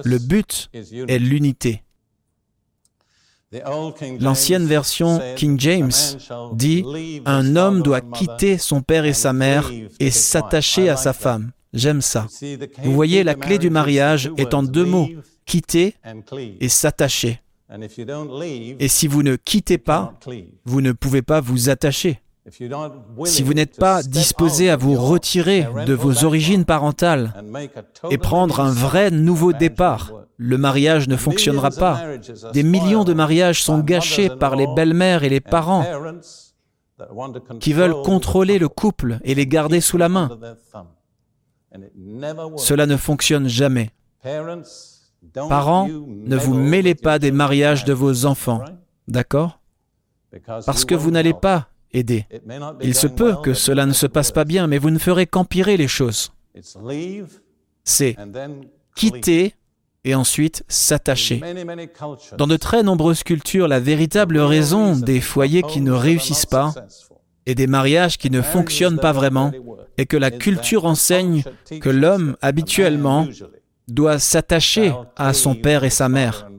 Le 0.04 0.18
but 0.20 0.70
est 1.08 1.20
l'unité. 1.20 1.84
L'ancienne 4.20 4.66
version 4.66 5.22
King 5.36 5.60
James 5.60 5.92
dit 6.54 6.84
Un 7.26 7.56
homme 7.56 7.82
doit 7.82 8.02
quitter 8.02 8.58
son 8.58 8.82
père 8.82 9.06
et 9.06 9.14
sa 9.14 9.34
mère 9.34 9.70
et 10.00 10.12
s'attacher 10.12 10.90
à 10.90 10.98
sa 10.98 11.14
femme. 11.14 11.52
J'aime 11.74 12.02
ça. 12.02 12.28
Vous 12.84 12.94
voyez, 12.94 13.24
la 13.24 13.36
clé 13.36 13.58
du 13.58 13.70
mariage 13.70 14.32
est 14.38 14.54
en 14.54 14.64
deux 14.64 14.86
mots 14.86 15.10
quitter 15.46 15.96
et 16.60 16.70
s'attacher. 16.70 17.43
Et 18.80 18.88
si 18.88 19.08
vous 19.08 19.24
ne 19.24 19.36
quittez 19.36 19.78
pas, 19.78 20.14
vous 20.66 20.82
ne 20.82 20.92
pouvez 20.92 21.22
pas 21.22 21.42
vous 21.42 21.70
attacher. 21.70 22.22
Si 23.26 23.42
vous 23.42 23.54
n'êtes 23.54 23.78
pas 23.78 24.04
disposé 24.04 24.70
à 24.70 24.76
vous 24.76 24.96
retirer 24.96 25.66
de 25.86 25.94
vos 25.94 26.26
origines 26.26 26.66
parentales 26.66 27.34
et 28.10 28.18
prendre 28.18 28.60
un 28.60 28.72
vrai 28.72 29.12
nouveau 29.12 29.54
départ, 29.54 30.12
le 30.38 30.58
mariage 30.58 31.08
ne 31.08 31.16
fonctionnera 31.16 31.70
pas. 31.72 32.02
Des 32.52 32.64
millions 32.64 33.06
de 33.06 33.14
mariages 33.14 33.64
sont 33.64 33.80
gâchés 33.80 34.30
par 34.30 34.56
les 34.56 34.68
belles-mères 34.76 35.24
et 35.24 35.30
les 35.30 35.40
parents 35.40 35.86
qui 37.60 37.74
veulent 37.74 38.02
contrôler 38.04 38.60
le 38.60 38.70
couple 38.70 39.20
et 39.24 39.36
les 39.36 39.48
garder 39.48 39.80
sous 39.80 39.98
la 39.98 40.10
main. 40.10 40.38
Cela 42.58 42.86
ne 42.86 42.98
fonctionne 42.98 43.48
jamais. 43.48 43.90
Parents, 45.34 45.88
ne 45.88 46.38
vous 46.38 46.54
mêlez 46.54 46.96
pas 46.96 47.20
des 47.20 47.32
mariages 47.32 47.86
de 47.86 47.94
vos 47.94 48.26
enfants, 48.26 48.64
d'accord? 49.08 49.60
Parce 50.66 50.86
que 50.86 50.96
vous 50.96 51.12
n'allez 51.12 51.34
pas 51.34 51.70
aider. 51.92 52.26
Il 52.82 52.96
se 52.96 53.08
peut 53.08 53.36
que 53.44 53.54
cela 53.54 53.86
ne 53.86 53.94
se 53.94 54.08
passe 54.08 54.32
pas 54.32 54.46
bien, 54.46 54.68
mais 54.68 54.78
vous 54.78 54.90
ne 54.90 55.00
ferez 55.00 55.26
qu'empirer 55.28 55.78
les 55.78 55.88
choses. 55.88 56.34
C'est 57.84 58.16
quitter 58.96 59.56
et 60.06 60.16
ensuite 60.16 60.64
s'attacher. 60.68 61.42
Dans 62.38 62.48
de 62.48 62.58
très 62.58 62.84
nombreuses 62.84 63.24
cultures, 63.24 63.68
la 63.68 63.80
véritable 63.80 64.38
raison 64.40 64.96
des 64.96 65.22
foyers 65.22 65.64
qui 65.64 65.82
ne 65.82 65.92
réussissent 65.92 66.46
pas 66.46 66.74
et 67.46 67.56
des 67.56 67.68
mariages 67.68 68.18
qui 68.18 68.30
ne 68.30 68.42
fonctionnent 68.42 69.00
pas 69.00 69.12
vraiment 69.12 69.52
est 69.98 70.06
que 70.06 70.18
la 70.18 70.32
culture 70.32 70.86
enseigne 70.86 71.44
que 71.82 71.90
l'homme, 71.90 72.36
habituellement, 72.42 73.28
doit 73.88 74.20
s'attacher 74.20 74.94
à 75.16 75.34
son 75.34 75.56
père 75.56 75.84
et 75.84 75.90
sa 75.90 76.10
mère. 76.10 76.50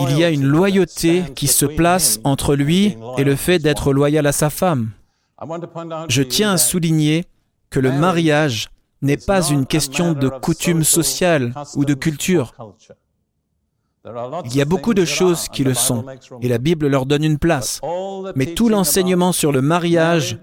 Il 0.00 0.18
y 0.18 0.24
a 0.24 0.30
une 0.30 0.46
loyauté 0.46 1.24
qui 1.34 1.46
se 1.46 1.66
place 1.66 2.20
entre 2.24 2.54
lui 2.54 2.96
et 3.18 3.24
le 3.24 3.36
fait 3.36 3.58
d'être 3.58 3.92
loyal 3.92 4.26
à 4.26 4.32
sa 4.32 4.50
femme. 4.50 4.90
Je 6.08 6.22
tiens 6.22 6.52
à 6.52 6.56
souligner 6.56 7.24
que 7.70 7.80
le 7.80 7.92
mariage 7.92 8.68
n'est 9.02 9.18
pas 9.18 9.42
une 9.48 9.66
question 9.66 10.12
de 10.12 10.28
coutume 10.28 10.84
sociale 10.84 11.52
ou 11.74 11.84
de 11.84 11.94
culture. 11.94 12.54
Il 14.44 14.54
y 14.54 14.60
a 14.60 14.66
beaucoup 14.66 14.94
de 14.94 15.04
choses 15.04 15.48
qui 15.48 15.64
le 15.64 15.74
sont, 15.74 16.04
et 16.42 16.48
la 16.48 16.58
Bible 16.58 16.86
leur 16.88 17.06
donne 17.06 17.24
une 17.24 17.38
place. 17.38 17.80
Mais 18.34 18.54
tout 18.54 18.68
l'enseignement 18.68 19.32
sur 19.32 19.50
le 19.50 19.62
mariage 19.62 20.38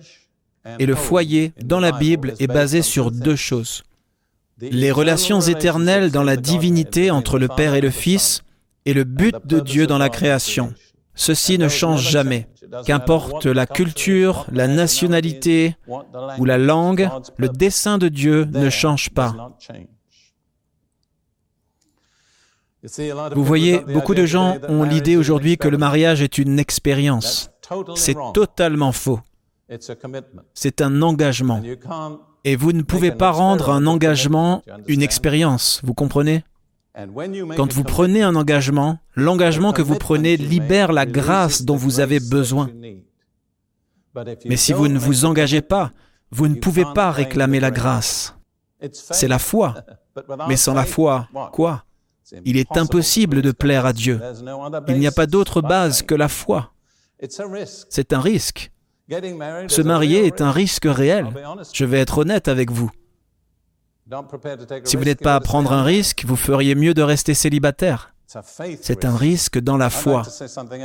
et 0.80 0.86
le 0.86 0.96
foyer 0.96 1.54
dans 1.64 1.80
la 1.80 1.92
Bible 1.92 2.34
est 2.40 2.48
basé 2.48 2.82
sur 2.82 3.12
deux 3.12 3.36
choses. 3.36 3.84
Les 4.62 4.92
relations 4.92 5.42
éternelles 5.42 6.12
dans 6.12 6.24
la 6.24 6.38
divinité 6.38 7.12
entre 7.12 7.40
le 7.40 7.48
Père 7.48 7.74
et 7.74 7.82
le 7.82 7.90
Fils 7.90 8.44
et 8.86 8.94
le 8.94 9.04
but 9.04 9.36
de 9.46 9.60
Dieu 9.60 9.88
dans 9.88 9.98
la 9.98 10.10
création. 10.10 10.74
Ceci 11.16 11.58
ne 11.58 11.68
change 11.68 12.10
jamais. 12.10 12.48
Qu'importe 12.86 13.46
la 13.46 13.66
culture, 13.66 14.46
la 14.52 14.68
nationalité 14.68 15.76
ou 16.38 16.46
la 16.46 16.58
langue, 16.58 17.10
le 17.38 17.50
dessein 17.50 17.98
de 17.98 18.08
Dieu 18.08 18.46
ne 18.46 18.70
change 18.70 19.10
pas. 19.10 19.58
Vous 23.36 23.44
voyez, 23.44 23.80
beaucoup 23.80 24.16
de 24.16 24.26
gens 24.26 24.58
ont 24.68 24.84
l'idée 24.84 25.18
aujourd'hui 25.18 25.58
que 25.58 25.68
le 25.68 25.78
mariage 25.78 26.22
est 26.22 26.38
une 26.38 26.60
expérience. 26.60 27.52
C'est 27.96 28.16
totalement 28.34 28.92
faux. 28.92 29.20
C'est 30.54 30.82
un 30.82 31.02
engagement. 31.02 31.62
Et 32.44 32.56
vous 32.56 32.72
ne 32.72 32.82
pouvez 32.82 33.12
pas 33.12 33.32
rendre 33.32 33.70
un 33.70 33.86
engagement 33.86 34.64
une 34.88 35.02
expérience, 35.02 35.82
vous 35.84 35.94
comprenez? 35.94 36.44
Quand 37.56 37.72
vous 37.72 37.84
prenez 37.84 38.22
un 38.22 38.36
engagement, 38.36 39.00
l'engagement 39.16 39.72
que 39.72 39.82
vous 39.82 39.96
prenez 39.96 40.38
libère 40.38 40.92
la 40.92 41.06
grâce 41.06 41.64
dont 41.64 41.76
vous 41.76 42.00
avez 42.00 42.20
besoin. 42.20 42.70
Mais 44.46 44.58
si 44.58 44.74
vous 44.74 44.88
ne 44.88 45.00
vous 45.00 45.26
engagez 45.26 45.62
pas, 45.62 45.92
vous 46.32 46.48
ne 46.48 46.56
pouvez 46.56 46.86
pas 46.94 47.12
réclamer 47.12 47.60
la 47.60 47.72
grâce. 47.72 48.36
C'est 48.92 49.28
la 49.28 49.40
foi. 49.40 49.76
Mais 50.48 50.58
sans 50.58 50.74
la 50.74 50.86
foi, 50.86 51.28
quoi? 51.54 51.86
Il 52.46 52.58
est 52.58 52.78
impossible 52.78 53.42
de 53.42 53.52
plaire 53.52 53.86
à 53.86 53.94
Dieu. 53.94 54.20
Il 54.88 55.00
n'y 55.00 55.08
a 55.08 55.12
pas 55.12 55.28
d'autre 55.28 55.62
base 55.62 56.02
que 56.02 56.16
la 56.16 56.28
foi. 56.28 56.74
C'est 57.90 58.14
un 58.14 58.20
risque. 58.20 58.72
Se 59.68 59.82
marier 59.82 60.26
est 60.26 60.42
un 60.42 60.52
risque 60.52 60.86
réel. 60.86 61.28
Je 61.74 61.86
vais 61.86 62.00
être 62.00 62.20
honnête 62.20 62.48
avec 62.48 62.72
vous. 62.72 62.92
Si 64.84 64.96
vous 64.96 65.04
n'êtes 65.04 65.22
pas 65.22 65.36
à 65.36 65.40
prendre 65.40 65.72
un 65.74 65.84
risque, 65.84 66.24
vous 66.26 66.36
feriez 66.36 66.76
mieux 66.76 66.94
de 66.94 67.02
rester 67.02 67.34
célibataire. 67.34 68.14
C'est 68.82 69.04
un 69.04 69.16
risque 69.16 69.60
dans 69.60 69.78
la 69.78 69.90
foi. 69.90 70.24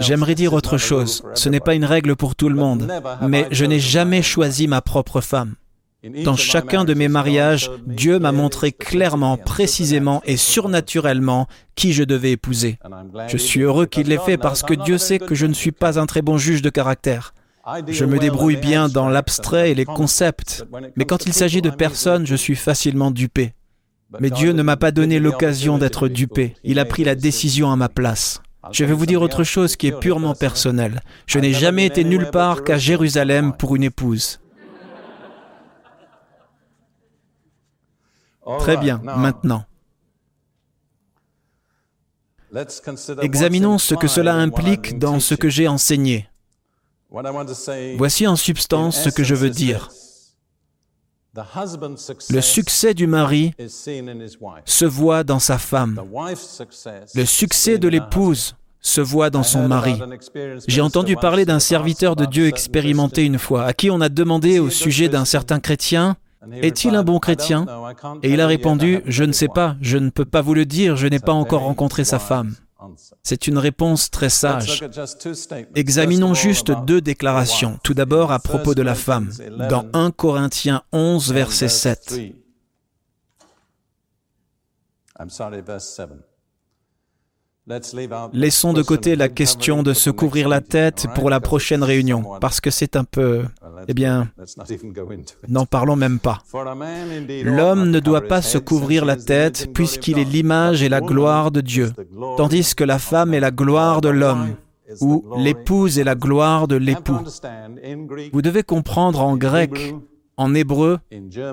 J'aimerais 0.01 0.35
dire 0.35 0.53
autre 0.53 0.79
chose. 0.79 1.23
Ce 1.35 1.49
n'est 1.49 1.61
pas 1.61 1.75
une 1.75 1.85
règle 1.85 2.17
pour 2.17 2.35
tout 2.35 2.49
le 2.49 2.57
monde, 2.57 2.91
mais 3.23 3.47
je 3.51 3.65
n'ai 3.65 3.79
jamais 3.79 4.23
choisi 4.23 4.67
ma 4.67 4.81
propre 4.81 5.21
femme. 5.21 5.55
Dans 6.25 6.37
chacun 6.37 6.85
de 6.85 6.95
mes 6.95 7.09
mariages, 7.09 7.71
Dieu 7.87 8.19
m'a 8.19 8.33
montré 8.33 8.71
clairement, 8.71 9.37
précisément 9.37 10.23
et 10.25 10.37
surnaturellement 10.37 11.49
qui 11.75 11.93
je 11.93 12.05
devais 12.05 12.33
épouser. 12.33 12.79
Je 13.29 13.37
suis 13.37 13.61
heureux 13.61 13.87
qu'il 13.87 14.09
l'ait 14.09 14.19
fait 14.19 14.37
parce 14.39 14.63
que 14.63 14.75
Dieu 14.75 14.99
sait 14.99 15.19
que 15.19 15.35
je 15.35 15.47
ne 15.47 15.55
suis 15.55 15.73
pas 15.73 15.99
un 15.99 16.07
très 16.07 16.23
bon 16.23 16.39
juge 16.39 16.63
de 16.63 16.71
caractère. 16.71 17.33
Je 17.89 18.05
me 18.05 18.19
débrouille 18.19 18.57
bien 18.57 18.89
dans 18.89 19.09
l'abstrait 19.09 19.73
et 19.73 19.75
les 19.75 19.85
concepts, 19.85 20.65
mais 20.95 21.05
quand 21.05 21.27
il 21.27 21.33
s'agit 21.33 21.63
de 21.63 21.71
personnes, 21.71 22.27
je 22.27 22.37
suis 22.37 22.55
facilement 22.55 23.11
dupé. 23.11 23.55
Mais 24.21 24.31
Dieu 24.31 24.53
ne 24.53 24.63
m'a 24.63 24.77
pas 24.77 24.93
donné 24.93 25.19
l'occasion 25.19 25.77
d'être 25.77 26.07
dupé, 26.07 26.55
il 26.63 26.79
a 26.79 26.85
pris 26.85 27.03
la 27.03 27.17
décision 27.17 27.73
à 27.73 27.77
ma 27.77 27.89
place. 27.89 28.41
Je 28.73 28.85
vais 28.85 28.93
vous 28.93 29.07
dire 29.07 29.23
autre 29.23 29.45
chose 29.45 29.77
qui 29.77 29.89
est 29.89 29.99
purement 29.99 30.35
personnel. 30.35 31.01
Je 31.27 31.39
n'ai 31.39 31.53
jamais 31.53 31.87
été 31.87 32.05
nulle 32.05 32.31
part 32.31 32.65
qu'à 32.65 32.79
Jérusalem 32.79 33.53
pour 33.57 33.77
une 33.77 33.85
épouse. 33.85 34.41
Très 38.61 38.77
bien, 38.77 39.01
maintenant. 39.03 39.65
Examinons 43.23 43.79
ce 43.79 43.95
que 43.97 44.07
cela 44.07 44.35
implique 44.35 44.99
dans 44.99 45.19
ce 45.19 45.35
que 45.35 45.49
j'ai 45.49 45.67
enseigné. 45.67 46.29
Voici 47.97 48.27
en 48.27 48.37
substance 48.37 49.03
ce 49.03 49.09
que 49.11 49.25
je 49.25 49.35
veux 49.35 49.51
dire. 49.51 49.89
Le 52.31 52.41
succès 52.41 52.95
du 52.95 53.07
mari 53.07 53.53
se 54.65 54.85
voit 54.85 55.23
dans 55.23 55.39
sa 55.39 55.59
femme. 55.59 56.01
Le 57.15 57.25
succès 57.25 57.79
de 57.79 57.89
l'épouse 57.89 58.57
se 58.81 59.01
voit 59.01 59.31
dans 59.31 59.43
son 59.43 59.69
mari. 59.69 60.01
J'ai 60.67 60.81
entendu 60.81 61.17
parler 61.17 61.45
d'un 61.45 61.59
serviteur 61.59 62.17
de 62.17 62.25
Dieu 62.25 62.47
expérimenté 62.47 63.25
une 63.25 63.39
fois, 63.39 63.65
à 63.65 63.73
qui 63.73 63.91
on 63.91 64.01
a 64.01 64.09
demandé 64.09 64.59
au 64.59 64.71
sujet 64.71 65.09
d'un 65.09 65.25
certain 65.25 65.61
chrétien, 65.61 66.17
Est-il 66.63 66.95
un 66.95 67.03
bon 67.03 67.19
chrétien? 67.19 67.67
Et 68.23 68.33
il 68.33 68.41
a 68.41 68.47
répondu, 68.47 69.03
Je 69.07 69.25
ne 69.25 69.33
sais 69.33 69.49
pas, 69.49 69.77
je 69.81 69.99
ne 69.99 70.11
peux 70.11 70.25
pas 70.25 70.43
vous 70.43 70.55
le 70.55 70.65
dire, 70.65 70.97
je 70.97 71.09
n'ai 71.09 71.19
pas 71.19 71.33
encore 71.33 71.63
rencontré 71.63 72.05
sa 72.05 72.19
femme. 72.21 72.55
C'est 73.23 73.47
une 73.47 73.59
réponse 73.59 74.11
très 74.11 74.29
sage. 74.29 74.85
Examinons 75.75 76.35
juste 76.35 76.73
deux 76.87 77.01
déclarations. 77.01 77.79
Tout 77.83 77.95
d'abord 77.95 78.33
à 78.33 78.39
propos 78.39 78.75
de 78.75 78.83
la 78.83 78.95
femme, 78.95 79.31
dans 79.69 79.87
1 79.93 80.11
Corinthiens 80.11 80.83
11, 80.93 81.33
verset 81.33 81.69
7. 81.69 82.21
Laissons 88.33 88.73
de 88.73 88.83
côté 88.83 89.17
la 89.17 89.29
question 89.29 89.83
de 89.83 89.93
se 89.93 90.11
couvrir 90.11 90.49
la 90.49 90.61
tête 90.61 91.07
pour 91.17 91.31
la 91.31 91.41
prochaine 91.41 91.83
réunion, 91.83 92.39
parce 92.41 92.61
que 92.61 92.71
c'est 92.71 92.95
un 92.95 93.05
peu... 93.05 93.45
Eh 93.89 93.95
bien, 93.95 94.29
n'en 95.49 95.67
parlons 95.67 95.97
même 95.97 96.19
pas. 96.19 96.43
L'homme 97.45 97.91
ne 97.91 98.01
doit 98.01 98.23
pas 98.23 98.43
se 98.43 98.59
couvrir 98.59 99.05
la 99.05 99.17
tête 99.17 99.71
puisqu'il 99.73 100.19
est 100.19 100.25
l'image 100.25 100.83
et 100.83 100.89
la 100.89 101.01
gloire 101.01 101.51
de 101.51 101.61
Dieu, 101.61 101.93
tandis 102.37 102.75
que 102.75 102.85
la 102.85 102.99
femme 102.99 103.35
est 103.35 103.41
la 103.41 103.51
gloire 103.51 104.01
de 104.01 104.09
l'homme 104.09 104.57
ou 105.01 105.25
l'épouse 105.37 105.99
est 105.99 106.05
la 106.05 106.15
gloire 106.15 106.69
de 106.69 106.77
l'époux. 106.77 107.19
Vous 108.33 108.43
devez 108.43 108.63
comprendre 108.63 109.23
en 109.23 109.37
grec, 109.37 109.95
en 110.37 110.55
hébreu, 110.55 110.99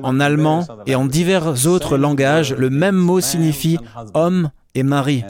en 0.03 0.19
allemand 0.19 0.65
et 0.85 0.95
en 0.95 1.05
divers 1.05 1.67
autres 1.67 1.97
langages, 1.97 2.53
le 2.53 2.69
même 2.69 2.95
mot 2.95 3.21
signifie 3.21 3.77
homme 4.13 4.49
et 4.75 4.83
mari, 4.83 5.23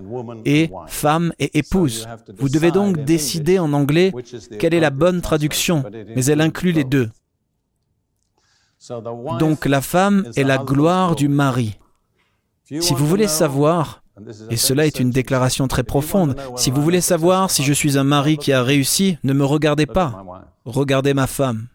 et 0.46 0.70
femme 0.88 1.34
et 1.40 1.58
épouse. 1.58 2.08
Vous 2.38 2.50
devez 2.50 2.72
donc 2.72 3.04
décider 3.04 3.60
en 3.60 3.74
anglais 3.74 4.14
quelle 4.60 4.74
est 4.74 4.80
la 4.80 4.90
bonne 4.90 5.22
traduction, 5.22 5.84
mais 6.16 6.26
elle 6.26 6.42
inclut 6.42 6.72
les 6.72 6.84
deux. 6.84 7.10
Donc 9.40 9.66
la 9.66 9.82
femme 9.82 10.30
est 10.36 10.44
la 10.44 10.58
gloire 10.58 11.16
du 11.16 11.28
mari. 11.28 11.78
Si 12.66 12.94
vous 12.94 13.06
voulez 13.06 13.28
savoir, 13.28 14.04
et 14.50 14.58
cela 14.58 14.86
est 14.86 15.00
une 15.00 15.10
déclaration 15.10 15.68
très 15.68 15.84
profonde, 15.84 16.36
si 16.56 16.72
vous 16.72 16.82
voulez 16.82 17.02
savoir 17.02 17.52
si 17.52 17.64
je 17.64 17.74
suis 17.74 17.98
un 17.98 18.04
mari 18.04 18.38
qui 18.38 18.54
a 18.54 18.64
réussi, 18.64 19.18
ne 19.24 19.34
me 19.34 19.46
regardez 19.46 19.86
pas, 19.86 20.24
regardez 20.66 21.14
ma 21.14 21.28
femme. 21.28 21.68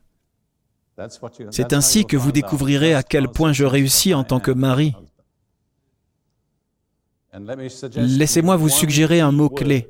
C'est 1.51 1.73
ainsi 1.73 2.05
que 2.05 2.17
vous 2.17 2.33
découvrirez 2.33 2.95
à 2.95 3.03
quel 3.03 3.29
point 3.29 3.53
je 3.53 3.65
réussis 3.65 4.15
en 4.15 4.25
tant 4.25 4.41
que 4.41 4.51
mari. 4.51 4.95
Laissez-moi 7.97 8.57
vous 8.57 8.69
suggérer 8.69 9.21
un 9.21 9.33
mot-clé 9.33 9.89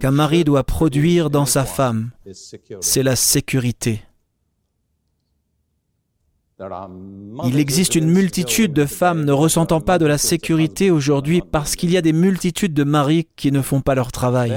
qu'un 0.00 0.10
mari 0.10 0.44
doit 0.44 0.64
produire 0.64 1.30
dans 1.30 1.46
sa 1.46 1.64
femme. 1.64 2.10
C'est 2.80 3.02
la 3.02 3.16
sécurité. 3.16 4.02
Il 7.44 7.58
existe 7.58 7.94
une 7.94 8.10
multitude 8.10 8.72
de 8.72 8.84
femmes 8.84 9.24
ne 9.24 9.32
ressentant 9.32 9.80
pas 9.80 9.98
de 9.98 10.06
la 10.06 10.18
sécurité 10.18 10.90
aujourd'hui 10.90 11.40
parce 11.40 11.76
qu'il 11.76 11.90
y 11.90 11.96
a 11.96 12.02
des 12.02 12.12
multitudes 12.12 12.74
de 12.74 12.82
maris 12.82 13.28
qui 13.36 13.52
ne 13.52 13.62
font 13.62 13.80
pas 13.80 13.94
leur 13.94 14.10
travail. 14.10 14.52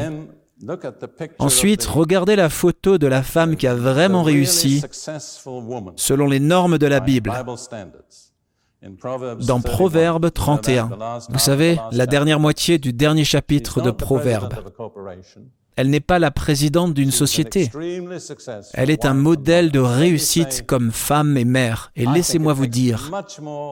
Ensuite, 1.38 1.86
regardez 1.86 2.36
la 2.36 2.50
photo 2.50 2.98
de 2.98 3.08
la 3.08 3.24
femme 3.24 3.56
qui 3.56 3.68
a 3.68 3.76
vraiment 3.76 4.24
réussi 4.24 4.82
selon 5.96 6.28
les 6.28 6.40
normes 6.40 6.78
de 6.78 6.88
la 6.88 7.00
Bible 7.00 7.32
dans 9.42 9.62
Proverbe 9.62 10.32
31. 10.32 10.90
Vous 11.30 11.40
savez, 11.40 11.78
la 11.92 12.06
dernière 12.06 12.40
moitié 12.40 12.80
du 12.80 12.94
dernier 12.94 13.24
chapitre 13.24 13.82
de 13.82 13.92
Proverbe. 13.92 14.54
Elle 15.78 15.90
n'est 15.90 16.00
pas 16.00 16.20
la 16.20 16.32
présidente 16.32 16.94
d'une 16.94 17.12
société. 17.12 17.72
Elle 18.74 18.90
est 18.90 19.06
un 19.06 19.14
modèle 19.14 19.72
de 19.72 19.80
réussite 19.80 20.66
comme 20.66 20.92
femme 20.92 21.38
et 21.38 21.46
mère. 21.46 21.92
Et 21.96 22.06
laissez-moi 22.06 22.54
vous 22.54 22.68
dire, 22.68 23.10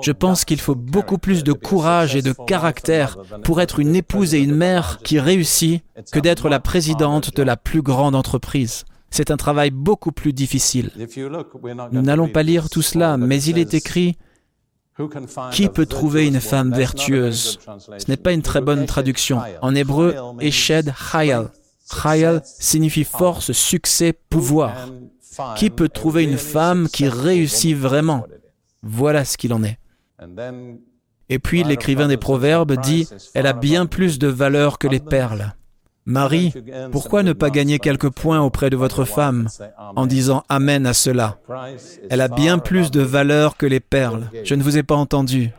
je 0.01 0.11
pense 0.11 0.45
qu'il 0.45 0.61
faut 0.61 0.75
beaucoup 0.75 1.17
plus 1.17 1.43
de 1.43 1.53
courage 1.53 2.15
et 2.15 2.21
de 2.21 2.31
caractère 2.31 3.17
pour 3.43 3.61
être 3.61 3.79
une 3.79 3.95
épouse 3.95 4.33
et 4.33 4.39
une 4.39 4.55
mère 4.55 4.99
qui 5.03 5.19
réussit 5.19 5.83
que 6.11 6.19
d'être 6.19 6.49
la 6.49 6.59
présidente 6.59 7.35
de 7.35 7.43
la 7.43 7.57
plus 7.57 7.81
grande 7.81 8.15
entreprise. 8.15 8.85
C'est 9.11 9.31
un 9.31 9.37
travail 9.37 9.71
beaucoup 9.71 10.11
plus 10.11 10.33
difficile. 10.33 10.91
Nous 11.91 12.01
n'allons 12.01 12.29
pas 12.29 12.43
lire 12.43 12.69
tout 12.69 12.83
cela, 12.83 13.17
mais 13.17 13.41
il 13.43 13.57
est 13.57 13.73
écrit 13.73 14.17
qui 15.51 15.69
peut 15.69 15.85
trouver 15.85 16.27
une 16.27 16.41
femme 16.41 16.73
vertueuse? 16.73 17.59
Ce 17.97 18.05
n'est 18.07 18.17
pas 18.17 18.33
une 18.33 18.41
très 18.41 18.61
bonne 18.61 18.85
traduction. 18.85 19.41
En 19.61 19.75
hébreu, 19.75 20.15
Eshed 20.39 20.93
Chayal. 21.11 21.49
Chayal 21.91 22.41
signifie 22.43 23.03
force, 23.03 23.51
succès, 23.51 24.13
pouvoir. 24.29 24.89
Qui 25.55 25.69
peut 25.69 25.89
trouver 25.89 26.23
une 26.23 26.37
femme 26.37 26.87
qui 26.89 27.07
réussit 27.07 27.75
vraiment? 27.75 28.25
Voilà 28.83 29.25
ce 29.25 29.37
qu'il 29.37 29.53
en 29.53 29.63
est. 29.63 29.79
Et 31.29 31.39
puis 31.39 31.63
l'écrivain 31.63 32.07
des 32.07 32.17
Proverbes 32.17 32.75
dit, 32.81 33.07
elle 33.33 33.47
a 33.47 33.53
bien 33.53 33.85
plus 33.85 34.19
de 34.19 34.27
valeur 34.27 34.79
que 34.79 34.87
les 34.87 34.99
perles. 34.99 35.53
Marie, 36.09 36.51
pourquoi 36.91 37.21
ne 37.21 37.33
pas 37.33 37.51
gagner 37.51 37.77
quelques 37.77 38.09
points 38.09 38.41
auprès 38.41 38.71
de 38.71 38.75
votre 38.75 39.05
femme 39.05 39.47
en 39.95 40.07
disant 40.07 40.43
Amen 40.49 40.87
à 40.87 40.93
cela? 40.93 41.37
Elle 42.09 42.21
a 42.21 42.27
bien 42.27 42.57
plus 42.57 42.89
de 42.89 43.01
valeur 43.01 43.57
que 43.57 43.67
les 43.67 43.79
perles. 43.79 44.27
Je 44.43 44.55
ne 44.55 44.63
vous 44.63 44.79
ai 44.79 44.81
pas 44.81 44.95
entendu. 44.95 45.51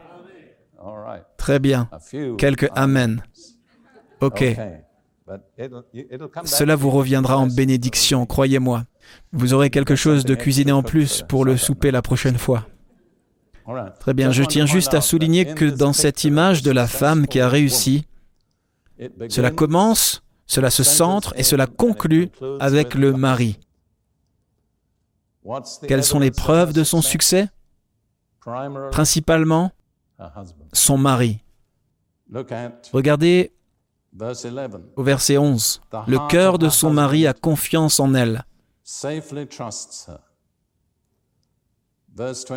Très 1.37 1.61
bien. 1.61 1.89
Quelques 2.37 2.69
Amen. 2.75 3.23
Ok. 4.21 4.45
Cela 6.45 6.75
vous 6.75 6.91
reviendra 6.91 7.39
en 7.39 7.47
bénédiction, 7.47 8.27
croyez-moi. 8.27 8.83
Vous 9.33 9.55
aurez 9.55 9.71
quelque 9.71 9.95
chose 9.95 10.25
de 10.25 10.35
cuisiné 10.35 10.73
en 10.73 10.83
plus 10.83 11.23
pour 11.29 11.45
le 11.45 11.57
souper 11.57 11.93
la 11.93 12.03
prochaine 12.03 12.39
fois. 12.39 12.67
Très 14.01 14.15
bien, 14.15 14.33
je 14.33 14.43
tiens 14.43 14.67
juste 14.67 14.95
à 14.95 15.01
souligner 15.01 15.55
que 15.55 15.67
dans 15.67 15.93
cette 15.93 16.25
image 16.25 16.63
de 16.63 16.73
la 16.73 16.89
femme 16.89 17.29
qui 17.29 17.39
a 17.39 17.49
réussi, 17.49 18.05
cela 19.29 19.53
commence 19.53 20.25
cela 20.51 20.69
se 20.69 20.83
centre 20.83 21.33
et 21.37 21.45
cela 21.45 21.69
conclut 21.69 22.29
avec 22.59 22.95
le 22.95 23.13
mari. 23.13 23.61
Quelles 25.87 26.03
sont 26.03 26.19
les 26.19 26.33
preuves 26.33 26.73
de 26.73 26.83
son 26.83 27.03
succès? 27.03 27.49
Principalement, 28.91 29.71
son 30.73 30.99
mari. 30.99 31.39
Regardez 32.93 33.53
au 34.97 35.05
verset 35.05 35.39
11. 35.39 35.83
Le 36.09 36.29
cœur 36.29 36.59
de 36.59 36.69
son 36.69 36.91
mari 36.93 37.29
a 37.29 37.33
confiance 37.33 38.01
en 38.01 38.13
elle. 38.15 38.45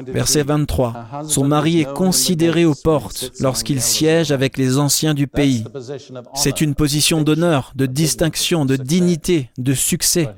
Verset 0.08 0.44
23. 0.44 1.24
Son 1.28 1.46
mari 1.46 1.80
est 1.80 1.94
considéré 1.94 2.66
aux 2.66 2.76
portes 2.76 3.32
lorsqu'il 3.40 3.82
siège 3.82 4.32
avec 4.32 4.58
les 4.58 4.78
anciens 4.78 5.14
du 5.14 5.28
pays. 5.28 5.64
C'est 6.34 6.62
une 6.62 6.76
position 6.76 7.22
d'honneur, 7.22 7.72
de 7.76 7.86
distinction, 7.86 8.66
de 8.66 8.76
dignité, 8.76 9.50
de 9.58 9.74
succès. 9.74 10.30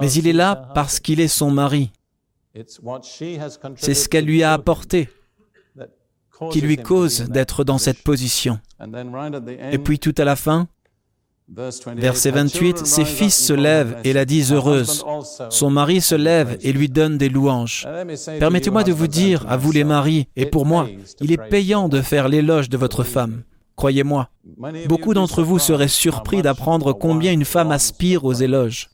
Mais 0.00 0.12
il 0.12 0.26
est 0.26 0.32
là 0.32 0.70
parce 0.74 1.00
qu'il 1.00 1.20
est 1.20 1.28
son 1.28 1.50
mari. 1.50 1.90
C'est 3.76 3.94
ce 3.94 4.08
qu'elle 4.08 4.26
lui 4.26 4.42
a 4.42 4.52
apporté 4.52 5.08
qui 6.50 6.60
lui 6.60 6.76
cause 6.76 7.22
d'être 7.28 7.64
dans 7.64 7.78
cette 7.78 8.02
position. 8.02 8.58
Et 9.70 9.78
puis 9.78 9.98
tout 9.98 10.14
à 10.18 10.24
la 10.24 10.36
fin, 10.36 10.68
Verset 11.96 12.30
28, 12.30 12.86
Ses 12.86 13.04
fils 13.04 13.46
se 13.46 13.52
lèvent 13.52 13.96
et 14.04 14.12
la 14.12 14.24
disent 14.24 14.52
heureuse. 14.52 15.04
Son 15.50 15.70
mari 15.70 16.00
se 16.00 16.14
lève 16.14 16.58
et 16.62 16.72
lui 16.72 16.88
donne 16.88 17.18
des 17.18 17.28
louanges. 17.28 17.86
Permettez-moi 18.38 18.84
de 18.84 18.92
vous 18.92 19.06
dire, 19.06 19.44
à 19.48 19.56
vous 19.56 19.72
les 19.72 19.84
maris, 19.84 20.28
et 20.36 20.46
pour 20.46 20.66
moi, 20.66 20.88
il 21.20 21.32
est 21.32 21.48
payant 21.48 21.88
de 21.88 22.00
faire 22.00 22.28
l'éloge 22.28 22.68
de 22.68 22.76
votre 22.76 23.04
femme. 23.04 23.42
Croyez-moi, 23.76 24.28
beaucoup 24.88 25.14
d'entre 25.14 25.42
vous 25.42 25.58
seraient 25.58 25.88
surpris 25.88 26.42
d'apprendre 26.42 26.92
combien 26.92 27.32
une 27.32 27.44
femme 27.44 27.72
aspire 27.72 28.24
aux 28.24 28.32
éloges. 28.32 28.90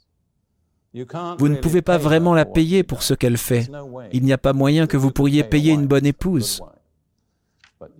Vous 1.38 1.48
ne 1.48 1.56
pouvez 1.56 1.82
pas 1.82 1.98
vraiment 1.98 2.34
la 2.34 2.44
payer 2.44 2.82
pour 2.82 3.02
ce 3.02 3.14
qu'elle 3.14 3.36
fait. 3.36 3.70
Il 4.12 4.24
n'y 4.24 4.32
a 4.32 4.38
pas 4.38 4.52
moyen 4.52 4.86
que 4.86 4.96
vous 4.96 5.12
pourriez 5.12 5.44
payer 5.44 5.72
une 5.72 5.86
bonne 5.86 6.06
épouse. 6.06 6.62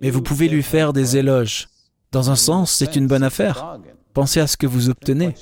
Mais 0.01 0.09
vous 0.09 0.21
pouvez 0.21 0.49
lui 0.49 0.63
faire 0.63 0.93
des 0.93 1.17
éloges. 1.17 1.69
Dans 2.11 2.29
un 2.29 2.35
sens, 2.35 2.71
c'est 2.71 2.95
une 2.95 3.07
bonne 3.07 3.23
affaire. 3.23 3.79
Pensez 4.13 4.39
à 4.39 4.47
ce 4.47 4.57
que 4.57 4.67
vous 4.67 4.89
obtenez. 4.89 5.33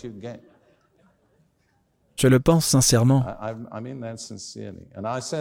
Je 2.16 2.28
le 2.28 2.40
pense 2.40 2.66
sincèrement. 2.66 3.26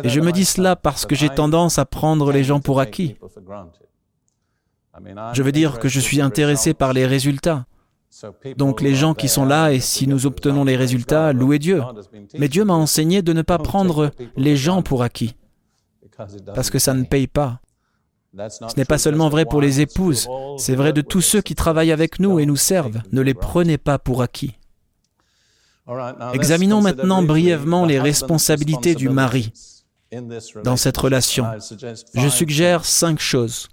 Et 0.05 0.09
je 0.09 0.21
me 0.21 0.31
dis 0.31 0.45
cela 0.45 0.77
parce 0.77 1.07
que 1.07 1.15
j'ai 1.15 1.29
tendance 1.29 1.79
à 1.79 1.85
prendre 1.85 2.31
les 2.31 2.45
gens 2.45 2.61
pour 2.61 2.79
acquis. 2.81 3.17
Je 5.35 5.43
veux 5.43 5.53
dire 5.53 5.79
que 5.79 5.89
je 5.89 6.01
suis 6.01 6.21
intéressé 6.21 6.75
par 6.75 6.93
les 6.93 7.07
résultats. 7.07 7.67
Donc 8.57 8.81
les 8.81 8.95
gens 8.95 9.15
qui 9.15 9.29
sont 9.29 9.45
là, 9.45 9.73
et 9.73 9.81
si 9.81 10.07
nous 10.07 10.27
obtenons 10.27 10.65
les 10.65 10.77
résultats, 10.77 11.33
louez 11.33 11.59
Dieu. 11.59 11.83
Mais 12.39 12.49
Dieu 12.49 12.65
m'a 12.65 12.75
enseigné 12.75 13.23
de 13.23 13.33
ne 13.33 13.43
pas 13.43 13.59
prendre 13.59 14.11
les 14.37 14.57
gens 14.57 14.83
pour 14.83 15.03
acquis, 15.03 15.37
parce 16.55 16.71
que 16.71 16.79
ça 16.79 16.95
ne 16.95 17.05
paye 17.05 17.27
pas. 17.27 17.61
Ce 18.37 18.77
n'est 18.77 18.85
pas 18.85 18.99
seulement 18.99 19.29
vrai 19.29 19.45
pour 19.45 19.61
les 19.61 19.81
épouses, 19.81 20.29
c'est 20.59 20.75
vrai 20.75 20.93
de 20.93 21.01
tous 21.01 21.21
ceux 21.21 21.41
qui 21.41 21.55
travaillent 21.55 21.93
avec 21.93 22.21
nous 22.21 22.39
et 22.39 22.47
nous 22.47 22.57
servent. 22.57 23.01
Ne 23.13 23.21
les 23.21 23.35
prenez 23.35 23.79
pas 23.79 23.99
pour 23.99 24.23
acquis. 24.23 24.55
Examinons 26.35 26.83
maintenant 26.83 27.23
brièvement 27.23 27.87
les 27.87 27.99
responsabilités 27.99 28.95
du 28.95 29.09
mari 29.09 29.53
dans 30.65 30.77
cette 30.77 30.97
relation. 30.97 31.47
Je 32.15 32.29
suggère 32.29 32.85
cinq 32.85 33.19
choses. 33.19 33.69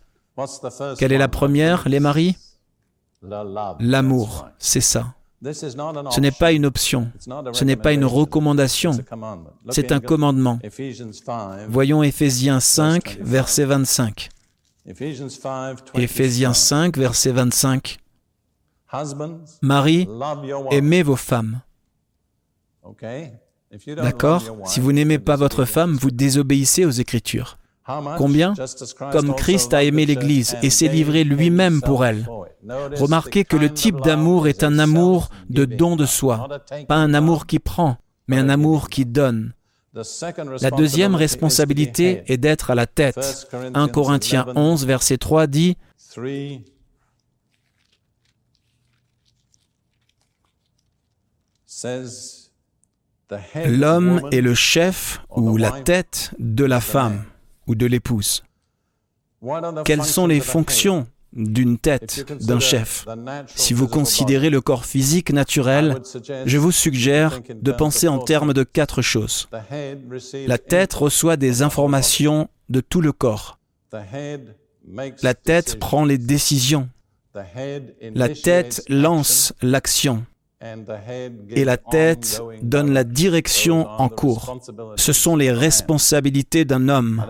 Quelle 0.98 1.12
est 1.12 1.18
la 1.18 1.28
première, 1.28 1.88
les 1.88 2.00
maris? 2.00 2.38
L'amour, 3.80 4.48
c'est 4.60 4.82
ça. 4.82 5.16
Ce 5.44 6.20
n'est 6.20 6.32
pas 6.32 6.54
une 6.54 6.66
option, 6.66 7.12
ce 7.52 7.64
n'est 7.64 7.76
pas 7.76 7.94
une 7.94 8.06
recommandation, 8.06 8.92
c'est 9.70 9.92
un 9.92 10.00
commandement. 10.00 10.60
Voyons 11.70 12.04
Éphésiens 12.04 12.60
5, 12.60 13.20
verset 13.22 13.66
25. 13.66 14.30
Éphésiens 14.88 16.54
5, 16.54 16.98
verset 16.98 17.32
25. 17.32 17.98
Marie, 19.64 20.08
aimez 20.70 21.02
vos 21.02 21.16
femmes. 21.16 21.62
D'accord? 23.88 24.44
Si 24.66 24.80
vous 24.80 24.94
n'aimez 24.94 25.18
pas 25.18 25.36
votre 25.36 25.66
femme, 25.66 25.96
vous 25.96 26.12
désobéissez 26.12 26.86
aux 26.86 26.92
Écritures. 26.92 27.58
Combien? 28.18 28.54
Comme 29.12 29.34
Christ 29.36 29.74
a 29.74 29.84
aimé 29.84 30.06
l'Église 30.06 30.56
et 30.62 30.70
s'est 30.70 30.88
livré 30.88 31.24
lui-même 31.24 31.82
pour 31.82 32.06
elle. 32.06 32.28
Remarquez 32.64 33.44
que 33.44 33.58
le 33.58 33.74
type 33.74 34.02
d'amour 34.02 34.48
est 34.48 34.64
un 34.64 34.78
amour 34.78 35.30
de 35.50 35.66
don 35.66 35.96
de 35.96 36.06
soi, 36.06 36.48
pas 36.88 36.96
un 36.96 37.16
amour 37.16 37.48
qui 37.48 37.58
prend, 37.58 37.98
mais 38.28 38.38
un 38.38 38.50
amour 38.50 38.90
qui 38.90 39.06
donne. 39.06 39.55
La 40.62 40.72
deuxième 40.72 41.16
responsabilité 41.16 42.24
est 42.28 42.38
d'être 42.38 42.72
à 42.72 42.76
la 42.76 42.86
tête. 42.86 43.48
1 43.74 43.88
Corinthiens 43.88 44.46
11, 44.56 44.86
verset 44.86 45.18
3 45.18 45.48
dit 45.48 45.78
L'homme 53.66 54.28
est 54.32 54.42
le 54.42 54.54
chef 54.54 55.22
ou 55.30 55.58
la 55.58 55.72
tête 55.72 56.32
de 56.40 56.66
la 56.66 56.82
femme 56.82 57.24
ou 57.68 57.76
de 57.76 57.86
l'épouse. 57.86 58.44
Quelles 59.86 60.04
sont 60.04 60.28
les 60.28 60.42
fonctions 60.42 61.08
d'une 61.36 61.78
tête, 61.78 62.26
d'un 62.44 62.60
chef. 62.60 63.06
Si 63.56 63.74
vous 63.74 63.88
considérez 63.88 64.50
le 64.50 64.62
corps 64.62 64.86
physique 64.86 65.32
naturel, 65.32 66.02
je 66.46 66.58
vous 66.58 66.72
suggère 66.72 67.42
de 67.50 67.72
penser 67.72 68.08
en 68.08 68.20
termes 68.20 68.54
de 68.54 68.64
quatre 68.64 69.02
choses. 69.02 69.50
La 70.48 70.58
tête 70.58 70.94
reçoit 70.94 71.38
des 71.38 71.62
informations 71.62 72.50
de 72.70 72.82
tout 72.82 73.02
le 73.02 73.12
corps. 73.12 73.60
La 75.22 75.34
tête 75.34 75.80
prend 75.80 76.06
les 76.06 76.18
décisions. 76.18 76.90
La 78.16 78.30
tête 78.30 78.84
lance 78.88 79.54
l'action 79.62 80.26
et 81.50 81.66
la 81.66 81.78
tête 81.78 82.42
donne 82.62 82.94
la 82.94 83.04
direction 83.04 83.88
en 84.00 84.10
cours. 84.10 84.58
Ce 84.96 85.14
sont 85.14 85.36
les 85.36 85.52
responsabilités 85.52 86.66
d'un 86.66 86.88
homme. 86.90 87.26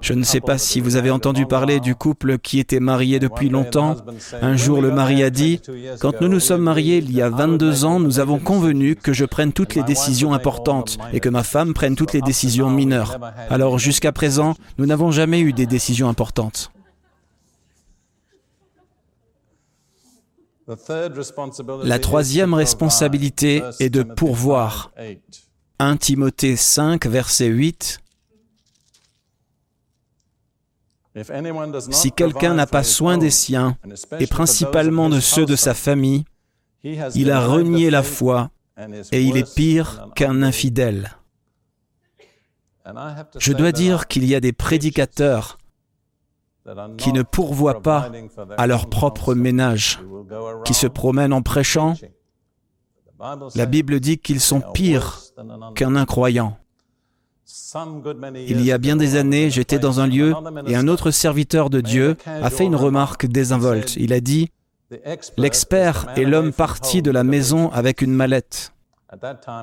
Je 0.00 0.12
ne 0.12 0.22
sais 0.22 0.40
pas 0.40 0.56
si 0.56 0.80
vous 0.80 0.96
avez 0.96 1.10
entendu 1.10 1.46
parler 1.46 1.80
du 1.80 1.94
couple 1.94 2.38
qui 2.38 2.58
était 2.58 2.80
marié 2.80 3.18
depuis 3.18 3.48
longtemps. 3.48 3.96
Un 4.40 4.56
jour, 4.56 4.80
le 4.80 4.92
mari 4.92 5.22
a 5.22 5.30
dit, 5.30 5.60
Quand 6.00 6.20
nous 6.20 6.28
nous 6.28 6.40
sommes 6.40 6.62
mariés 6.62 6.98
il 6.98 7.12
y 7.12 7.22
a 7.22 7.28
22 7.28 7.84
ans, 7.84 8.00
nous 8.00 8.20
avons 8.20 8.38
convenu 8.38 8.96
que 8.96 9.12
je 9.12 9.24
prenne 9.24 9.52
toutes 9.52 9.74
les 9.74 9.82
décisions 9.82 10.32
importantes 10.32 10.98
et 11.12 11.20
que 11.20 11.28
ma 11.28 11.42
femme 11.42 11.74
prenne 11.74 11.96
toutes 11.96 12.12
les 12.12 12.22
décisions 12.22 12.70
mineures. 12.70 13.18
Alors 13.50 13.78
jusqu'à 13.78 14.12
présent, 14.12 14.54
nous 14.78 14.86
n'avons 14.86 15.10
jamais 15.10 15.40
eu 15.40 15.52
des 15.52 15.66
décisions 15.66 16.08
importantes. 16.08 16.70
La 21.84 21.98
troisième 21.98 22.54
responsabilité 22.54 23.62
est 23.78 23.90
de 23.90 24.02
pourvoir. 24.02 24.92
1 25.78 25.96
Timothée 25.96 26.56
5, 26.56 27.06
verset 27.06 27.46
8. 27.46 28.00
Si 31.90 32.12
quelqu'un 32.12 32.54
n'a 32.54 32.66
pas 32.66 32.82
soin 32.82 33.16
des 33.16 33.30
siens, 33.30 33.78
et 34.18 34.26
principalement 34.26 35.08
de 35.08 35.20
ceux 35.20 35.46
de 35.46 35.56
sa 35.56 35.72
famille, 35.72 36.24
il 36.82 37.30
a 37.30 37.46
renié 37.46 37.90
la 37.90 38.02
foi 38.02 38.50
et 39.12 39.22
il 39.22 39.36
est 39.36 39.54
pire 39.54 40.08
qu'un 40.14 40.42
infidèle. 40.42 41.16
Je 43.38 43.52
dois 43.52 43.72
dire 43.72 44.06
qu'il 44.08 44.24
y 44.24 44.34
a 44.34 44.40
des 44.40 44.52
prédicateurs 44.52 45.58
qui 46.98 47.12
ne 47.12 47.22
pourvoient 47.22 47.82
pas 47.82 48.10
à 48.56 48.66
leur 48.66 48.88
propre 48.88 49.34
ménage, 49.34 50.00
qui 50.64 50.74
se 50.74 50.86
promènent 50.86 51.32
en 51.32 51.42
prêchant. 51.42 51.94
La 53.54 53.66
Bible 53.66 54.00
dit 54.00 54.18
qu'ils 54.18 54.40
sont 54.40 54.60
pires 54.60 55.20
qu'un 55.74 55.96
incroyant. 55.96 56.58
Il 58.34 58.60
y 58.62 58.72
a 58.72 58.78
bien 58.78 58.96
des 58.96 59.16
années, 59.16 59.50
j'étais 59.50 59.78
dans 59.78 60.00
un 60.00 60.06
lieu 60.06 60.34
et 60.66 60.74
un 60.74 60.88
autre 60.88 61.10
serviteur 61.10 61.70
de 61.70 61.80
Dieu 61.80 62.16
a 62.26 62.50
fait 62.50 62.64
une 62.64 62.76
remarque 62.76 63.26
désinvolte. 63.26 63.96
Il 63.96 64.12
a 64.12 64.20
dit, 64.20 64.50
L'expert 65.36 66.08
est 66.16 66.24
l'homme 66.24 66.52
parti 66.52 67.02
de 67.02 67.10
la 67.10 67.24
maison 67.24 67.70
avec 67.70 68.02
une 68.02 68.12
mallette. 68.12 68.72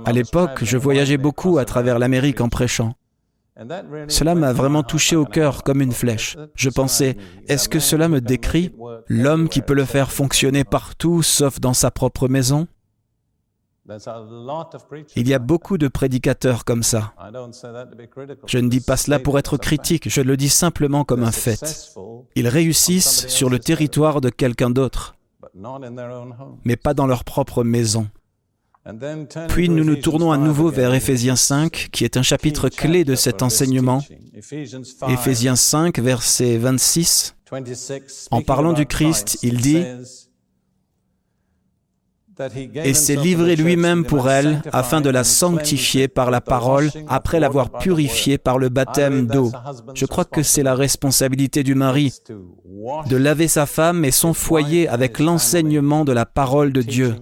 À 0.05 0.11
l'époque, 0.11 0.63
je 0.63 0.77
voyageais 0.77 1.17
beaucoup 1.17 1.57
à 1.57 1.65
travers 1.65 1.99
l'Amérique 1.99 2.41
en 2.41 2.49
prêchant. 2.49 2.93
Cela 3.55 4.35
m'a 4.35 4.51
vraiment 4.51 4.83
touché 4.83 5.15
au 5.15 5.25
cœur 5.25 5.63
comme 5.63 5.81
une 5.81 5.91
flèche. 5.91 6.37
Je 6.55 6.69
pensais, 6.69 7.17
est-ce 7.47 7.69
que 7.69 7.79
cela 7.79 8.07
me 8.07 8.19
décrit 8.19 8.73
l'homme 9.07 9.47
qui 9.47 9.61
peut 9.61 9.75
le 9.75 9.85
faire 9.85 10.11
fonctionner 10.11 10.63
partout 10.63 11.21
sauf 11.21 11.59
dans 11.59 11.73
sa 11.73 11.91
propre 11.91 12.27
maison? 12.27 12.67
Il 15.15 15.27
y 15.27 15.33
a 15.33 15.39
beaucoup 15.39 15.77
de 15.77 15.87
prédicateurs 15.89 16.63
comme 16.63 16.83
ça. 16.83 17.13
Je 18.47 18.57
ne 18.57 18.69
dis 18.69 18.79
pas 18.79 18.97
cela 18.97 19.19
pour 19.19 19.37
être 19.37 19.57
critique, 19.57 20.09
je 20.09 20.21
le 20.21 20.37
dis 20.37 20.49
simplement 20.49 21.03
comme 21.03 21.23
un 21.23 21.33
fait. 21.33 21.91
Ils 22.35 22.47
réussissent 22.47 23.27
sur 23.27 23.49
le 23.49 23.59
territoire 23.59 24.21
de 24.21 24.29
quelqu'un 24.29 24.69
d'autre, 24.69 25.15
mais 26.63 26.77
pas 26.77 26.93
dans 26.93 27.07
leur 27.07 27.23
propre 27.25 27.63
maison. 27.63 28.07
Puis 29.47 29.69
nous 29.69 29.83
nous 29.85 29.95
tournons 29.95 30.31
à 30.31 30.37
nouveau 30.37 30.69
vers 30.69 30.93
Éphésiens 30.93 31.37
5, 31.37 31.89
qui 31.91 32.03
est 32.03 32.17
un 32.17 32.21
chapitre 32.21 32.67
clé 32.69 33.05
de 33.05 33.15
cet 33.15 33.41
enseignement. 33.41 34.01
Éphésiens 35.07 35.55
5, 35.55 35.99
verset 35.99 36.57
26. 36.57 37.35
En 38.31 38.41
parlant 38.41 38.73
du 38.73 38.85
Christ, 38.85 39.39
il 39.41 39.57
dit, 39.57 39.83
et 42.75 42.93
s'est 42.93 43.15
livré 43.15 43.55
lui-même 43.55 44.05
pour 44.05 44.29
elle 44.29 44.61
afin 44.71 45.01
de 45.01 45.09
la 45.09 45.23
sanctifier 45.23 46.07
par 46.07 46.31
la 46.31 46.41
parole 46.41 46.89
après 47.07 47.39
l'avoir 47.39 47.69
purifiée 47.71 48.37
par 48.37 48.57
le 48.57 48.69
baptême 48.69 49.27
d'eau. 49.27 49.51
Je 49.93 50.05
crois 50.05 50.25
que 50.25 50.41
c'est 50.41 50.63
la 50.63 50.75
responsabilité 50.75 51.63
du 51.63 51.75
mari 51.75 52.11
de 53.07 53.15
laver 53.15 53.47
sa 53.47 53.65
femme 53.65 54.03
et 54.03 54.11
son 54.11 54.33
foyer 54.33 54.87
avec 54.87 55.19
l'enseignement 55.19 56.05
de 56.05 56.11
la 56.11 56.25
parole 56.25 56.73
de 56.73 56.81
Dieu. 56.81 57.15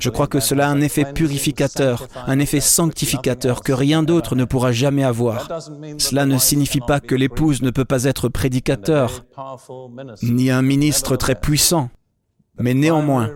Je 0.00 0.10
crois 0.10 0.26
que 0.26 0.40
cela 0.40 0.68
a 0.68 0.70
un 0.70 0.80
effet 0.80 1.04
purificateur, 1.12 2.08
un 2.26 2.38
effet 2.40 2.60
sanctificateur 2.60 3.62
que 3.62 3.72
rien 3.72 4.02
d'autre 4.02 4.34
ne 4.34 4.44
pourra 4.44 4.72
jamais 4.72 5.04
avoir. 5.04 5.48
Cela 5.98 6.26
ne 6.26 6.38
signifie 6.38 6.80
pas 6.80 7.00
que 7.00 7.14
l'épouse 7.14 7.62
ne 7.62 7.70
peut 7.70 7.84
pas 7.84 8.04
être 8.04 8.28
prédicateur, 8.28 9.24
ni 10.22 10.50
un 10.50 10.62
ministre 10.62 11.16
très 11.16 11.36
puissant. 11.36 11.90
Mais 12.58 12.74
néanmoins, 12.74 13.30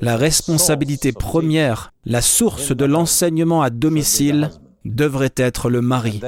la 0.00 0.16
responsabilité 0.16 1.12
première, 1.12 1.92
la 2.04 2.20
source 2.20 2.72
de 2.72 2.84
l'enseignement 2.84 3.62
à 3.62 3.70
domicile, 3.70 4.50
devrait 4.84 5.32
être 5.36 5.70
le 5.70 5.80
mari. 5.80 6.20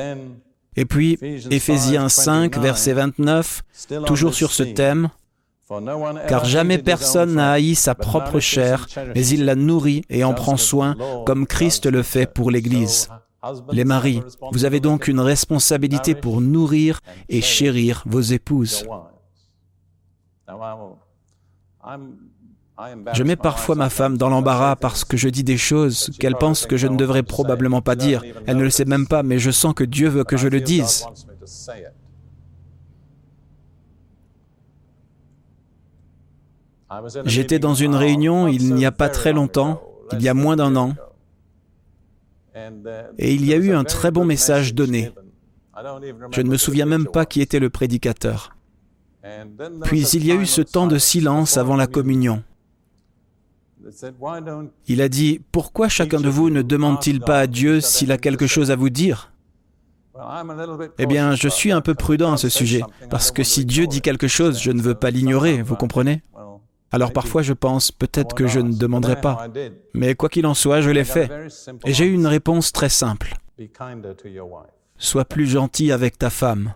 Et 0.76 0.84
puis, 0.84 1.18
Éphésiens 1.51 2.09
5, 2.09 2.59
verset 2.59 2.95
29, 2.95 3.62
toujours 4.07 4.34
sur 4.34 4.53
ce 4.53 4.62
thème, 4.62 5.11
car 6.28 6.44
jamais 6.44 6.78
personne 6.78 7.34
n'a 7.34 7.52
haï 7.52 7.74
sa 7.74 7.94
propre 7.94 8.40
chair, 8.40 8.86
mais 9.14 9.26
il 9.26 9.44
la 9.44 9.54
nourrit 9.54 10.02
et 10.08 10.24
en 10.24 10.34
prend 10.34 10.56
soin, 10.56 10.96
comme 11.24 11.46
Christ 11.46 11.86
le 11.86 12.02
fait 12.02 12.32
pour 12.32 12.50
l'Église. 12.50 13.08
Les 13.72 13.84
maris, 13.84 14.22
vous 14.52 14.64
avez 14.64 14.80
donc 14.80 15.08
une 15.08 15.20
responsabilité 15.20 16.14
pour 16.14 16.40
nourrir 16.40 17.00
et 17.28 17.40
chérir 17.40 18.02
vos 18.06 18.20
épouses. 18.20 18.86
Je 23.14 23.22
mets 23.22 23.36
parfois 23.36 23.74
ma 23.74 23.88
femme 23.88 24.18
dans 24.18 24.28
l'embarras 24.28 24.76
parce 24.76 25.04
que 25.04 25.16
je 25.16 25.28
dis 25.28 25.44
des 25.44 25.56
choses 25.56 26.10
qu'elle 26.18 26.36
pense 26.36 26.66
que 26.66 26.76
je 26.76 26.86
ne 26.86 26.96
devrais 26.96 27.22
probablement 27.22 27.82
pas 27.82 27.96
dire. 27.96 28.22
Elle 28.46 28.58
ne 28.58 28.64
le 28.64 28.70
sait 28.70 28.84
même 28.84 29.06
pas, 29.06 29.22
mais 29.22 29.38
je 29.38 29.50
sens 29.50 29.74
que 29.74 29.84
Dieu 29.84 30.08
veut 30.08 30.24
que 30.24 30.36
je 30.36 30.48
le 30.48 30.60
dise. 30.60 31.06
J'étais 37.24 37.59
dans 37.59 37.74
une 37.74 37.95
réunion 37.95 38.47
il 38.47 38.74
n'y 38.74 38.87
a 38.87 38.93
pas 38.93 39.09
très 39.09 39.32
longtemps, 39.32 39.82
il 40.12 40.22
y 40.22 40.28
a 40.28 40.34
moins 40.34 40.57
d'un 40.57 40.76
an, 40.76 40.95
et 43.18 43.34
il 43.34 43.45
y 43.45 43.53
a 43.53 43.57
eu 43.57 43.72
un 43.72 43.84
très 43.84 44.11
bon 44.11 44.24
message 44.24 44.74
donné. 44.74 45.12
Je 46.32 46.41
ne 46.41 46.49
me 46.49 46.57
souviens 46.57 46.87
même 46.87 47.07
pas 47.07 47.26
qui 47.26 47.41
était 47.41 47.59
le 47.59 47.70
prédicateur. 47.70 48.57
Puis 49.82 50.09
il 50.14 50.24
y 50.24 50.32
a 50.32 50.37
eu 50.37 50.47
ce 50.47 50.62
temps 50.62 50.87
de 50.87 50.99
silence 50.99 51.57
avant 51.57 51.76
la 51.76 51.87
communion. 51.87 52.43
Il 54.87 55.03
a 55.03 55.09
dit, 55.09 55.41
pourquoi 55.53 55.89
chacun 55.89 56.20
de 56.20 56.28
vous 56.28 56.51
ne 56.51 56.62
demande-t-il 56.62 57.20
pas 57.20 57.41
à 57.41 57.47
Dieu 57.47 57.80
s'il 57.80 58.11
a 58.12 58.18
quelque 58.18 58.47
chose 58.47 58.70
à 58.70 58.76
vous 58.76 58.91
dire? 58.91 59.32
Eh 60.99 61.07
bien, 61.07 61.34
je 61.34 61.49
suis 61.49 61.72
un 61.72 61.82
peu 61.82 61.95
prudent 61.95 62.32
à 62.32 62.37
ce 62.37 62.49
sujet, 62.49 62.82
parce 63.11 63.30
que 63.30 63.45
si 63.45 63.64
Dieu 63.66 63.87
dit 63.87 64.01
quelque 64.01 64.28
chose, 64.28 64.61
je 64.61 64.70
ne 64.70 64.80
veux 64.80 64.95
pas 64.95 65.11
l'ignorer, 65.11 65.61
vous 65.62 65.76
comprenez? 65.76 66.22
Alors 66.93 67.12
parfois 67.12 67.43
je 67.43 67.53
pense 67.53 67.91
peut-être 67.91 68.34
que 68.34 68.47
je 68.47 68.61
ne 68.61 68.72
demanderai 68.72 69.20
pas. 69.20 69.49
Mais 69.95 70.14
quoi 70.14 70.28
qu'il 70.28 70.47
en 70.47 70.55
soit, 70.55 70.80
je 70.80 70.91
l'ai 70.91 71.05
fait. 71.05 71.30
Et 71.84 71.93
j'ai 71.93 72.07
eu 72.07 72.14
une 72.14 72.26
réponse 72.26 72.72
très 72.72 72.89
simple. 72.89 73.34
Sois 74.99 75.24
plus 75.24 75.47
gentil 75.47 75.93
avec 75.93 76.18
ta 76.18 76.30
femme. 76.30 76.72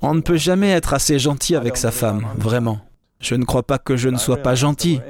On 0.00 0.14
ne 0.14 0.20
peut 0.20 0.36
jamais 0.36 0.70
être 0.70 0.94
assez 0.94 1.18
gentil 1.18 1.56
avec 1.56 1.76
sa 1.76 1.90
femme, 1.90 2.26
vraiment. 2.36 2.80
Je 3.20 3.34
ne 3.34 3.44
crois 3.44 3.62
pas 3.62 3.78
que 3.78 3.96
je 3.96 4.08
ne 4.08 4.18
sois 4.18 4.38
pas 4.38 4.54
gentil, 4.54 5.00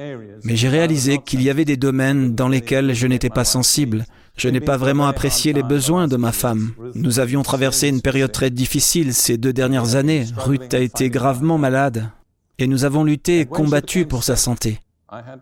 mais 0.44 0.56
j'ai 0.56 0.68
réalisé 0.68 1.18
qu'il 1.18 1.42
y 1.42 1.50
avait 1.50 1.64
des 1.64 1.76
domaines 1.76 2.34
dans 2.34 2.48
lesquels 2.48 2.94
je 2.94 3.06
n'étais 3.06 3.30
pas 3.30 3.44
sensible. 3.44 4.04
Je 4.36 4.48
n'ai 4.48 4.60
pas 4.60 4.76
vraiment 4.76 5.06
apprécié 5.06 5.52
les 5.52 5.62
besoins 5.62 6.08
de 6.08 6.16
ma 6.16 6.32
femme. 6.32 6.72
Nous 6.94 7.20
avions 7.20 7.42
traversé 7.42 7.88
une 7.88 8.02
période 8.02 8.32
très 8.32 8.50
difficile 8.50 9.14
ces 9.14 9.36
deux 9.36 9.52
dernières 9.52 9.94
années. 9.94 10.24
Ruth 10.36 10.74
a 10.74 10.80
été 10.80 11.08
gravement 11.08 11.58
malade 11.58 12.10
et 12.58 12.66
nous 12.66 12.84
avons 12.84 13.04
lutté 13.04 13.40
et 13.40 13.46
combattu 13.46 14.06
pour 14.06 14.24
sa 14.24 14.36
santé. 14.36 14.80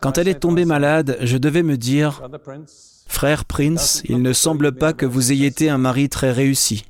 Quand 0.00 0.18
elle 0.18 0.28
est 0.28 0.40
tombée 0.40 0.64
malade, 0.64 1.16
je 1.20 1.38
devais 1.38 1.62
me 1.62 1.76
dire, 1.76 2.22
Frère 3.06 3.44
Prince, 3.44 4.02
il 4.04 4.22
ne 4.22 4.32
semble 4.32 4.72
pas 4.72 4.92
que 4.92 5.06
vous 5.06 5.32
ayez 5.32 5.46
été 5.46 5.70
un 5.70 5.78
mari 5.78 6.08
très 6.08 6.32
réussi. 6.32 6.84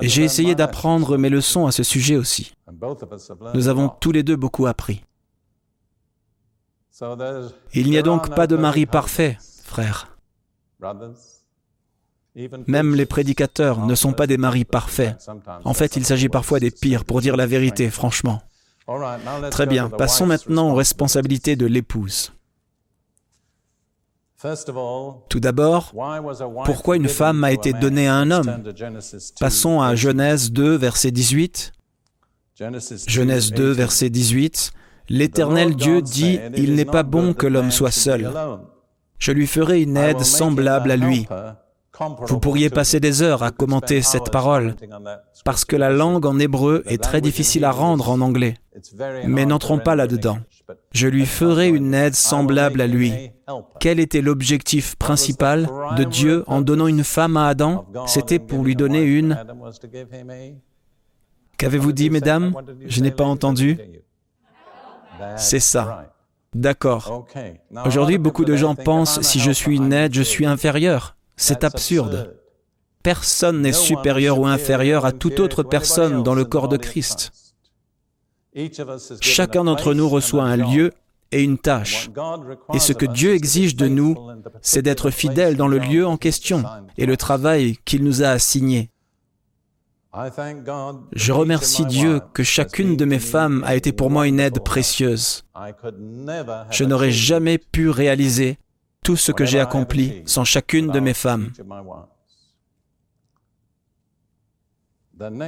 Et 0.00 0.08
j'ai 0.08 0.24
essayé 0.24 0.54
d'apprendre 0.54 1.16
mes 1.18 1.28
leçons 1.28 1.66
à 1.66 1.72
ce 1.72 1.82
sujet 1.82 2.16
aussi. 2.16 2.54
Nous 3.54 3.68
avons 3.68 3.88
tous 3.88 4.12
les 4.12 4.22
deux 4.22 4.36
beaucoup 4.36 4.66
appris. 4.66 5.04
Il 7.72 7.90
n'y 7.90 7.98
a 7.98 8.02
donc 8.02 8.34
pas 8.34 8.46
de 8.46 8.56
mari 8.56 8.86
parfait, 8.86 9.38
frère. 9.64 10.16
Même 12.66 12.94
les 12.94 13.06
prédicateurs 13.06 13.84
ne 13.84 13.94
sont 13.94 14.12
pas 14.12 14.26
des 14.26 14.38
maris 14.38 14.64
parfaits. 14.64 15.16
En 15.64 15.74
fait, 15.74 15.96
il 15.96 16.04
s'agit 16.04 16.28
parfois 16.28 16.60
des 16.60 16.70
pires, 16.70 17.04
pour 17.04 17.20
dire 17.20 17.36
la 17.36 17.46
vérité, 17.46 17.90
franchement. 17.90 18.40
Très 19.50 19.66
bien, 19.66 19.88
passons 19.90 20.26
maintenant 20.26 20.70
aux 20.70 20.74
responsabilités 20.74 21.56
de 21.56 21.66
l'épouse. 21.66 22.32
Tout 25.28 25.40
d'abord, 25.40 25.92
pourquoi 26.64 26.96
une 26.96 27.08
femme 27.08 27.44
a 27.44 27.52
été 27.52 27.72
donnée 27.72 28.08
à 28.08 28.14
un 28.14 28.30
homme? 28.30 28.62
Passons 29.38 29.80
à 29.80 29.94
Genèse 29.94 30.50
2, 30.50 30.74
verset 30.76 31.10
18. 31.10 31.72
Genèse 33.06 33.52
2, 33.52 33.70
verset 33.70 34.10
18. 34.10 34.72
L'Éternel 35.08 35.76
Dieu 35.76 36.02
dit, 36.02 36.40
Il 36.56 36.74
n'est 36.74 36.84
pas 36.84 37.02
bon 37.02 37.34
que 37.34 37.46
l'homme 37.46 37.70
soit 37.70 37.90
seul. 37.90 38.32
Je 39.18 39.30
lui 39.30 39.46
ferai 39.46 39.82
une 39.82 39.96
aide 39.96 40.22
semblable 40.22 40.90
à 40.90 40.96
lui. 40.96 41.26
Vous 42.26 42.38
pourriez 42.40 42.70
passer 42.70 43.00
des 43.00 43.22
heures 43.22 43.42
à 43.42 43.50
commenter 43.50 44.02
cette 44.02 44.30
parole, 44.30 44.74
parce 45.44 45.64
que 45.64 45.76
la 45.76 45.90
langue 45.90 46.26
en 46.26 46.38
hébreu 46.38 46.82
est 46.86 47.02
très 47.02 47.20
difficile 47.20 47.64
à 47.64 47.70
rendre 47.70 48.10
en 48.10 48.20
anglais. 48.20 48.56
Mais 49.26 49.46
n'entrons 49.46 49.78
pas 49.78 49.94
là-dedans. 49.94 50.38
Je 50.92 51.08
lui 51.08 51.26
ferai 51.26 51.68
une 51.68 51.94
aide 51.94 52.14
semblable 52.14 52.80
à 52.80 52.86
lui. 52.86 53.12
Quel 53.80 54.00
était 54.00 54.22
l'objectif 54.22 54.96
principal 54.96 55.68
de 55.96 56.04
Dieu 56.04 56.44
en 56.46 56.60
donnant 56.60 56.86
une 56.86 57.04
femme 57.04 57.36
à 57.36 57.48
Adam? 57.48 57.86
C'était 58.06 58.38
pour 58.38 58.64
lui 58.64 58.76
donner 58.76 59.02
une... 59.02 59.38
Qu'avez-vous 61.58 61.92
dit, 61.92 62.10
mesdames? 62.10 62.54
Je 62.86 63.02
n'ai 63.02 63.10
pas 63.10 63.24
entendu. 63.24 63.78
C'est 65.36 65.60
ça. 65.60 66.12
D'accord. 66.54 67.26
Aujourd'hui, 67.84 68.18
beaucoup 68.18 68.44
de 68.44 68.56
gens 68.56 68.74
pensent, 68.74 69.20
si 69.22 69.40
je 69.40 69.50
suis 69.50 69.76
une 69.76 69.92
aide, 69.92 70.14
je 70.14 70.22
suis 70.22 70.46
inférieur. 70.46 71.16
C'est 71.36 71.64
absurde. 71.64 72.36
Personne 73.02 73.62
n'est 73.62 73.72
supérieur 73.72 74.38
ou 74.38 74.46
inférieur 74.46 75.04
à 75.04 75.12
toute 75.12 75.40
autre 75.40 75.62
personne 75.62 76.22
dans 76.22 76.34
le 76.34 76.44
corps 76.44 76.68
de 76.68 76.76
Christ. 76.76 77.32
Chacun 79.20 79.64
d'entre 79.64 79.94
nous 79.94 80.08
reçoit 80.08 80.44
un 80.44 80.56
lieu 80.56 80.92
et 81.32 81.42
une 81.42 81.58
tâche. 81.58 82.10
Et 82.74 82.78
ce 82.78 82.92
que 82.92 83.06
Dieu 83.06 83.34
exige 83.34 83.74
de 83.74 83.88
nous, 83.88 84.16
c'est 84.60 84.82
d'être 84.82 85.10
fidèles 85.10 85.56
dans 85.56 85.68
le 85.68 85.78
lieu 85.78 86.06
en 86.06 86.16
question 86.16 86.62
et 86.98 87.06
le 87.06 87.16
travail 87.16 87.76
qu'il 87.84 88.04
nous 88.04 88.22
a 88.22 88.28
assigné. 88.28 88.90
Je 91.12 91.32
remercie 91.32 91.86
Dieu 91.86 92.20
que 92.34 92.42
chacune 92.42 92.98
de 92.98 93.06
mes 93.06 93.18
femmes 93.18 93.64
a 93.66 93.74
été 93.74 93.92
pour 93.92 94.10
moi 94.10 94.26
une 94.26 94.40
aide 94.40 94.60
précieuse. 94.60 95.44
Je 96.70 96.84
n'aurais 96.84 97.10
jamais 97.10 97.56
pu 97.56 97.88
réaliser 97.88 98.58
tout 99.02 99.16
ce 99.16 99.32
que 99.32 99.44
j'ai 99.44 99.60
accompli 99.60 100.22
sans 100.26 100.44
chacune 100.44 100.88
de 100.88 101.00
mes 101.00 101.14
femmes. 101.14 101.52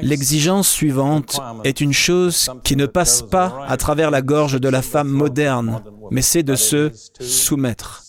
L'exigence 0.02 0.68
suivante 0.68 1.40
est 1.64 1.80
une 1.80 1.92
chose 1.92 2.50
qui 2.62 2.76
ne 2.76 2.86
passe 2.86 3.22
pas 3.22 3.64
à 3.66 3.76
travers 3.76 4.10
la 4.10 4.22
gorge 4.22 4.60
de 4.60 4.68
la 4.68 4.82
femme 4.82 5.08
moderne, 5.08 5.82
mais 6.10 6.22
c'est 6.22 6.42
de 6.42 6.54
se 6.54 6.90
soumettre. 7.20 8.02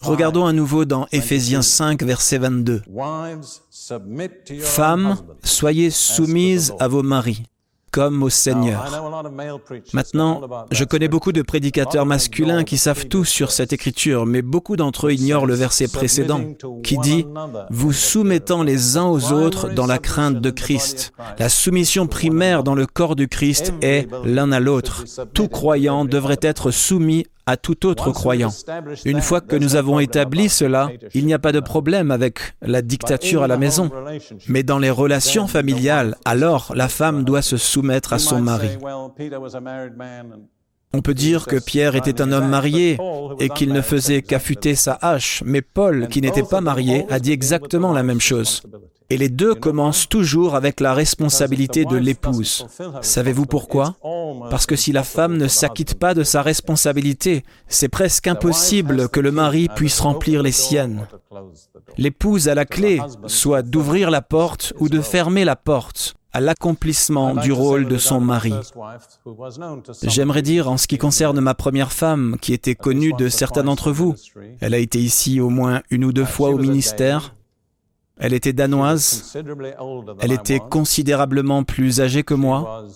Regardons 0.00 0.46
à 0.46 0.52
nouveau 0.52 0.84
dans 0.84 1.06
Éphésiens 1.10 1.62
5, 1.62 2.02
verset 2.02 2.38
22. 2.38 2.82
Femmes, 4.60 5.16
soyez 5.42 5.90
soumises 5.90 6.72
à 6.78 6.88
vos 6.88 7.02
maris 7.02 7.42
comme 7.90 8.22
au 8.22 8.28
Seigneur. 8.28 8.84
Maintenant, 9.92 10.40
je 10.70 10.84
connais 10.84 11.08
beaucoup 11.08 11.32
de 11.32 11.42
prédicateurs 11.42 12.06
masculins 12.06 12.64
qui 12.64 12.78
savent 12.78 13.06
tout 13.06 13.24
sur 13.24 13.50
cette 13.50 13.72
écriture, 13.72 14.26
mais 14.26 14.42
beaucoup 14.42 14.76
d'entre 14.76 15.08
eux 15.08 15.12
ignorent 15.12 15.46
le 15.46 15.54
verset 15.54 15.88
précédent 15.88 16.40
qui 16.82 16.98
dit⁇ 16.98 17.24
Vous 17.70 17.92
soumettant 17.92 18.62
les 18.62 18.96
uns 18.96 19.06
aux 19.06 19.32
autres 19.32 19.70
dans 19.70 19.86
la 19.86 19.98
crainte 19.98 20.40
de 20.40 20.50
Christ⁇ 20.50 21.12
La 21.38 21.48
soumission 21.48 22.06
primaire 22.06 22.62
dans 22.62 22.74
le 22.74 22.86
corps 22.86 23.16
du 23.16 23.28
Christ 23.28 23.72
est 23.82 24.08
l'un 24.24 24.52
à 24.52 24.60
l'autre. 24.60 25.04
Tout 25.34 25.48
croyant 25.48 26.04
devrait 26.04 26.40
être 26.42 26.70
soumis 26.70 27.26
à 27.48 27.56
tout 27.56 27.86
autre 27.86 28.10
croyant. 28.12 28.52
Une 29.06 29.22
fois 29.22 29.40
que 29.40 29.56
nous 29.56 29.74
avons 29.74 29.98
établi 30.00 30.50
cela, 30.50 30.90
il 31.14 31.24
n'y 31.24 31.32
a 31.32 31.38
pas 31.38 31.50
de 31.50 31.60
problème 31.60 32.10
avec 32.10 32.40
la 32.60 32.82
dictature 32.82 33.42
à 33.42 33.48
la 33.48 33.56
maison. 33.56 33.90
Mais 34.48 34.62
dans 34.62 34.78
les 34.78 34.90
relations 34.90 35.46
familiales, 35.46 36.14
alors 36.26 36.72
la 36.74 36.88
femme 36.88 37.24
doit 37.24 37.40
se 37.40 37.56
soumettre 37.56 38.12
à 38.12 38.18
son 38.18 38.42
mari. 38.42 38.68
On 40.94 41.02
peut 41.02 41.14
dire 41.14 41.46
que 41.46 41.56
Pierre 41.56 41.96
était 41.96 42.22
un 42.22 42.32
homme 42.32 42.48
marié 42.48 42.98
et 43.40 43.48
qu'il 43.50 43.72
ne 43.72 43.82
faisait 43.82 44.22
qu'affûter 44.22 44.74
sa 44.74 44.98
hache, 45.02 45.42
mais 45.44 45.60
Paul, 45.60 46.08
qui 46.08 46.22
n'était 46.22 46.42
pas 46.42 46.60
marié, 46.60 47.04
a 47.10 47.18
dit 47.20 47.32
exactement 47.32 47.92
la 47.92 48.02
même 48.02 48.20
chose. 48.20 48.62
Et 49.10 49.16
les 49.16 49.30
deux 49.30 49.54
commencent 49.54 50.08
toujours 50.08 50.54
avec 50.54 50.80
la 50.80 50.92
responsabilité 50.92 51.86
de 51.86 51.96
l'épouse. 51.96 52.66
Savez-vous 53.00 53.46
pourquoi? 53.46 53.96
Parce 54.50 54.66
que 54.66 54.76
si 54.76 54.92
la 54.92 55.02
femme 55.02 55.38
ne 55.38 55.48
s'acquitte 55.48 55.94
pas 55.94 56.12
de 56.12 56.22
sa 56.22 56.42
responsabilité, 56.42 57.42
c'est 57.68 57.88
presque 57.88 58.26
impossible 58.26 59.08
que 59.08 59.20
le 59.20 59.32
mari 59.32 59.68
puisse 59.74 60.00
remplir 60.00 60.42
les 60.42 60.52
siennes. 60.52 61.06
L'épouse 61.96 62.48
a 62.48 62.54
la 62.54 62.66
clé, 62.66 63.00
soit 63.26 63.62
d'ouvrir 63.62 64.10
la 64.10 64.20
porte 64.20 64.74
ou 64.78 64.90
de 64.90 65.00
fermer 65.00 65.44
la 65.44 65.56
porte 65.56 66.14
à 66.38 66.40
l'accomplissement 66.40 67.34
du 67.34 67.50
rôle 67.50 67.88
de 67.88 67.98
son 67.98 68.20
mari. 68.20 68.54
J'aimerais 70.04 70.42
dire 70.42 70.70
en 70.70 70.76
ce 70.76 70.86
qui 70.86 70.96
concerne 70.96 71.40
ma 71.40 71.54
première 71.54 71.90
femme, 71.90 72.36
qui 72.40 72.52
était 72.52 72.76
connue 72.76 73.12
de 73.18 73.28
certains 73.28 73.64
d'entre 73.64 73.90
vous, 73.90 74.14
elle 74.60 74.72
a 74.72 74.78
été 74.78 75.00
ici 75.00 75.40
au 75.40 75.50
moins 75.50 75.82
une 75.90 76.04
ou 76.04 76.12
deux 76.12 76.24
fois 76.24 76.50
au 76.50 76.58
ministère, 76.58 77.34
elle 78.20 78.34
était 78.34 78.52
danoise. 78.52 79.36
Elle 80.20 80.30
était 80.30 80.60
considérablement 80.60 81.64
plus 81.64 82.00
âgée 82.00 82.22
que 82.22 82.34
moi. 82.34 82.86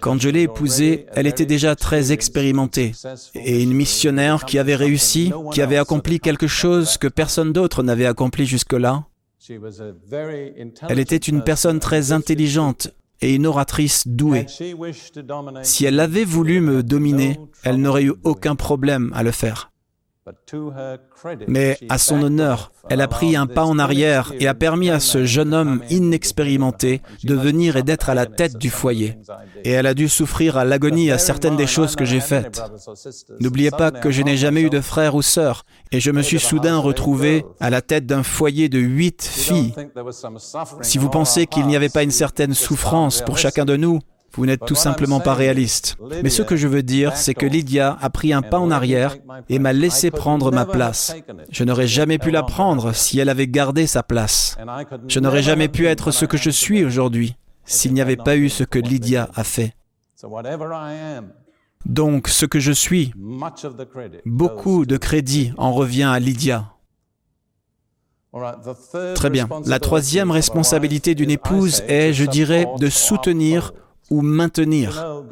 Quand 0.00 0.20
je 0.20 0.28
l'ai 0.28 0.42
épousée, 0.42 1.06
elle 1.12 1.26
était 1.26 1.44
déjà 1.44 1.74
très 1.74 2.12
expérimentée 2.12 2.92
et 3.34 3.64
une 3.64 3.72
missionnaire 3.72 4.44
qui 4.44 4.60
avait 4.60 4.76
réussi, 4.76 5.32
qui 5.50 5.60
avait 5.60 5.78
accompli 5.78 6.20
quelque 6.20 6.46
chose 6.46 6.98
que 6.98 7.08
personne 7.08 7.52
d'autre 7.52 7.82
n'avait 7.82 8.06
accompli 8.06 8.46
jusque-là. 8.46 9.06
Elle 10.88 10.98
était 10.98 11.16
une 11.16 11.42
personne 11.42 11.80
très 11.80 12.12
intelligente 12.12 12.88
et 13.20 13.34
une 13.34 13.46
oratrice 13.46 14.06
douée. 14.06 14.46
Si 15.62 15.84
elle 15.84 16.00
avait 16.00 16.24
voulu 16.24 16.60
me 16.60 16.82
dominer, 16.82 17.38
elle 17.62 17.80
n'aurait 17.80 18.04
eu 18.04 18.14
aucun 18.24 18.56
problème 18.56 19.10
à 19.14 19.22
le 19.22 19.30
faire. 19.30 19.70
Mais 21.48 21.78
à 21.90 21.98
son 21.98 22.22
honneur, 22.22 22.72
elle 22.88 23.00
a 23.00 23.08
pris 23.08 23.36
un 23.36 23.46
pas 23.46 23.64
en 23.64 23.78
arrière 23.78 24.32
et 24.40 24.46
a 24.46 24.54
permis 24.54 24.90
à 24.90 25.00
ce 25.00 25.24
jeune 25.24 25.52
homme 25.52 25.82
inexpérimenté 25.90 27.02
de 27.24 27.34
venir 27.34 27.76
et 27.76 27.82
d'être 27.82 28.08
à 28.08 28.14
la 28.14 28.26
tête 28.26 28.56
du 28.56 28.70
foyer. 28.70 29.18
Et 29.64 29.70
elle 29.70 29.86
a 29.86 29.94
dû 29.94 30.08
souffrir 30.08 30.56
à 30.56 30.64
l'agonie 30.64 31.10
à 31.10 31.18
certaines 31.18 31.56
des 31.56 31.66
choses 31.66 31.94
que 31.94 32.04
j'ai 32.04 32.20
faites. 32.20 32.62
N'oubliez 33.40 33.70
pas 33.70 33.90
que 33.90 34.10
je 34.10 34.22
n'ai 34.22 34.36
jamais 34.36 34.62
eu 34.62 34.70
de 34.70 34.80
frère 34.80 35.14
ou 35.14 35.22
sœur 35.22 35.64
et 35.92 36.00
je 36.00 36.10
me 36.10 36.22
suis 36.22 36.40
soudain 36.40 36.78
retrouvé 36.78 37.44
à 37.60 37.68
la 37.68 37.82
tête 37.82 38.06
d'un 38.06 38.22
foyer 38.22 38.68
de 38.68 38.78
huit 38.78 39.22
filles. 39.22 39.74
Si 40.80 40.98
vous 40.98 41.10
pensez 41.10 41.46
qu'il 41.46 41.66
n'y 41.66 41.76
avait 41.76 41.88
pas 41.88 42.02
une 42.02 42.10
certaine 42.10 42.54
souffrance 42.54 43.22
pour 43.22 43.36
chacun 43.36 43.64
de 43.64 43.76
nous, 43.76 44.00
vous 44.36 44.46
n'êtes 44.46 44.64
tout 44.66 44.74
simplement 44.74 45.20
pas 45.20 45.34
réaliste. 45.34 45.96
Mais 46.22 46.30
ce 46.30 46.42
que 46.42 46.56
je 46.56 46.68
veux 46.68 46.82
dire, 46.82 47.16
c'est 47.16 47.34
que 47.34 47.46
Lydia 47.46 47.96
a 48.00 48.10
pris 48.10 48.32
un 48.32 48.42
pas 48.42 48.58
en 48.58 48.70
arrière 48.70 49.16
et 49.48 49.58
m'a 49.58 49.72
laissé 49.72 50.10
prendre 50.10 50.52
ma 50.52 50.66
place. 50.66 51.14
Je 51.50 51.64
n'aurais 51.64 51.86
jamais 51.86 52.18
pu 52.18 52.30
la 52.30 52.42
prendre 52.42 52.92
si 52.92 53.18
elle 53.18 53.28
avait 53.28 53.48
gardé 53.48 53.86
sa 53.86 54.02
place. 54.02 54.56
Je 55.08 55.20
n'aurais 55.20 55.42
jamais 55.42 55.68
pu 55.68 55.86
être 55.86 56.10
ce 56.10 56.24
que 56.24 56.36
je 56.36 56.50
suis 56.50 56.84
aujourd'hui 56.84 57.36
s'il 57.64 57.94
n'y 57.94 58.00
avait 58.00 58.16
pas 58.16 58.36
eu 58.36 58.48
ce 58.48 58.64
que 58.64 58.78
Lydia 58.78 59.30
a 59.34 59.44
fait. 59.44 59.74
Donc, 61.86 62.28
ce 62.28 62.46
que 62.46 62.60
je 62.60 62.72
suis, 62.72 63.12
beaucoup 64.24 64.86
de 64.86 64.96
crédit 64.96 65.52
en 65.56 65.72
revient 65.72 66.04
à 66.04 66.18
Lydia. 66.18 66.70
Très 69.14 69.30
bien. 69.30 69.48
La 69.66 69.78
troisième 69.78 70.30
responsabilité 70.30 71.14
d'une 71.14 71.30
épouse 71.30 71.84
est, 71.86 72.12
je 72.12 72.24
dirais, 72.24 72.66
de 72.78 72.88
soutenir 72.88 73.72
ou 74.10 74.22
maintenir. 74.22 75.22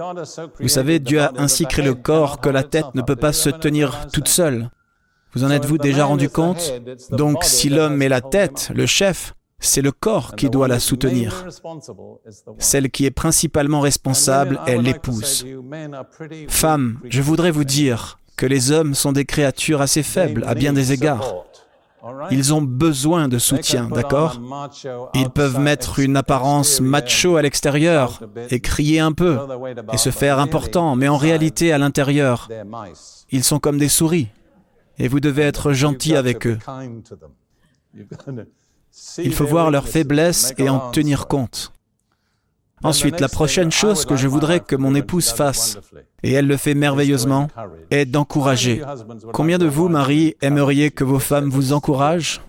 Vous 0.61 0.69
savez, 0.69 0.99
Dieu 0.99 1.21
a 1.21 1.33
ainsi 1.37 1.67
créé 1.67 1.85
le 1.85 1.95
corps 1.95 2.41
que 2.41 2.49
la 2.49 2.63
tête 2.63 2.95
ne 2.95 3.03
peut 3.03 3.17
pas 3.17 3.33
se 3.33 3.51
tenir 3.51 4.07
toute 4.13 4.29
seule. 4.29 4.71
Vous 5.35 5.45
en 5.45 5.51
êtes-vous 5.51 5.79
déjà 5.79 6.05
rendu 6.05 6.29
compte? 6.29 6.73
Donc 7.11 7.45
si 7.45 7.69
l'homme 7.69 8.03
est 8.03 8.09
la 8.09 8.21
tête, 8.21 8.71
le 8.75 8.87
chef, 8.87 9.35
c'est 9.59 9.81
le 9.81 9.93
corps 9.93 10.35
qui 10.35 10.51
doit 10.51 10.69
la 10.69 10.79
soutenir. 10.79 11.47
Celle 12.59 12.91
qui 12.91 13.07
est 13.07 13.11
principalement 13.11 13.81
responsable 13.81 14.61
est 14.67 14.77
l'épouse. 14.77 15.47
Femme, 16.49 16.99
je 17.09 17.23
voudrais 17.23 17.51
vous 17.51 17.65
dire 17.65 18.19
que 18.37 18.47
les 18.47 18.73
hommes 18.73 18.95
sont 18.95 19.13
des 19.13 19.25
créatures 19.25 19.81
assez 19.81 20.03
faibles 20.03 20.45
à 20.47 20.55
bien 20.55 20.73
des 20.73 20.93
égards. 20.93 21.45
Ils 22.31 22.53
ont 22.53 22.63
besoin 22.63 23.29
de 23.29 23.39
soutien, 23.39 23.89
d'accord 23.89 24.41
Ils 25.15 25.31
peuvent 25.31 25.61
mettre 25.61 26.01
une 26.01 26.17
apparence 26.17 26.81
macho 26.81 27.37
à 27.37 27.43
l'extérieur 27.43 28.21
et 28.51 28.61
crier 28.61 28.99
un 29.01 29.13
peu 29.13 29.39
et 29.93 29.99
se 29.99 30.11
faire 30.11 30.39
important, 30.39 30.97
mais 30.97 31.09
en 31.09 31.17
réalité, 31.17 31.73
à 31.73 31.79
l'intérieur, 31.79 32.49
ils 33.31 33.45
sont 33.45 33.59
comme 33.59 33.79
des 33.79 33.89
souris 33.89 34.29
et 34.99 35.09
vous 35.09 35.21
devez 35.21 35.43
être 35.43 35.73
gentil 35.73 36.17
avec 36.17 36.47
eux. 36.47 36.59
Il 39.19 39.35
faut 39.35 39.47
voir 39.47 39.71
leurs 39.71 39.89
faiblesses 39.89 40.55
et 40.59 40.69
en 40.69 40.91
tenir 40.91 41.29
compte. 41.29 41.73
Ensuite, 42.83 43.21
la 43.21 43.29
prochaine 43.29 43.71
chose 43.71 44.05
que 44.05 44.17
je 44.17 44.29
voudrais 44.29 44.61
que 44.61 44.77
mon 44.77 44.95
épouse 44.95 45.31
fasse, 45.31 45.79
et 46.23 46.33
elle 46.33 46.47
le 46.47 46.57
fait 46.57 46.75
merveilleusement, 46.75 47.49
est 47.91 48.07
d'encourager. 48.07 48.83
Combien 49.33 49.59
de 49.59 49.67
vous, 49.67 49.89
Marie, 49.89 50.35
aimeriez 50.41 50.91
que 50.91 51.05
vos 51.05 51.19
femmes 51.19 51.51
vous 51.51 51.73
encouragent? 51.73 52.41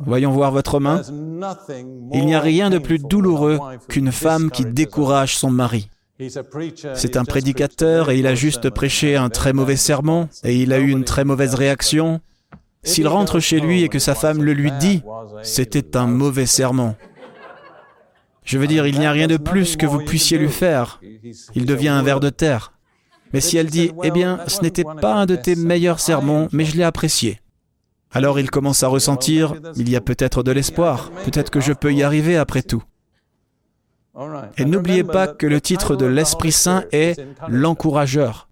Voyons 0.00 0.30
voir 0.30 0.52
votre 0.52 0.80
main. 0.80 1.02
Il 2.12 2.26
n'y 2.26 2.34
a 2.34 2.40
rien 2.40 2.70
de 2.70 2.78
plus 2.78 2.98
douloureux 2.98 3.58
qu'une 3.88 4.12
femme 4.12 4.50
qui 4.50 4.64
décourage 4.64 5.36
son 5.36 5.50
mari. 5.50 5.90
C'est 6.94 7.16
un 7.16 7.24
prédicateur 7.24 8.10
et 8.10 8.18
il 8.18 8.26
a 8.26 8.34
juste 8.34 8.70
prêché 8.70 9.16
un 9.16 9.28
très 9.28 9.52
mauvais 9.52 9.76
sermon 9.76 10.28
et 10.44 10.56
il 10.56 10.72
a 10.72 10.78
eu 10.78 10.90
une 10.90 11.04
très 11.04 11.24
mauvaise 11.24 11.54
réaction. 11.54 12.20
S'il 12.82 13.08
rentre 13.08 13.40
chez 13.40 13.60
lui 13.60 13.82
et 13.82 13.88
que 13.88 13.98
sa 13.98 14.14
femme 14.14 14.42
le 14.42 14.52
lui 14.52 14.72
dit, 14.80 15.02
c'était 15.42 15.96
un 15.96 16.06
mauvais 16.06 16.46
sermon. 16.46 16.94
Je 18.48 18.56
veux 18.56 18.66
dire, 18.66 18.86
il 18.86 18.98
n'y 18.98 19.04
a 19.04 19.12
rien 19.12 19.26
de 19.26 19.36
plus 19.36 19.76
que 19.76 19.84
vous 19.84 19.98
puissiez 19.98 20.38
lui 20.38 20.48
faire. 20.48 21.02
Il 21.54 21.66
devient 21.66 21.88
un 21.88 22.02
ver 22.02 22.18
de 22.18 22.30
terre. 22.30 22.72
Mais 23.34 23.42
si 23.42 23.58
elle 23.58 23.66
dit, 23.66 23.92
eh 24.02 24.10
bien, 24.10 24.40
ce 24.46 24.62
n'était 24.62 24.84
pas 24.84 25.16
un 25.16 25.26
de 25.26 25.36
tes 25.36 25.54
meilleurs 25.54 26.00
sermons, 26.00 26.48
mais 26.50 26.64
je 26.64 26.74
l'ai 26.74 26.82
apprécié. 26.82 27.40
Alors 28.10 28.40
il 28.40 28.50
commence 28.50 28.82
à 28.82 28.88
ressentir, 28.88 29.54
il 29.76 29.90
y 29.90 29.96
a 29.96 30.00
peut-être 30.00 30.42
de 30.42 30.50
l'espoir, 30.50 31.10
peut-être 31.26 31.50
que 31.50 31.60
je 31.60 31.74
peux 31.74 31.92
y 31.92 32.02
arriver 32.02 32.38
après 32.38 32.62
tout. 32.62 32.82
Et 34.56 34.64
n'oubliez 34.64 35.04
pas 35.04 35.28
que 35.28 35.46
le 35.46 35.60
titre 35.60 35.96
de 35.96 36.06
l'Esprit 36.06 36.52
Saint 36.52 36.84
est 36.92 37.18
l'encourageur. 37.48 38.48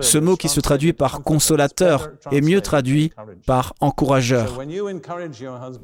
Ce 0.00 0.18
mot 0.18 0.36
qui 0.36 0.48
se 0.48 0.60
traduit 0.60 0.92
par 0.92 1.22
consolateur 1.22 2.10
est 2.30 2.40
mieux 2.40 2.60
traduit 2.60 3.12
par 3.44 3.74
encourageur. 3.80 4.60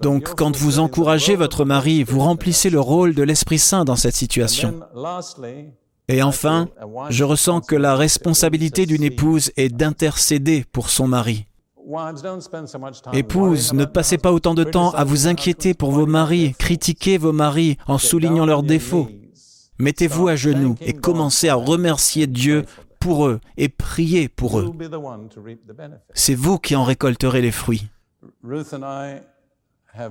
Donc 0.00 0.34
quand 0.36 0.56
vous 0.56 0.78
encouragez 0.78 1.34
votre 1.34 1.64
mari, 1.64 2.04
vous 2.04 2.20
remplissez 2.20 2.70
le 2.70 2.80
rôle 2.80 3.14
de 3.14 3.22
l'Esprit 3.22 3.58
Saint 3.58 3.84
dans 3.84 3.96
cette 3.96 4.14
situation. 4.14 4.80
Et 6.06 6.22
enfin, 6.22 6.68
je 7.08 7.24
ressens 7.24 7.62
que 7.62 7.74
la 7.74 7.96
responsabilité 7.96 8.86
d'une 8.86 9.02
épouse 9.02 9.50
est 9.56 9.70
d'intercéder 9.70 10.64
pour 10.70 10.90
son 10.90 11.08
mari. 11.08 11.46
Épouse, 13.12 13.72
ne 13.72 13.84
passez 13.84 14.18
pas 14.18 14.32
autant 14.32 14.54
de 14.54 14.64
temps 14.64 14.90
à 14.90 15.04
vous 15.04 15.26
inquiéter 15.26 15.74
pour 15.74 15.90
vos 15.90 16.06
maris, 16.06 16.54
critiquer 16.58 17.18
vos 17.18 17.32
maris 17.32 17.76
en 17.86 17.98
soulignant 17.98 18.46
leurs 18.46 18.62
défauts. 18.62 19.08
Mettez-vous 19.78 20.28
à 20.28 20.36
genoux 20.36 20.76
et 20.80 20.92
commencez 20.92 21.48
à 21.48 21.54
remercier 21.54 22.26
Dieu 22.26 22.64
pour 23.00 23.26
eux 23.26 23.40
et 23.56 23.68
priez 23.68 24.28
pour 24.28 24.60
eux. 24.60 24.72
C'est 26.14 26.34
vous 26.34 26.58
qui 26.58 26.76
en 26.76 26.84
récolterez 26.84 27.42
les 27.42 27.50
fruits. 27.50 27.88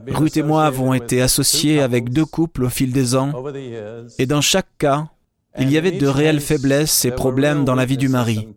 Ruth 0.07 0.37
et 0.37 0.43
moi 0.43 0.65
avons 0.65 0.93
été 0.93 1.21
associés 1.21 1.81
avec 1.81 2.09
deux 2.09 2.25
couples 2.25 2.65
au 2.65 2.69
fil 2.69 2.91
des 2.91 3.15
ans, 3.15 3.31
et 4.17 4.25
dans 4.25 4.41
chaque 4.41 4.77
cas, 4.77 5.07
il 5.59 5.71
y 5.71 5.77
avait 5.77 5.91
de 5.91 6.07
réelles 6.07 6.41
faiblesses 6.41 7.05
et 7.05 7.11
problèmes 7.11 7.65
dans 7.65 7.75
la 7.75 7.85
vie 7.85 7.97
du 7.97 8.09
mari. 8.09 8.47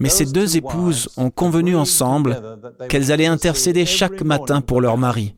Mais 0.00 0.08
ces 0.08 0.26
deux 0.26 0.56
épouses 0.56 1.08
ont 1.16 1.30
convenu 1.30 1.74
ensemble 1.74 2.58
qu'elles 2.88 3.10
allaient 3.12 3.26
intercéder 3.26 3.86
chaque 3.86 4.22
matin 4.22 4.60
pour 4.60 4.80
leur 4.80 4.98
mari. 4.98 5.34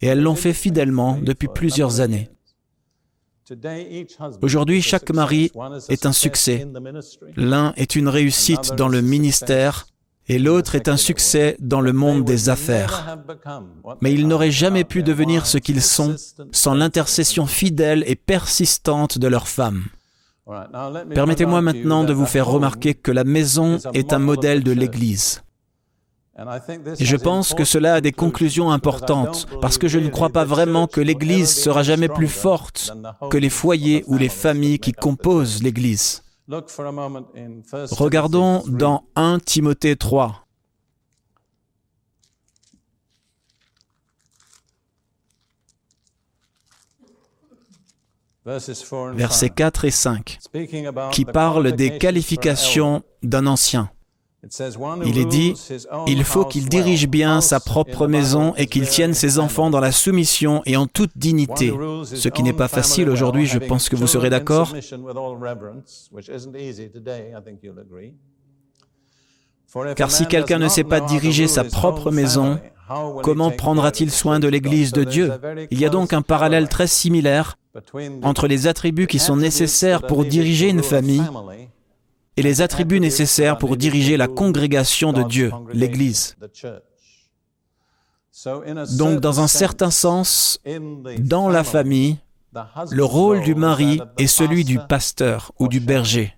Et 0.00 0.06
elles 0.06 0.22
l'ont 0.22 0.36
fait 0.36 0.52
fidèlement 0.52 1.18
depuis 1.20 1.48
plusieurs 1.48 2.00
années. 2.00 2.28
Aujourd'hui, 4.40 4.82
chaque 4.82 5.10
mari 5.10 5.50
est 5.88 6.06
un 6.06 6.12
succès. 6.12 6.66
L'un 7.36 7.72
est 7.76 7.96
une 7.96 8.08
réussite 8.08 8.74
dans 8.76 8.88
le 8.88 9.02
ministère 9.02 9.86
et 10.28 10.38
l'autre 10.38 10.74
est 10.76 10.88
un 10.88 10.96
succès 10.96 11.56
dans 11.58 11.80
le 11.80 11.92
monde 11.92 12.24
des 12.24 12.48
affaires. 12.48 13.18
Mais 14.00 14.12
ils 14.12 14.28
n'auraient 14.28 14.52
jamais 14.52 14.84
pu 14.84 15.02
devenir 15.02 15.46
ce 15.46 15.58
qu'ils 15.58 15.82
sont 15.82 16.14
sans 16.52 16.74
l'intercession 16.74 17.46
fidèle 17.46 18.04
et 18.06 18.16
persistante 18.16 19.18
de 19.18 19.28
leur 19.28 19.48
femme. 19.48 19.84
Permettez-moi 21.14 21.60
maintenant 21.60 22.04
de 22.04 22.12
vous 22.12 22.26
faire 22.26 22.46
remarquer 22.46 22.94
que 22.94 23.12
la 23.12 23.24
maison 23.24 23.78
est 23.94 24.12
un 24.12 24.18
modèle 24.18 24.62
de 24.62 24.72
l'Église. 24.72 25.42
Et 26.98 27.04
je 27.04 27.16
pense 27.16 27.52
que 27.52 27.64
cela 27.64 27.94
a 27.94 28.00
des 28.00 28.12
conclusions 28.12 28.70
importantes, 28.70 29.46
parce 29.60 29.76
que 29.76 29.86
je 29.86 29.98
ne 29.98 30.08
crois 30.08 30.30
pas 30.30 30.44
vraiment 30.44 30.86
que 30.86 31.00
l'Église 31.00 31.54
sera 31.54 31.82
jamais 31.82 32.08
plus 32.08 32.28
forte 32.28 32.92
que 33.30 33.36
les 33.36 33.50
foyers 33.50 34.02
ou 34.06 34.16
les 34.16 34.30
familles 34.30 34.78
qui 34.78 34.92
composent 34.92 35.62
l'Église. 35.62 36.22
Regardons 37.90 38.62
dans 38.66 39.04
1 39.14 39.40
Timothée 39.40 39.96
3. 39.96 40.46
Versets 48.44 49.50
4 49.50 49.84
et 49.84 49.90
5, 49.92 50.38
qui 51.12 51.24
parle 51.24 51.72
des 51.72 51.98
qualifications 51.98 53.04
d'un 53.22 53.46
ancien. 53.46 53.90
Il 55.04 55.18
est 55.18 55.24
dit, 55.24 55.54
il 56.08 56.24
faut 56.24 56.44
qu'il 56.44 56.68
dirige 56.68 57.06
bien 57.06 57.40
sa 57.40 57.60
propre 57.60 58.08
maison 58.08 58.54
et 58.56 58.66
qu'il 58.66 58.88
tienne 58.88 59.14
ses 59.14 59.38
enfants 59.38 59.70
dans 59.70 59.78
la 59.78 59.92
soumission 59.92 60.62
et 60.66 60.76
en 60.76 60.88
toute 60.88 61.12
dignité, 61.16 61.72
ce 62.04 62.28
qui 62.28 62.42
n'est 62.42 62.52
pas 62.52 62.66
facile 62.66 63.08
aujourd'hui, 63.08 63.46
je 63.46 63.58
pense 63.58 63.88
que 63.88 63.94
vous 63.94 64.08
serez 64.08 64.30
d'accord. 64.30 64.74
Car 69.96 70.10
si 70.10 70.26
quelqu'un 70.26 70.58
ne 70.58 70.68
sait 70.68 70.84
pas 70.84 71.00
diriger 71.00 71.46
sa 71.46 71.62
propre 71.62 72.10
maison, 72.10 72.58
comment 73.22 73.52
prendra-t-il 73.52 74.10
soin 74.10 74.40
de 74.40 74.48
l'Église 74.48 74.92
de 74.92 75.04
Dieu? 75.04 75.32
Il 75.70 75.78
y 75.78 75.86
a 75.86 75.88
donc 75.88 76.12
un 76.12 76.22
parallèle 76.22 76.68
très 76.68 76.88
similaire 76.88 77.58
entre 78.22 78.48
les 78.48 78.66
attributs 78.66 79.06
qui 79.06 79.20
sont 79.20 79.36
nécessaires 79.36 80.02
pour 80.02 80.24
diriger 80.24 80.68
une 80.68 80.82
famille 80.82 81.22
et 82.36 82.42
les 82.42 82.62
attributs 82.62 83.00
nécessaires 83.00 83.58
pour 83.58 83.76
diriger 83.76 84.16
la 84.16 84.28
congrégation 84.28 85.12
de 85.12 85.22
Dieu, 85.22 85.52
l'Église. 85.72 86.36
Donc, 88.96 89.20
dans 89.20 89.40
un 89.40 89.46
certain 89.46 89.90
sens, 89.90 90.60
dans 91.18 91.48
la 91.48 91.64
famille, 91.64 92.18
le 92.90 93.04
rôle 93.04 93.42
du 93.42 93.54
mari 93.54 94.00
est 94.18 94.26
celui 94.26 94.64
du 94.64 94.78
pasteur 94.78 95.52
ou 95.58 95.68
du 95.68 95.80
berger. 95.80 96.36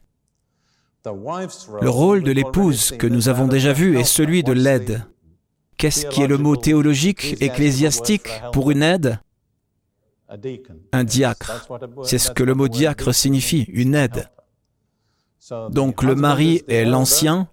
Le 1.05 1.89
rôle 1.89 2.23
de 2.23 2.33
l'épouse, 2.33 2.95
que 2.99 3.07
nous 3.07 3.29
avons 3.29 3.47
déjà 3.47 3.73
vu, 3.73 3.99
est 3.99 4.05
celui 4.05 4.43
de 4.43 4.53
l'aide. 4.53 5.05
Qu'est-ce 5.77 6.07
qui 6.07 6.23
est 6.23 6.27
le 6.27 6.39
mot 6.39 6.57
théologique, 6.57 7.37
ecclésiastique 7.43 8.29
pour 8.53 8.71
une 8.71 8.83
aide? 8.83 9.21
Un 10.93 11.05
diacre. 11.05 11.69
C'est 12.05 12.19
ce 12.19 12.31
que 12.31 12.43
le 12.43 12.55
mot 12.55 12.69
diacre 12.69 13.15
signifie, 13.15 13.67
une 13.69 13.95
aide. 13.95 14.31
Donc 15.71 16.03
le 16.03 16.15
mari 16.15 16.63
est 16.69 16.85
l'ancien, 16.85 17.49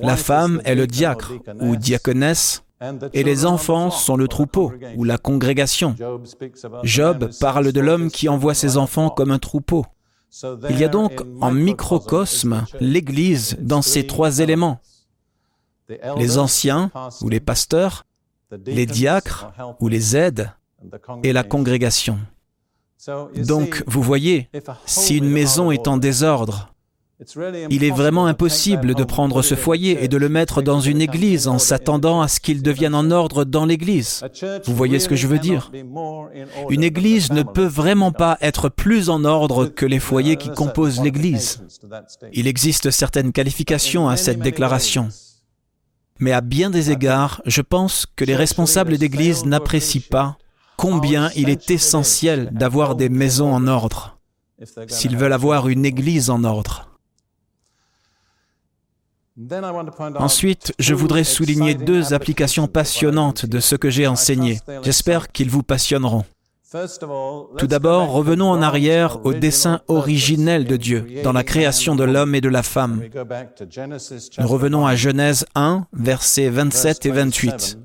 la 0.00 0.16
femme 0.16 0.60
est 0.64 0.74
le 0.74 0.86
diacre 0.86 1.32
ou 1.60 1.76
diaconesse, 1.76 2.64
et 3.12 3.22
les 3.22 3.44
enfants 3.44 3.90
sont 3.90 4.16
le 4.16 4.28
troupeau 4.28 4.72
ou 4.96 5.04
la 5.04 5.18
congrégation. 5.18 5.94
Job 6.82 7.30
parle 7.40 7.72
de 7.72 7.80
l'homme 7.80 8.10
qui 8.10 8.28
envoie 8.28 8.54
ses 8.54 8.76
enfants 8.76 9.10
comme 9.10 9.30
un 9.30 9.38
troupeau. 9.38 9.84
Il 10.70 10.78
y 10.78 10.84
a 10.84 10.88
donc 10.88 11.22
en 11.40 11.50
microcosme 11.50 12.64
l'Église 12.80 13.56
dans 13.60 13.82
ces 13.82 14.06
trois 14.06 14.38
éléments. 14.38 14.80
Les 16.16 16.38
anciens 16.38 16.90
ou 17.20 17.28
les 17.28 17.40
pasteurs, 17.40 18.06
les 18.64 18.86
diacres 18.86 19.52
ou 19.80 19.88
les 19.88 20.16
aides 20.16 20.52
et 21.22 21.32
la 21.32 21.42
congrégation. 21.42 22.18
Donc, 23.34 23.82
vous 23.86 24.02
voyez, 24.02 24.50
si 24.86 25.16
une 25.16 25.28
maison 25.28 25.70
est 25.70 25.88
en 25.88 25.96
désordre, 25.96 26.69
il 27.68 27.84
est 27.84 27.90
vraiment 27.90 28.26
impossible 28.26 28.94
de 28.94 29.04
prendre 29.04 29.42
ce 29.42 29.54
foyer 29.54 30.02
et 30.02 30.08
de 30.08 30.16
le 30.16 30.28
mettre 30.28 30.62
dans 30.62 30.80
une 30.80 31.02
église 31.02 31.48
en 31.48 31.58
s'attendant 31.58 32.22
à 32.22 32.28
ce 32.28 32.40
qu'il 32.40 32.62
devienne 32.62 32.94
en 32.94 33.10
ordre 33.10 33.44
dans 33.44 33.66
l'église. 33.66 34.24
Vous 34.64 34.74
voyez 34.74 34.98
ce 34.98 35.08
que 35.08 35.16
je 35.16 35.26
veux 35.26 35.38
dire? 35.38 35.70
Une 36.70 36.82
église 36.82 37.30
ne 37.30 37.42
peut 37.42 37.66
vraiment 37.66 38.12
pas 38.12 38.38
être 38.40 38.70
plus 38.70 39.10
en 39.10 39.24
ordre 39.24 39.66
que 39.66 39.84
les 39.84 40.00
foyers 40.00 40.36
qui 40.36 40.50
composent 40.50 41.02
l'église. 41.02 41.62
Il 42.32 42.46
existe 42.46 42.90
certaines 42.90 43.32
qualifications 43.32 44.08
à 44.08 44.16
cette 44.16 44.40
déclaration. 44.40 45.08
Mais 46.18 46.32
à 46.32 46.40
bien 46.40 46.70
des 46.70 46.90
égards, 46.90 47.42
je 47.46 47.62
pense 47.62 48.06
que 48.16 48.24
les 48.24 48.36
responsables 48.36 48.98
d'église 48.98 49.44
n'apprécient 49.44 50.02
pas 50.10 50.36
combien 50.76 51.30
il 51.36 51.50
est 51.50 51.70
essentiel 51.70 52.50
d'avoir 52.52 52.94
des 52.94 53.10
maisons 53.10 53.52
en 53.52 53.66
ordre, 53.66 54.18
s'ils 54.88 55.16
veulent 55.16 55.34
avoir 55.34 55.68
une 55.68 55.84
église 55.84 56.30
en 56.30 56.44
ordre. 56.44 56.89
Ensuite, 60.16 60.74
je 60.78 60.94
voudrais 60.94 61.24
souligner 61.24 61.74
deux 61.74 62.12
applications 62.12 62.66
passionnantes 62.66 63.46
de 63.46 63.60
ce 63.60 63.74
que 63.74 63.88
j'ai 63.88 64.06
enseigné. 64.06 64.60
J'espère 64.82 65.32
qu'ils 65.32 65.50
vous 65.50 65.62
passionneront. 65.62 66.24
Tout 67.58 67.66
d'abord, 67.66 68.12
revenons 68.12 68.50
en 68.50 68.62
arrière 68.62 69.24
au 69.24 69.32
dessein 69.34 69.80
originel 69.88 70.64
de 70.66 70.76
Dieu 70.76 71.04
dans 71.24 71.32
la 71.32 71.42
création 71.42 71.96
de 71.96 72.04
l'homme 72.04 72.34
et 72.34 72.40
de 72.40 72.48
la 72.48 72.62
femme. 72.62 73.02
Nous 74.38 74.48
revenons 74.48 74.86
à 74.86 74.94
Genèse 74.94 75.46
1, 75.56 75.86
versets 75.92 76.48
27 76.48 77.06
et 77.06 77.10
28. 77.10 77.78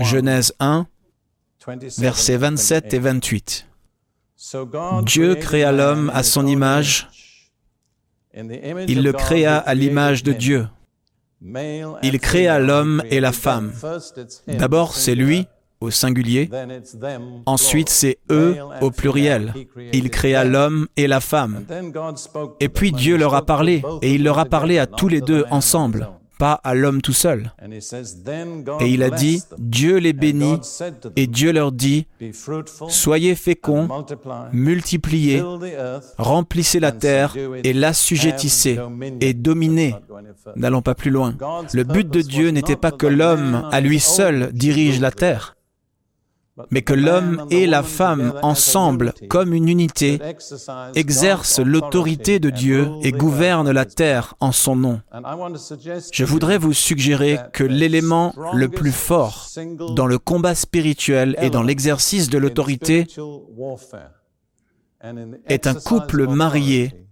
Genèse 0.00 0.52
1, 0.58 0.86
versets 1.98 2.36
27 2.36 2.94
et 2.94 2.98
28. 2.98 3.68
Dieu 5.04 5.34
créa 5.36 5.70
l'homme 5.70 6.10
à 6.12 6.24
son 6.24 6.46
image. 6.46 7.08
Il 8.34 9.02
le 9.02 9.12
créa 9.12 9.58
à 9.58 9.74
l'image 9.74 10.22
de 10.22 10.32
Dieu. 10.32 10.66
Il 12.02 12.20
créa 12.20 12.58
l'homme 12.58 13.02
et 13.10 13.20
la 13.20 13.32
femme. 13.32 13.72
D'abord, 14.46 14.94
c'est 14.94 15.14
lui, 15.14 15.46
au 15.80 15.90
singulier. 15.90 16.48
Ensuite, 17.46 17.88
c'est 17.88 18.18
eux, 18.30 18.56
au 18.80 18.90
pluriel. 18.90 19.52
Il 19.92 20.10
créa 20.10 20.44
l'homme 20.44 20.86
et 20.96 21.06
la 21.06 21.20
femme. 21.20 21.64
Et 22.60 22.68
puis 22.68 22.92
Dieu 22.92 23.16
leur 23.16 23.34
a 23.34 23.44
parlé, 23.44 23.82
et 24.02 24.14
il 24.14 24.22
leur 24.22 24.38
a 24.38 24.46
parlé 24.46 24.78
à 24.78 24.86
tous 24.86 25.08
les 25.08 25.20
deux 25.20 25.44
ensemble 25.50 26.08
pas 26.42 26.60
à 26.64 26.74
l'homme 26.74 27.00
tout 27.00 27.12
seul. 27.12 27.52
Et 28.80 28.88
il 28.88 29.04
a 29.04 29.10
dit, 29.10 29.44
Dieu 29.58 29.98
les 29.98 30.12
bénit, 30.12 30.58
et 31.14 31.28
Dieu 31.28 31.52
leur 31.52 31.70
dit, 31.70 32.08
Soyez 32.88 33.36
féconds, 33.36 33.88
multipliez, 34.52 35.40
remplissez 36.18 36.80
la 36.80 36.90
terre 36.90 37.36
et 37.62 37.72
l'assujettissez 37.72 38.76
et 39.20 39.34
dominez. 39.34 39.94
N'allons 40.56 40.82
pas 40.82 40.96
plus 40.96 41.12
loin. 41.12 41.36
Le 41.72 41.84
but 41.84 42.10
de 42.10 42.22
Dieu 42.22 42.48
n'était 42.48 42.74
pas 42.74 42.90
que 42.90 43.06
l'homme 43.06 43.68
à 43.70 43.80
lui 43.80 44.00
seul 44.00 44.50
dirige 44.52 44.98
la 44.98 45.12
terre 45.12 45.54
mais 46.70 46.82
que 46.82 46.92
l'homme 46.92 47.46
et 47.50 47.66
la 47.66 47.82
femme 47.82 48.34
ensemble, 48.42 49.14
comme 49.28 49.54
une 49.54 49.68
unité, 49.68 50.18
exercent 50.94 51.60
l'autorité 51.60 52.38
de 52.38 52.50
Dieu 52.50 52.88
et 53.02 53.12
gouvernent 53.12 53.70
la 53.70 53.84
terre 53.84 54.34
en 54.40 54.52
son 54.52 54.76
nom. 54.76 55.00
Je 56.12 56.24
voudrais 56.24 56.58
vous 56.58 56.72
suggérer 56.72 57.38
que 57.52 57.64
l'élément 57.64 58.34
le 58.52 58.68
plus 58.68 58.92
fort 58.92 59.48
dans 59.94 60.06
le 60.06 60.18
combat 60.18 60.54
spirituel 60.54 61.36
et 61.40 61.50
dans 61.50 61.62
l'exercice 61.62 62.28
de 62.28 62.38
l'autorité 62.38 63.06
est 65.46 65.66
un 65.66 65.74
couple 65.74 66.26
marié 66.28 67.06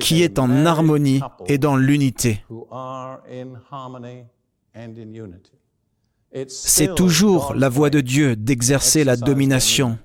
qui 0.00 0.22
est 0.22 0.38
en 0.38 0.66
harmonie 0.66 1.20
et 1.46 1.58
dans 1.58 1.76
l'unité. 1.76 2.44
C'est 6.48 6.94
toujours 6.94 7.54
la 7.54 7.68
voie 7.68 7.90
de 7.90 8.00
Dieu 8.00 8.36
d'exercer 8.36 9.04
la 9.04 9.16
domination. 9.16 9.98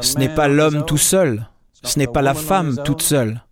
Ce 0.00 0.18
n'est 0.18 0.34
pas 0.34 0.48
l'homme 0.48 0.84
tout 0.84 0.98
seul, 0.98 1.48
ce 1.82 1.98
n'est 1.98 2.06
pas 2.06 2.22
la 2.22 2.34
femme 2.34 2.80
toute 2.84 3.02
seule, 3.02 3.42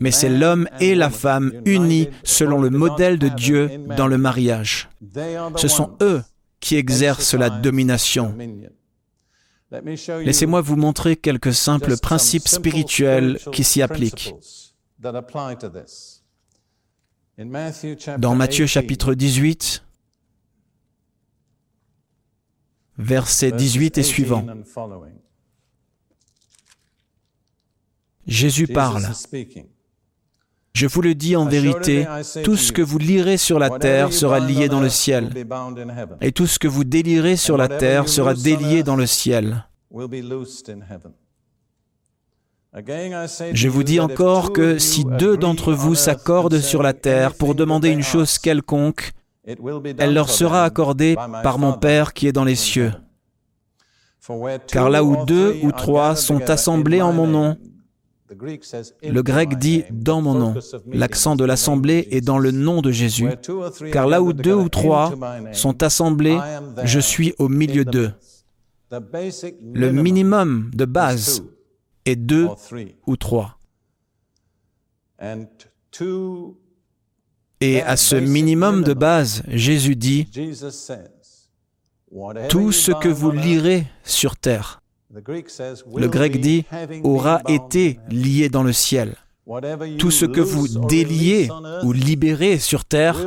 mais 0.00 0.10
c'est 0.10 0.28
l'homme 0.28 0.68
et 0.80 0.94
la 0.94 1.10
femme 1.10 1.52
unis 1.64 2.08
selon 2.22 2.60
le 2.60 2.70
modèle 2.70 3.18
de 3.18 3.28
Dieu 3.28 3.70
dans 3.96 4.06
le 4.06 4.18
mariage. 4.18 4.88
Ce 5.56 5.68
sont 5.68 5.96
eux 6.00 6.22
qui 6.60 6.76
exercent 6.76 7.34
la 7.34 7.50
domination. 7.50 8.36
Laissez-moi 10.24 10.60
vous 10.60 10.76
montrer 10.76 11.16
quelques 11.16 11.54
simples 11.54 11.98
principes 11.98 12.48
spirituels 12.48 13.38
qui 13.52 13.64
s'y 13.64 13.82
appliquent. 13.82 14.34
Dans 18.18 18.34
Matthieu 18.34 18.66
chapitre 18.66 19.14
18, 19.14 19.84
versets 22.98 23.52
18 23.52 23.98
et 23.98 24.02
suivants, 24.02 24.46
Jésus 28.26 28.66
parle. 28.66 29.06
Je 30.74 30.86
vous 30.88 31.02
le 31.02 31.14
dis 31.14 31.36
en 31.36 31.46
vérité, 31.46 32.04
tout 32.42 32.56
ce 32.56 32.72
que 32.72 32.82
vous 32.82 32.98
lirez 32.98 33.36
sur 33.36 33.60
la 33.60 33.78
terre 33.78 34.12
sera 34.12 34.40
lié 34.40 34.68
dans 34.68 34.80
le 34.80 34.88
ciel, 34.88 35.30
et 36.20 36.32
tout 36.32 36.48
ce 36.48 36.58
que 36.58 36.66
vous 36.66 36.82
délirez 36.82 37.36
sur 37.36 37.56
la 37.56 37.68
terre 37.68 38.08
sera 38.08 38.34
délié 38.34 38.82
dans 38.82 38.96
le 38.96 39.06
ciel. 39.06 39.66
Je 43.52 43.68
vous 43.68 43.84
dis 43.84 44.00
encore 44.00 44.52
que 44.52 44.78
si 44.78 45.04
deux 45.04 45.36
d'entre 45.36 45.72
vous 45.72 45.94
s'accordent 45.94 46.58
sur 46.58 46.82
la 46.82 46.92
terre 46.92 47.36
pour 47.36 47.54
demander 47.54 47.90
une 47.90 48.02
chose 48.02 48.38
quelconque, 48.38 49.12
elle 49.46 50.14
leur 50.14 50.30
sera 50.30 50.64
accordée 50.64 51.16
par 51.42 51.58
mon 51.58 51.74
Père 51.74 52.12
qui 52.12 52.26
est 52.26 52.32
dans 52.32 52.44
les 52.44 52.56
cieux. 52.56 52.92
Car 54.68 54.88
là 54.88 55.04
où 55.04 55.24
deux 55.26 55.56
ou 55.62 55.72
trois 55.72 56.16
sont 56.16 56.50
assemblés 56.50 57.02
en 57.02 57.12
mon 57.12 57.26
nom, 57.26 57.58
le 59.02 59.22
grec 59.22 59.58
dit 59.58 59.84
dans 59.90 60.22
mon 60.22 60.34
nom. 60.34 60.54
L'accent 60.92 61.36
de 61.36 61.44
l'assemblée 61.44 62.08
est 62.10 62.22
dans 62.22 62.38
le 62.38 62.50
nom 62.50 62.80
de 62.80 62.90
Jésus. 62.90 63.28
Car 63.92 64.06
là 64.06 64.22
où 64.22 64.32
deux 64.32 64.54
ou 64.54 64.68
trois 64.68 65.12
sont 65.52 65.82
assemblés, 65.82 66.38
je 66.84 67.00
suis 67.00 67.34
au 67.38 67.48
milieu 67.48 67.84
d'eux. 67.84 68.12
Le 68.90 69.90
minimum 69.90 70.70
de 70.74 70.84
base 70.84 71.42
est 72.06 72.16
deux 72.16 72.48
ou 73.06 73.16
trois. 73.16 73.58
Et 77.60 77.82
à 77.82 77.96
ce 77.96 78.16
minimum 78.16 78.82
de 78.82 78.94
base, 78.94 79.42
Jésus 79.48 79.96
dit, 79.96 80.28
tout 82.48 82.72
ce 82.72 82.92
que 82.92 83.08
vous 83.08 83.30
lirez 83.30 83.86
sur 84.04 84.36
terre 84.36 84.80
le 85.94 86.08
grec 86.08 86.40
dit 86.40 86.64
aura 87.02 87.40
été 87.48 87.98
lié 88.08 88.48
dans 88.48 88.62
le 88.62 88.72
ciel. 88.72 89.14
Tout 89.98 90.10
ce 90.10 90.24
que 90.24 90.40
vous 90.40 90.86
déliez 90.86 91.48
ou 91.84 91.92
libérez 91.92 92.58
sur 92.58 92.84
terre 92.84 93.18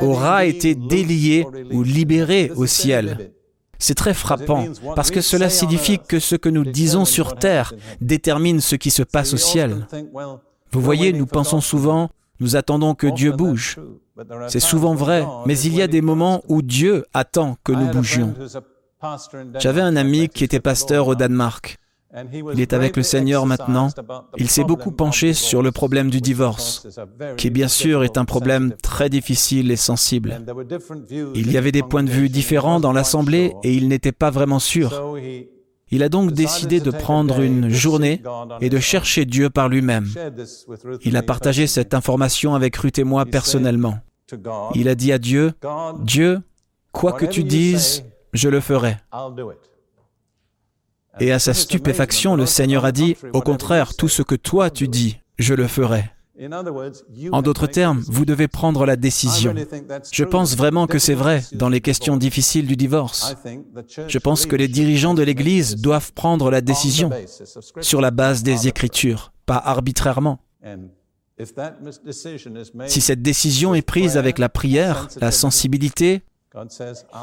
aura 0.00 0.46
été 0.46 0.74
délié 0.74 1.46
ou 1.72 1.82
libéré 1.82 2.50
au 2.56 2.66
ciel. 2.66 3.32
C'est 3.80 3.94
très 3.94 4.14
frappant 4.14 4.66
parce 4.96 5.10
que 5.10 5.20
cela 5.20 5.50
signifie 5.50 5.98
que 5.98 6.18
ce 6.18 6.36
que 6.36 6.48
nous 6.48 6.64
disons 6.64 7.04
sur 7.04 7.36
terre 7.36 7.74
détermine 8.00 8.60
ce 8.60 8.76
qui 8.76 8.90
se 8.90 9.02
passe 9.02 9.34
au 9.34 9.36
ciel. 9.36 9.86
Vous 10.72 10.80
voyez, 10.80 11.12
nous 11.12 11.26
pensons 11.26 11.60
souvent, 11.60 12.10
nous 12.40 12.56
attendons 12.56 12.94
que 12.94 13.06
Dieu 13.06 13.32
bouge. 13.32 13.78
C'est 14.48 14.60
souvent 14.60 14.94
vrai, 14.94 15.26
mais 15.46 15.58
il 15.60 15.74
y 15.74 15.82
a 15.82 15.86
des 15.86 16.00
moments 16.00 16.42
où 16.48 16.62
Dieu 16.62 17.04
attend 17.14 17.56
que 17.64 17.72
nous 17.72 17.86
bougions. 17.88 18.34
J'avais 19.58 19.80
un 19.80 19.96
ami 19.96 20.28
qui 20.28 20.44
était 20.44 20.60
pasteur 20.60 21.06
au 21.08 21.14
Danemark. 21.14 21.78
Il 22.32 22.60
est 22.60 22.72
avec 22.72 22.96
le 22.96 23.02
Seigneur 23.02 23.44
maintenant. 23.44 23.88
Il 24.38 24.48
s'est 24.48 24.64
beaucoup 24.64 24.92
penché 24.92 25.34
sur 25.34 25.62
le 25.62 25.72
problème 25.72 26.10
du 26.10 26.20
divorce, 26.20 26.88
qui 27.36 27.50
bien 27.50 27.68
sûr 27.68 28.02
est 28.02 28.16
un 28.16 28.24
problème 28.24 28.74
très 28.82 29.10
difficile 29.10 29.70
et 29.70 29.76
sensible. 29.76 30.40
Il 31.34 31.52
y 31.52 31.58
avait 31.58 31.72
des 31.72 31.82
points 31.82 32.02
de 32.02 32.10
vue 32.10 32.28
différents 32.28 32.80
dans 32.80 32.92
l'Assemblée 32.92 33.54
et 33.62 33.74
il 33.74 33.88
n'était 33.88 34.12
pas 34.12 34.30
vraiment 34.30 34.58
sûr. 34.58 35.16
Il 35.90 36.02
a 36.02 36.08
donc 36.08 36.32
décidé 36.32 36.80
de 36.80 36.90
prendre 36.90 37.40
une 37.40 37.68
journée 37.70 38.22
et 38.60 38.68
de 38.68 38.78
chercher 38.78 39.24
Dieu 39.24 39.50
par 39.50 39.68
lui-même. 39.68 40.08
Il 41.02 41.16
a 41.16 41.22
partagé 41.22 41.66
cette 41.66 41.94
information 41.94 42.54
avec 42.54 42.76
Ruth 42.76 42.98
et 42.98 43.04
moi 43.04 43.24
personnellement. 43.24 43.98
Il 44.74 44.88
a 44.88 44.94
dit 44.94 45.12
à 45.12 45.18
Dieu, 45.18 45.52
Dieu, 46.00 46.40
quoi 46.92 47.12
que 47.12 47.26
tu 47.26 47.44
dises, 47.44 48.04
je 48.32 48.48
le 48.48 48.60
ferai. 48.60 48.96
Et 51.20 51.32
à 51.32 51.38
sa 51.38 51.54
stupéfaction, 51.54 52.36
le 52.36 52.46
Seigneur 52.46 52.84
a 52.84 52.92
dit, 52.92 53.16
au 53.32 53.40
contraire, 53.40 53.94
tout 53.94 54.08
ce 54.08 54.22
que 54.22 54.34
toi 54.34 54.70
tu 54.70 54.88
dis, 54.88 55.18
je 55.38 55.54
le 55.54 55.66
ferai. 55.66 56.10
En 57.32 57.42
d'autres 57.42 57.66
termes, 57.66 58.04
vous 58.06 58.24
devez 58.24 58.48
prendre 58.48 58.86
la 58.86 58.96
décision. 58.96 59.54
Je 60.12 60.24
pense 60.24 60.56
vraiment 60.56 60.86
que 60.86 60.98
c'est 60.98 61.14
vrai 61.14 61.42
dans 61.52 61.68
les 61.68 61.80
questions 61.80 62.16
difficiles 62.16 62.66
du 62.66 62.76
divorce. 62.76 63.34
Je 64.06 64.18
pense 64.18 64.46
que 64.46 64.56
les 64.56 64.68
dirigeants 64.68 65.14
de 65.14 65.22
l'Église 65.22 65.76
doivent 65.76 66.12
prendre 66.12 66.50
la 66.50 66.60
décision 66.60 67.10
sur 67.80 68.00
la 68.00 68.10
base 68.10 68.42
des 68.42 68.68
Écritures, 68.68 69.32
pas 69.46 69.56
arbitrairement. 69.56 70.38
Si 72.86 73.00
cette 73.00 73.22
décision 73.22 73.74
est 73.74 73.82
prise 73.82 74.16
avec 74.16 74.38
la 74.38 74.48
prière, 74.48 75.08
la 75.20 75.30
sensibilité, 75.30 76.22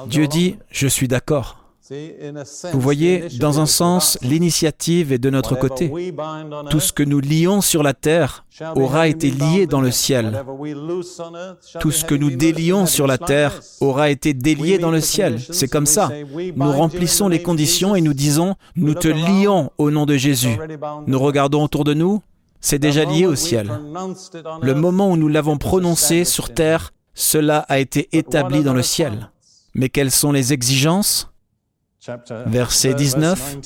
Dieu 0.07 0.27
dit, 0.27 0.57
je 0.69 0.87
suis 0.87 1.07
d'accord. 1.07 1.64
Vous 2.73 2.79
voyez, 2.79 3.27
dans 3.39 3.59
un 3.59 3.65
sens, 3.67 4.17
l'initiative 4.23 5.13
est 5.13 5.19
de 5.19 5.29
notre 5.29 5.55
côté. 5.55 5.91
Tout 6.69 6.79
ce 6.79 6.91
que 6.91 7.03
nous 7.03 7.19
lions 7.19 7.61
sur 7.61 7.83
la 7.83 7.93
terre 7.93 8.45
aura 8.75 9.07
été 9.07 9.29
lié 9.29 9.67
dans 9.67 9.81
le 9.81 9.91
ciel. 9.91 10.43
Tout 11.79 11.91
ce 11.91 12.03
que 12.03 12.15
nous 12.15 12.31
délions 12.31 12.87
sur 12.87 13.05
la 13.05 13.19
terre 13.19 13.61
aura 13.81 14.09
été 14.09 14.33
délié 14.33 14.79
dans 14.79 14.89
le 14.89 15.01
ciel. 15.01 15.39
C'est 15.51 15.67
comme 15.67 15.85
ça. 15.85 16.09
Nous 16.55 16.71
remplissons 16.71 17.27
les 17.27 17.41
conditions 17.41 17.95
et 17.95 18.01
nous 18.01 18.13
disons, 18.13 18.55
nous 18.75 18.95
te 18.95 19.07
lions 19.07 19.71
au 19.77 19.91
nom 19.91 20.05
de 20.05 20.17
Jésus. 20.17 20.57
Nous 21.05 21.19
regardons 21.19 21.63
autour 21.63 21.83
de 21.83 21.93
nous, 21.93 22.21
c'est 22.61 22.79
déjà 22.79 23.05
lié 23.05 23.27
au 23.27 23.35
ciel. 23.35 23.69
Le 24.61 24.73
moment 24.73 25.11
où 25.11 25.17
nous 25.17 25.27
l'avons 25.27 25.57
prononcé 25.57 26.25
sur 26.25 26.51
terre, 26.51 26.93
cela 27.13 27.59
a 27.69 27.77
été 27.77 28.09
établi 28.11 28.63
dans 28.63 28.73
le 28.73 28.81
ciel. 28.81 29.29
Mais 29.75 29.89
quelles 29.89 30.11
sont 30.11 30.31
les 30.31 30.51
exigences? 30.51 31.29
Verset 32.45 32.93
19. 32.93 33.57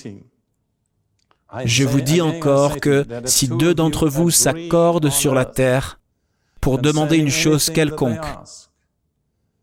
Je 1.65 1.83
vous 1.83 2.01
dis 2.01 2.21
encore 2.21 2.79
que 2.79 3.05
si 3.25 3.47
deux 3.47 3.73
d'entre 3.73 4.07
vous 4.07 4.29
s'accordent 4.29 5.09
sur 5.09 5.33
la 5.33 5.45
terre 5.45 5.99
pour 6.61 6.77
demander 6.79 7.17
une 7.17 7.29
chose 7.29 7.69
quelconque, 7.69 8.25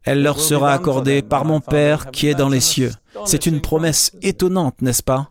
elle 0.02 0.22
leur 0.22 0.40
sera 0.40 0.72
accordée 0.72 1.22
par 1.22 1.44
mon 1.44 1.60
Père 1.60 2.10
qui 2.10 2.28
est 2.28 2.34
dans 2.34 2.48
les 2.48 2.60
cieux. 2.60 2.92
C'est 3.24 3.46
une 3.46 3.60
promesse 3.60 4.12
étonnante, 4.22 4.82
n'est-ce 4.82 5.02
pas? 5.02 5.30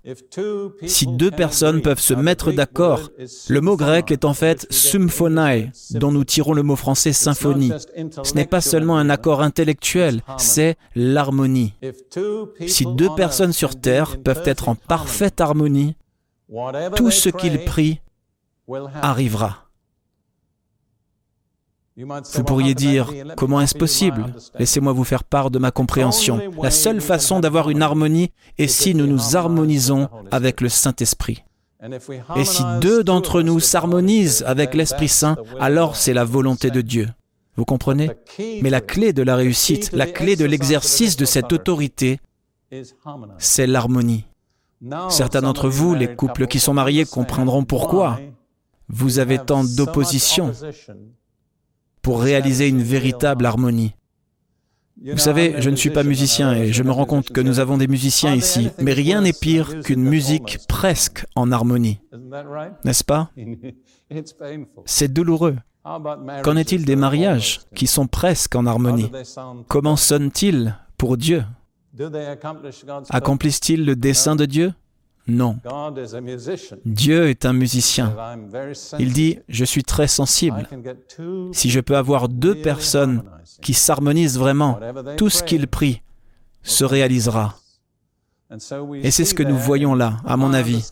Si 0.85 1.07
deux 1.07 1.31
personnes 1.31 1.81
peuvent 1.81 1.99
se 1.99 2.13
mettre 2.13 2.51
d'accord, 2.51 3.09
le 3.47 3.61
mot 3.61 3.77
grec 3.77 4.11
est 4.11 4.25
en 4.25 4.33
fait 4.33 4.65
symphonai, 4.69 5.71
dont 5.91 6.11
nous 6.11 6.23
tirons 6.23 6.53
le 6.53 6.63
mot 6.63 6.75
français 6.75 7.13
symphonie. 7.13 7.71
Ce 8.23 8.33
n'est 8.33 8.45
pas 8.45 8.61
seulement 8.61 8.97
un 8.97 9.09
accord 9.09 9.41
intellectuel, 9.41 10.21
c'est 10.37 10.77
l'harmonie. 10.95 11.73
Si 12.67 12.85
deux 12.85 13.09
personnes 13.15 13.53
sur 13.53 13.79
Terre 13.79 14.17
peuvent 14.23 14.43
être 14.45 14.69
en 14.69 14.75
parfaite 14.75 15.41
harmonie, 15.41 15.95
tout 16.95 17.11
ce 17.11 17.29
qu'ils 17.29 17.63
prient 17.65 17.99
arrivera. 19.01 19.64
Vous 21.97 22.43
pourriez 22.43 22.75
dire, 22.75 23.09
comment 23.37 23.61
est-ce 23.61 23.75
possible 23.75 24.25
Laissez-moi 24.59 24.91
vous 24.91 25.05
faire 25.05 25.23
part 25.23 25.49
de 25.49 25.59
ma 25.59 25.71
compréhension. 25.71 26.41
La 26.61 26.71
seule 26.71 26.99
façon 26.99 27.39
d'avoir 27.39 27.69
une 27.69 27.81
harmonie 27.81 28.31
est 28.57 28.67
si 28.67 28.93
nous 28.95 29.07
nous 29.07 29.37
harmonisons 29.37 30.09
avec 30.29 30.59
le 30.59 30.67
Saint-Esprit. 30.67 31.43
Et 32.35 32.43
si 32.43 32.63
deux 32.81 33.03
d'entre 33.03 33.41
nous 33.41 33.61
s'harmonisent 33.61 34.43
avec 34.45 34.73
l'Esprit 34.73 35.07
Saint, 35.07 35.37
alors 35.59 35.95
c'est 35.95 36.13
la 36.13 36.25
volonté 36.25 36.69
de 36.69 36.81
Dieu. 36.81 37.07
Vous 37.55 37.65
comprenez 37.65 38.11
Mais 38.61 38.69
la 38.69 38.81
clé 38.81 39.13
de 39.13 39.23
la 39.23 39.37
réussite, 39.37 39.91
la 39.93 40.07
clé 40.07 40.35
de 40.35 40.45
l'exercice 40.45 41.15
de 41.15 41.23
cette 41.23 41.53
autorité, 41.53 42.19
c'est 43.37 43.67
l'harmonie. 43.67 44.25
Certains 45.09 45.41
d'entre 45.41 45.69
vous, 45.69 45.95
les 45.95 46.13
couples 46.13 46.47
qui 46.47 46.59
sont 46.59 46.73
mariés, 46.73 47.05
comprendront 47.05 47.63
pourquoi. 47.63 48.19
Vous 48.89 49.19
avez 49.19 49.39
tant 49.39 49.63
d'opposition 49.63 50.51
pour 52.05 52.21
réaliser 52.21 52.67
une 52.67 52.83
véritable 52.83 53.47
harmonie. 53.47 53.95
Vous 55.03 55.17
savez, 55.17 55.55
je 55.57 55.71
ne 55.71 55.75
suis 55.75 55.89
pas 55.89 56.03
musicien 56.03 56.53
et 56.53 56.71
je 56.71 56.83
me 56.83 56.91
rends 56.91 57.07
compte 57.07 57.31
que 57.31 57.41
nous 57.41 57.59
avons 57.59 57.79
des 57.79 57.87
musiciens 57.87 58.35
ici, 58.35 58.69
mais 58.79 58.93
rien 58.93 59.21
n'est 59.21 59.33
pire 59.33 59.79
qu'une 59.79 60.03
musique 60.03 60.59
presque 60.67 61.25
en 61.35 61.51
harmonie. 61.51 61.99
N'est-ce 62.83 63.03
pas? 63.03 63.31
C'est 64.85 65.11
douloureux. 65.11 65.55
Qu'en 66.43 66.57
est-il 66.57 66.85
des 66.85 66.95
mariages 66.95 67.61
qui 67.73 67.87
sont 67.87 68.05
presque 68.05 68.55
en 68.55 68.67
harmonie? 68.67 69.09
Comment 69.67 69.95
sonnent-ils 69.95 70.77
pour 70.99 71.17
Dieu? 71.17 71.43
Accomplissent-ils 73.09 73.83
le 73.83 73.95
dessein 73.95 74.35
de 74.35 74.45
Dieu? 74.45 74.73
Non. 75.27 75.57
Dieu 76.85 77.29
est 77.29 77.45
un 77.45 77.53
musicien. 77.53 78.15
Il 78.99 79.13
dit, 79.13 79.39
je 79.49 79.65
suis 79.65 79.83
très 79.83 80.07
sensible. 80.07 80.67
Si 81.51 81.69
je 81.69 81.79
peux 81.79 81.97
avoir 81.97 82.29
deux 82.29 82.55
personnes 82.55 83.23
qui 83.61 83.73
s'harmonisent 83.73 84.37
vraiment, 84.37 84.79
tout 85.17 85.29
ce 85.29 85.43
qu'ils 85.43 85.67
prient 85.67 86.01
se 86.61 86.83
réalisera. 86.83 87.55
Et 89.01 89.11
c'est 89.11 89.25
ce 89.25 89.33
que 89.33 89.43
nous 89.43 89.57
voyons 89.57 89.95
là, 89.95 90.17
à 90.25 90.37
mon 90.37 90.53
avis, 90.53 90.91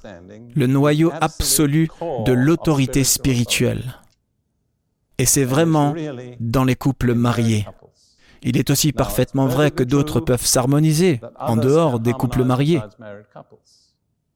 le 0.55 0.67
noyau 0.67 1.11
absolu 1.21 1.89
de 2.25 2.33
l'autorité 2.33 3.03
spirituelle. 3.03 3.99
Et 5.19 5.25
c'est 5.25 5.45
vraiment 5.45 5.93
dans 6.39 6.63
les 6.63 6.75
couples 6.75 7.13
mariés. 7.13 7.67
Il 8.41 8.57
est 8.57 8.71
aussi 8.71 8.91
parfaitement 8.91 9.45
vrai 9.45 9.71
que 9.71 9.83
d'autres 9.83 10.19
peuvent 10.19 10.45
s'harmoniser 10.45 11.21
en 11.39 11.55
dehors 11.55 11.99
des 11.99 12.13
couples 12.13 12.43
mariés. 12.43 12.81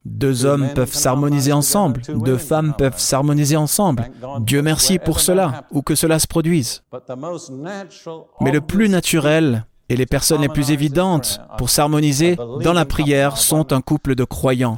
Deux 0.04 0.46
hommes 0.46 0.68
peuvent 0.74 0.94
s'harmoniser 0.94 1.52
ensemble, 1.52 2.02
deux 2.08 2.38
femmes 2.38 2.74
peuvent 2.76 2.98
s'harmoniser 2.98 3.56
ensemble. 3.56 4.10
Dieu 4.40 4.62
merci 4.62 4.98
pour 4.98 5.20
cela, 5.20 5.64
ou 5.70 5.82
que 5.82 5.94
cela 5.94 6.18
se 6.18 6.26
produise. 6.26 6.82
Mais 8.40 8.52
le 8.52 8.60
plus 8.60 8.88
naturel 8.88 9.66
et 9.88 9.96
les 9.96 10.06
personnes 10.06 10.42
les 10.42 10.48
plus 10.48 10.70
évidentes 10.70 11.40
pour 11.56 11.70
s'harmoniser 11.70 12.36
dans 12.62 12.72
la 12.72 12.84
prière 12.84 13.36
sont 13.36 13.72
un 13.72 13.80
couple 13.80 14.14
de 14.14 14.24
croyants. 14.24 14.76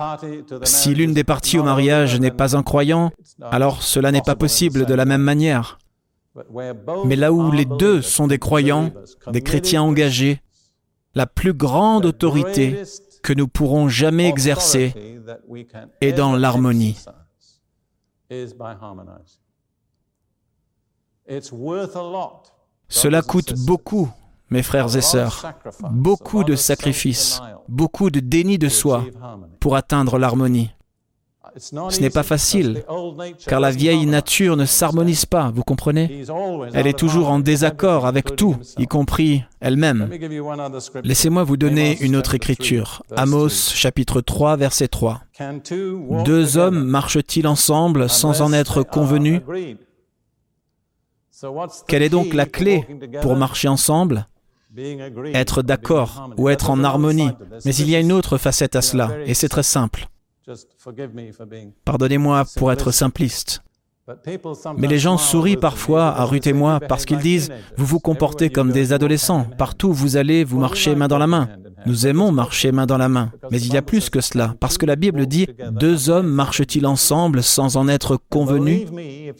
Si 0.62 0.94
l'une 0.94 1.14
des 1.14 1.24
parties 1.24 1.58
au 1.58 1.64
mariage 1.64 2.18
n'est 2.18 2.30
pas 2.30 2.56
un 2.56 2.62
croyant, 2.62 3.10
alors 3.50 3.82
cela 3.82 4.12
n'est 4.12 4.22
pas 4.22 4.36
possible 4.36 4.86
de 4.86 4.94
la 4.94 5.04
même 5.04 5.22
manière. 5.22 5.78
Mais 7.04 7.16
là 7.16 7.32
où 7.32 7.50
les 7.50 7.64
deux 7.64 8.02
sont 8.02 8.26
des 8.26 8.38
croyants, 8.38 8.90
des 9.30 9.42
chrétiens 9.42 9.82
engagés, 9.82 10.40
la 11.14 11.26
plus 11.26 11.54
grande 11.54 12.06
autorité 12.06 12.82
que 13.22 13.32
nous 13.32 13.48
pourrons 13.48 13.88
jamais 13.88 14.28
exercer 14.28 14.94
est 16.00 16.12
dans 16.12 16.36
l'harmonie. 16.36 16.96
Cela 22.88 23.22
coûte 23.22 23.54
beaucoup, 23.66 24.10
mes 24.50 24.62
frères 24.62 24.96
et 24.96 25.00
sœurs, 25.00 25.52
beaucoup 25.90 26.44
de 26.44 26.56
sacrifices, 26.56 27.40
beaucoup 27.68 28.10
de 28.10 28.20
déni 28.20 28.58
de 28.58 28.68
soi 28.68 29.04
pour 29.60 29.76
atteindre 29.76 30.18
l'harmonie. 30.18 30.70
Ce 31.56 32.00
n'est 32.00 32.10
pas 32.10 32.22
facile, 32.22 32.84
car 33.46 33.60
la 33.60 33.70
vieille 33.70 34.06
nature 34.06 34.56
ne 34.56 34.64
s'harmonise 34.64 35.26
pas, 35.26 35.50
vous 35.54 35.62
comprenez 35.62 36.24
Elle 36.74 36.86
est 36.86 36.98
toujours 36.98 37.30
en 37.30 37.38
désaccord 37.38 38.06
avec 38.06 38.36
tout, 38.36 38.56
y 38.78 38.86
compris 38.86 39.44
elle-même. 39.60 40.10
Laissez-moi 41.02 41.44
vous 41.44 41.56
donner 41.56 41.98
une 42.00 42.16
autre 42.16 42.34
écriture. 42.34 43.02
Amos 43.16 43.48
chapitre 43.48 44.20
3, 44.20 44.56
verset 44.56 44.88
3. 44.88 45.22
Deux 46.24 46.56
hommes 46.56 46.84
marchent-ils 46.84 47.46
ensemble 47.46 48.08
sans 48.08 48.42
en 48.42 48.52
être 48.52 48.82
convenus 48.82 49.40
Quelle 51.86 52.02
est 52.02 52.08
donc 52.08 52.34
la 52.34 52.46
clé 52.46 52.86
pour 53.22 53.36
marcher 53.36 53.68
ensemble? 53.68 54.26
Être 55.34 55.62
d'accord 55.62 56.30
ou 56.36 56.48
être 56.48 56.70
en 56.70 56.84
harmonie. 56.84 57.30
Mais 57.64 57.74
il 57.74 57.90
y 57.90 57.96
a 57.96 58.00
une 58.00 58.12
autre 58.12 58.38
facette 58.38 58.76
à 58.76 58.82
cela, 58.82 59.10
et 59.26 59.34
c'est 59.34 59.48
très 59.48 59.64
simple. 59.64 60.08
Pardonnez-moi 61.84 62.44
pour 62.56 62.72
être 62.72 62.90
simpliste. 62.90 63.62
Mais 64.76 64.88
les 64.88 64.98
gens 64.98 65.18
sourient 65.18 65.56
parfois 65.56 66.08
à 66.08 66.24
Ruth 66.24 66.46
et 66.46 66.52
moi 66.52 66.80
parce 66.80 67.04
qu'ils 67.04 67.18
disent, 67.18 67.50
vous 67.76 67.86
vous 67.86 68.00
comportez 68.00 68.50
comme 68.50 68.72
des 68.72 68.92
adolescents, 68.92 69.44
partout 69.56 69.88
où 69.88 69.92
vous 69.92 70.16
allez, 70.16 70.42
vous 70.42 70.58
marchez 70.58 70.94
main 70.94 71.08
dans 71.08 71.18
la 71.18 71.26
main. 71.26 71.48
Nous 71.86 72.06
aimons 72.06 72.32
marcher 72.32 72.72
main 72.72 72.86
dans 72.86 72.98
la 72.98 73.08
main, 73.08 73.30
mais 73.50 73.60
il 73.60 73.72
y 73.72 73.76
a 73.76 73.82
plus 73.82 74.10
que 74.10 74.20
cela, 74.20 74.54
parce 74.60 74.78
que 74.78 74.86
la 74.86 74.96
Bible 74.96 75.26
dit, 75.26 75.46
deux 75.72 76.10
hommes 76.10 76.28
marchent-ils 76.28 76.86
ensemble 76.86 77.42
sans 77.42 77.76
en 77.76 77.88
être 77.88 78.18
convenus? 78.28 78.86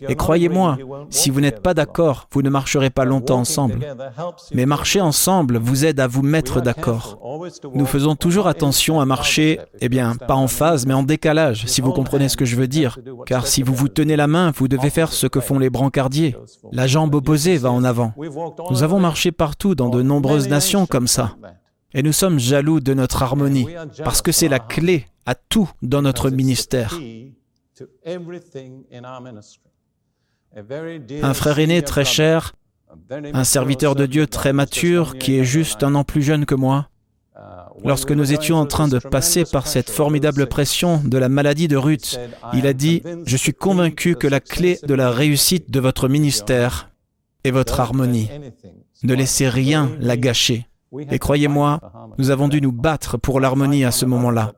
Et 0.09 0.15
croyez-moi, 0.15 0.79
si 1.11 1.31
vous 1.31 1.41
n'êtes 1.41 1.61
pas 1.61 1.75
d'accord, 1.75 2.29
vous 2.33 2.43
ne 2.43 2.51
marcherez 2.51 2.91
pas 2.91 3.05
longtemps 3.05 3.41
ensemble. 3.41 3.81
Mais 4.53 4.67
marcher 4.67 5.01
ensemble 5.01 5.59
vous 5.59 5.85
aide 5.85 6.01
à 6.01 6.07
vous 6.07 6.23
mettre 6.23 6.61
d'accord. 6.61 7.19
Nous 7.75 7.87
faisons 7.87 8.17
toujours 8.17 8.47
attention 8.47 9.01
à 9.01 9.05
marcher, 9.05 9.61
eh 9.81 9.89
bien, 9.89 10.15
pas 10.17 10.35
en 10.35 10.49
phase, 10.49 10.87
mais 10.87 10.95
en 10.95 11.03
décalage, 11.03 11.67
si 11.67 11.81
vous 11.81 11.93
comprenez 11.93 12.29
ce 12.29 12.37
que 12.37 12.45
je 12.45 12.57
veux 12.57 12.69
dire. 12.69 12.99
Car 13.27 13.47
si 13.47 13.63
vous 13.63 13.75
vous 13.75 13.89
tenez 13.89 14.17
la 14.17 14.27
main, 14.27 14.53
vous 14.57 14.69
devez 14.69 14.91
faire 14.91 15.13
ce 15.13 15.27
que 15.27 15.41
font 15.41 15.59
les 15.59 15.71
brancardiers. 15.71 16.37
La 16.73 16.87
jambe 16.87 17.15
opposée 17.15 17.57
va 17.57 17.71
en 17.71 17.85
avant. 17.85 18.13
Nous 18.71 18.83
avons 18.83 19.01
marché 19.01 19.33
partout 19.33 19.75
dans 19.75 19.89
de 19.89 20.03
nombreuses 20.03 20.49
nations 20.49 20.87
comme 20.87 21.07
ça. 21.07 21.37
Et 21.93 22.03
nous 22.03 22.13
sommes 22.13 22.39
jaloux 22.39 22.81
de 22.81 22.95
notre 22.95 23.23
harmonie, 23.23 23.67
parce 24.05 24.23
que 24.23 24.33
c'est 24.33 24.49
la 24.49 24.59
clé 24.59 25.07
à 25.27 25.35
tout 25.35 25.71
dans 25.83 26.03
notre 26.03 26.31
ministère. 26.31 26.99
Un 31.23 31.35
frère 31.35 31.59
aîné 31.59 31.83
très 31.83 32.05
cher, 32.05 32.55
un 33.11 33.45
serviteur 33.45 33.95
de 33.95 34.07
Dieu 34.07 34.27
très 34.27 34.53
mature, 34.53 35.19
qui 35.19 35.39
est 35.39 35.45
juste 35.45 35.83
un 35.83 35.95
an 35.95 36.05
plus 36.05 36.23
jeune 36.23 36.47
que 36.47 36.55
moi, 36.55 36.89
lorsque 37.85 38.13
nous 38.13 38.33
étions 38.33 38.57
en 38.57 38.67
train 38.67 38.89
de 38.89 38.99
passer 38.99 39.45
par 39.45 39.67
cette 39.67 39.91
formidable 39.91 40.47
pression 40.47 41.01
de 41.05 41.19
la 41.19 41.29
maladie 41.29 41.69
de 41.69 41.77
Ruth, 41.77 42.19
il 42.53 42.67
a 42.67 42.73
dit, 42.73 43.03
Je 43.25 43.37
suis 43.37 43.55
convaincu 43.55 44.17
que 44.17 44.27
la 44.27 44.41
clé 44.41 44.79
de 44.83 44.95
la 44.95 45.11
réussite 45.11 45.71
de 45.71 45.81
votre 45.81 46.09
ministère 46.09 46.91
est 47.45 47.51
votre 47.51 47.81
harmonie. 47.81 48.29
Ne 49.03 49.15
laissez 49.15 49.49
rien 49.49 49.91
la 50.01 50.17
gâcher. 50.17 50.67
Et 51.11 51.19
croyez-moi, 51.19 51.81
nous 52.19 52.31
avons 52.31 52.49
dû 52.49 52.61
nous 52.61 52.73
battre 52.73 53.17
pour 53.17 53.41
l'harmonie 53.41 53.85
à 53.85 53.91
ce 53.91 54.07
moment-là. 54.07 54.53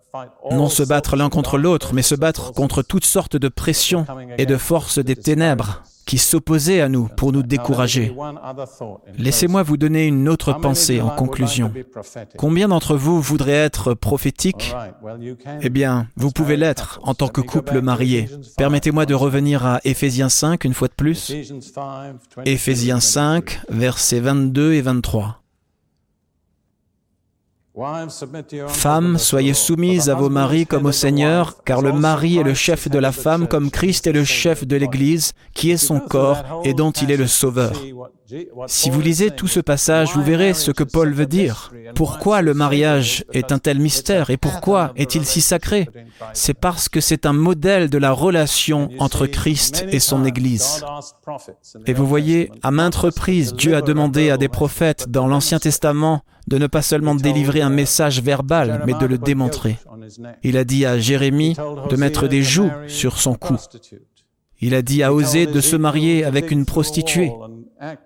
Non 0.51 0.69
se 0.69 0.83
battre 0.83 1.17
l'un 1.17 1.29
contre 1.29 1.59
l'autre, 1.59 1.93
mais 1.95 2.03
se 2.03 2.15
battre 2.15 2.53
contre 2.53 2.83
toutes 2.83 3.05
sortes 3.05 3.37
de 3.37 3.49
pressions 3.49 4.07
et 4.39 4.47
de 4.47 4.57
forces 4.57 4.99
des 4.99 5.17
ténèbres 5.17 5.83
qui 6.07 6.19
s'opposaient 6.19 6.81
à 6.81 6.89
nous 6.89 7.09
pour 7.17 7.33
nous 7.33 7.43
décourager. 7.43 8.15
Laissez-moi 9.19 9.63
vous 9.63 9.77
donner 9.77 10.07
une 10.07 10.29
autre 10.29 10.53
pensée 10.53 11.01
en 11.01 11.11
conclusion. 11.11 11.73
Combien 12.37 12.69
d'entre 12.69 12.97
vous 12.97 13.21
voudraient 13.21 13.53
être 13.53 13.95
prophétiques? 13.95 14.75
Eh 15.61 15.71
bien, 15.71 16.09
vous 16.17 16.31
pouvez 16.31 16.57
l'être 16.57 17.01
en 17.05 17.15
tant 17.15 17.29
que 17.29 17.41
couple 17.41 17.81
marié. 17.81 18.29
Permettez-moi 18.57 19.07
de 19.07 19.15
revenir 19.15 19.65
à 19.65 19.81
Éphésiens 19.85 20.29
5 20.29 20.65
une 20.65 20.75
fois 20.75 20.89
de 20.89 20.95
plus. 20.95 21.33
Éphésiens 22.45 23.01
5, 23.01 23.61
versets 23.69 24.21
22 24.21 24.73
et 24.75 24.83
23. 24.83 25.42
Femmes, 28.69 29.17
soyez 29.17 29.55
soumises 29.55 30.11
à 30.11 30.15
vos 30.15 30.29
maris 30.29 30.67
comme 30.67 30.85
au 30.85 30.93
Seigneur, 30.93 31.65
car 31.65 31.81
le 31.81 31.93
mari 31.93 32.37
est 32.37 32.43
le 32.43 32.53
chef 32.53 32.91
de 32.91 32.99
la 32.99 33.13
femme 33.13 33.49
comme 33.49 33.71
Christ 33.71 34.07
est 34.07 34.13
le 34.13 34.25
chef 34.25 34.67
de 34.67 34.77
l'Église, 34.77 35.33
qui 35.55 35.71
est 35.71 35.79
son 35.79 35.99
corps 35.99 36.61
et 36.65 36.75
dont 36.75 36.91
il 36.91 37.11
est 37.11 37.17
le 37.17 37.27
sauveur. 37.27 37.73
Si 38.67 38.91
vous 38.91 39.01
lisez 39.01 39.31
tout 39.31 39.49
ce 39.49 39.61
passage, 39.61 40.15
vous 40.15 40.23
verrez 40.23 40.55
ce 40.55 40.71
que 40.71 40.85
Paul 40.85 41.13
veut 41.13 41.27
dire. 41.27 41.73
Pourquoi 41.95 42.43
le 42.43 42.55
mariage 42.55 43.25
est 43.33 43.53
un 43.53 43.59
tel 43.59 43.79
mystère 43.79 44.31
et 44.31 44.37
pourquoi 44.37 44.93
est-il 44.97 45.25
si 45.25 45.41
sacré? 45.41 45.89
C'est 46.33 46.55
parce 46.55 46.89
que 46.89 47.01
c'est 47.01 47.27
un 47.27 47.33
modèle 47.33 47.91
de 47.91 47.99
la 47.99 48.13
relation 48.13 48.91
entre 48.99 49.27
Christ 49.27 49.85
et 49.91 50.01
son 50.01 50.25
Église. 50.25 50.85
Et 51.87 51.93
vous 51.93 52.07
voyez, 52.07 52.51
à 52.63 52.71
maintes 52.71 52.97
reprises, 52.97 53.55
Dieu 53.55 53.77
a 53.77 53.83
demandé 53.83 54.31
à 54.31 54.37
des 54.37 54.49
prophètes 54.49 55.11
dans 55.11 55.27
l'Ancien 55.27 55.59
Testament 55.59 56.23
de 56.49 56.59
ne 56.59 56.67
pas 56.67 56.83
seulement 56.83 57.15
délivrer 57.15 57.61
un 57.61 57.71
message 57.71 58.21
verbal, 58.21 58.83
mais 58.87 58.95
de 58.95 59.07
le 59.07 59.19
démontrer. 59.19 59.79
Il 60.43 60.57
a 60.57 60.65
dit 60.65 60.85
à 60.87 60.99
Jérémie 60.99 61.57
de 61.89 61.97
mettre 61.97 62.29
des 62.29 62.43
joues 62.43 62.71
sur 62.89 63.19
son 63.21 63.35
cou. 63.35 63.57
Il 64.61 64.75
a 64.75 64.83
dit 64.83 65.03
à 65.03 65.13
Osée 65.13 65.47
de 65.47 65.61
se 65.61 65.77
marier 65.77 66.25
avec 66.25 66.51
une 66.51 66.67
prostituée. 66.67 67.33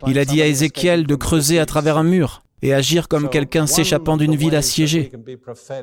Il 0.07 0.19
a 0.19 0.25
dit 0.25 0.43
à 0.43 0.47
Ézéchiel 0.47 1.07
de 1.07 1.15
creuser 1.15 1.59
à 1.59 1.67
travers 1.67 1.99
un 1.99 2.05
mur 2.05 2.43
et 2.63 2.73
agir 2.73 3.09
comme 3.09 3.29
quelqu'un 3.29 3.67
s'échappant 3.67 4.17
d'une 4.17 4.35
ville 4.35 4.57
assiégée. 4.57 5.13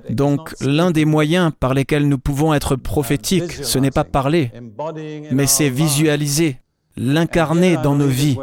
Donc 0.09 0.55
l'un 0.61 0.91
des 0.91 1.05
moyens 1.05 1.51
par 1.59 1.73
lesquels 1.73 2.07
nous 2.07 2.17
pouvons 2.17 2.53
être 2.53 2.75
prophétiques, 2.75 3.51
ce 3.51 3.77
n'est 3.79 3.91
pas 3.91 4.03
parler, 4.03 4.51
mais 5.31 5.47
c'est 5.47 5.69
visualiser, 5.69 6.57
l'incarner 6.95 7.77
dans 7.77 7.95
nos 7.95 8.07
vies. 8.07 8.37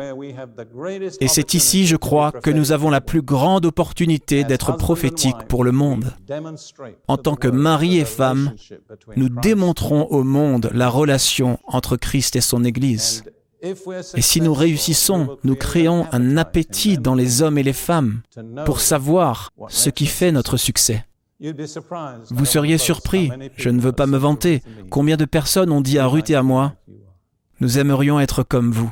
Et 1.20 1.28
c'est 1.28 1.54
ici, 1.54 1.86
je 1.86 1.96
crois, 1.96 2.32
que 2.32 2.50
nous 2.50 2.72
avons 2.72 2.90
la 2.90 3.00
plus 3.00 3.22
grande 3.22 3.66
opportunité 3.66 4.44
d'être 4.44 4.76
prophétiques 4.76 5.48
pour 5.48 5.64
le 5.64 5.72
monde. 5.72 6.14
En 7.08 7.16
tant 7.16 7.36
que 7.36 7.48
mari 7.48 7.98
et 7.98 8.04
femme, 8.04 8.52
nous 9.16 9.28
démontrons 9.28 10.04
au 10.04 10.22
monde 10.22 10.70
la 10.72 10.88
relation 10.88 11.58
entre 11.66 11.96
Christ 11.96 12.36
et 12.36 12.40
son 12.40 12.64
Église. 12.64 13.24
Et 13.62 14.22
si 14.22 14.40
nous 14.40 14.54
réussissons, 14.54 15.36
nous 15.44 15.54
créons 15.54 16.06
un 16.12 16.36
appétit 16.36 16.98
dans 16.98 17.14
les 17.14 17.42
hommes 17.42 17.58
et 17.58 17.62
les 17.62 17.72
femmes 17.72 18.22
pour 18.64 18.80
savoir 18.80 19.52
ce 19.68 19.90
qui 19.90 20.06
fait 20.06 20.32
notre 20.32 20.56
succès. 20.56 21.04
Vous 22.30 22.44
seriez 22.44 22.78
surpris, 22.78 23.30
je 23.56 23.70
ne 23.70 23.80
veux 23.80 23.92
pas 23.92 24.06
me 24.06 24.18
vanter, 24.18 24.62
combien 24.90 25.16
de 25.16 25.24
personnes 25.24 25.72
ont 25.72 25.80
dit 25.80 25.98
à 25.98 26.06
Ruth 26.06 26.30
et 26.30 26.34
à 26.34 26.42
moi, 26.42 26.74
nous 27.60 27.78
aimerions 27.78 28.20
être 28.20 28.42
comme 28.42 28.72
vous. 28.72 28.90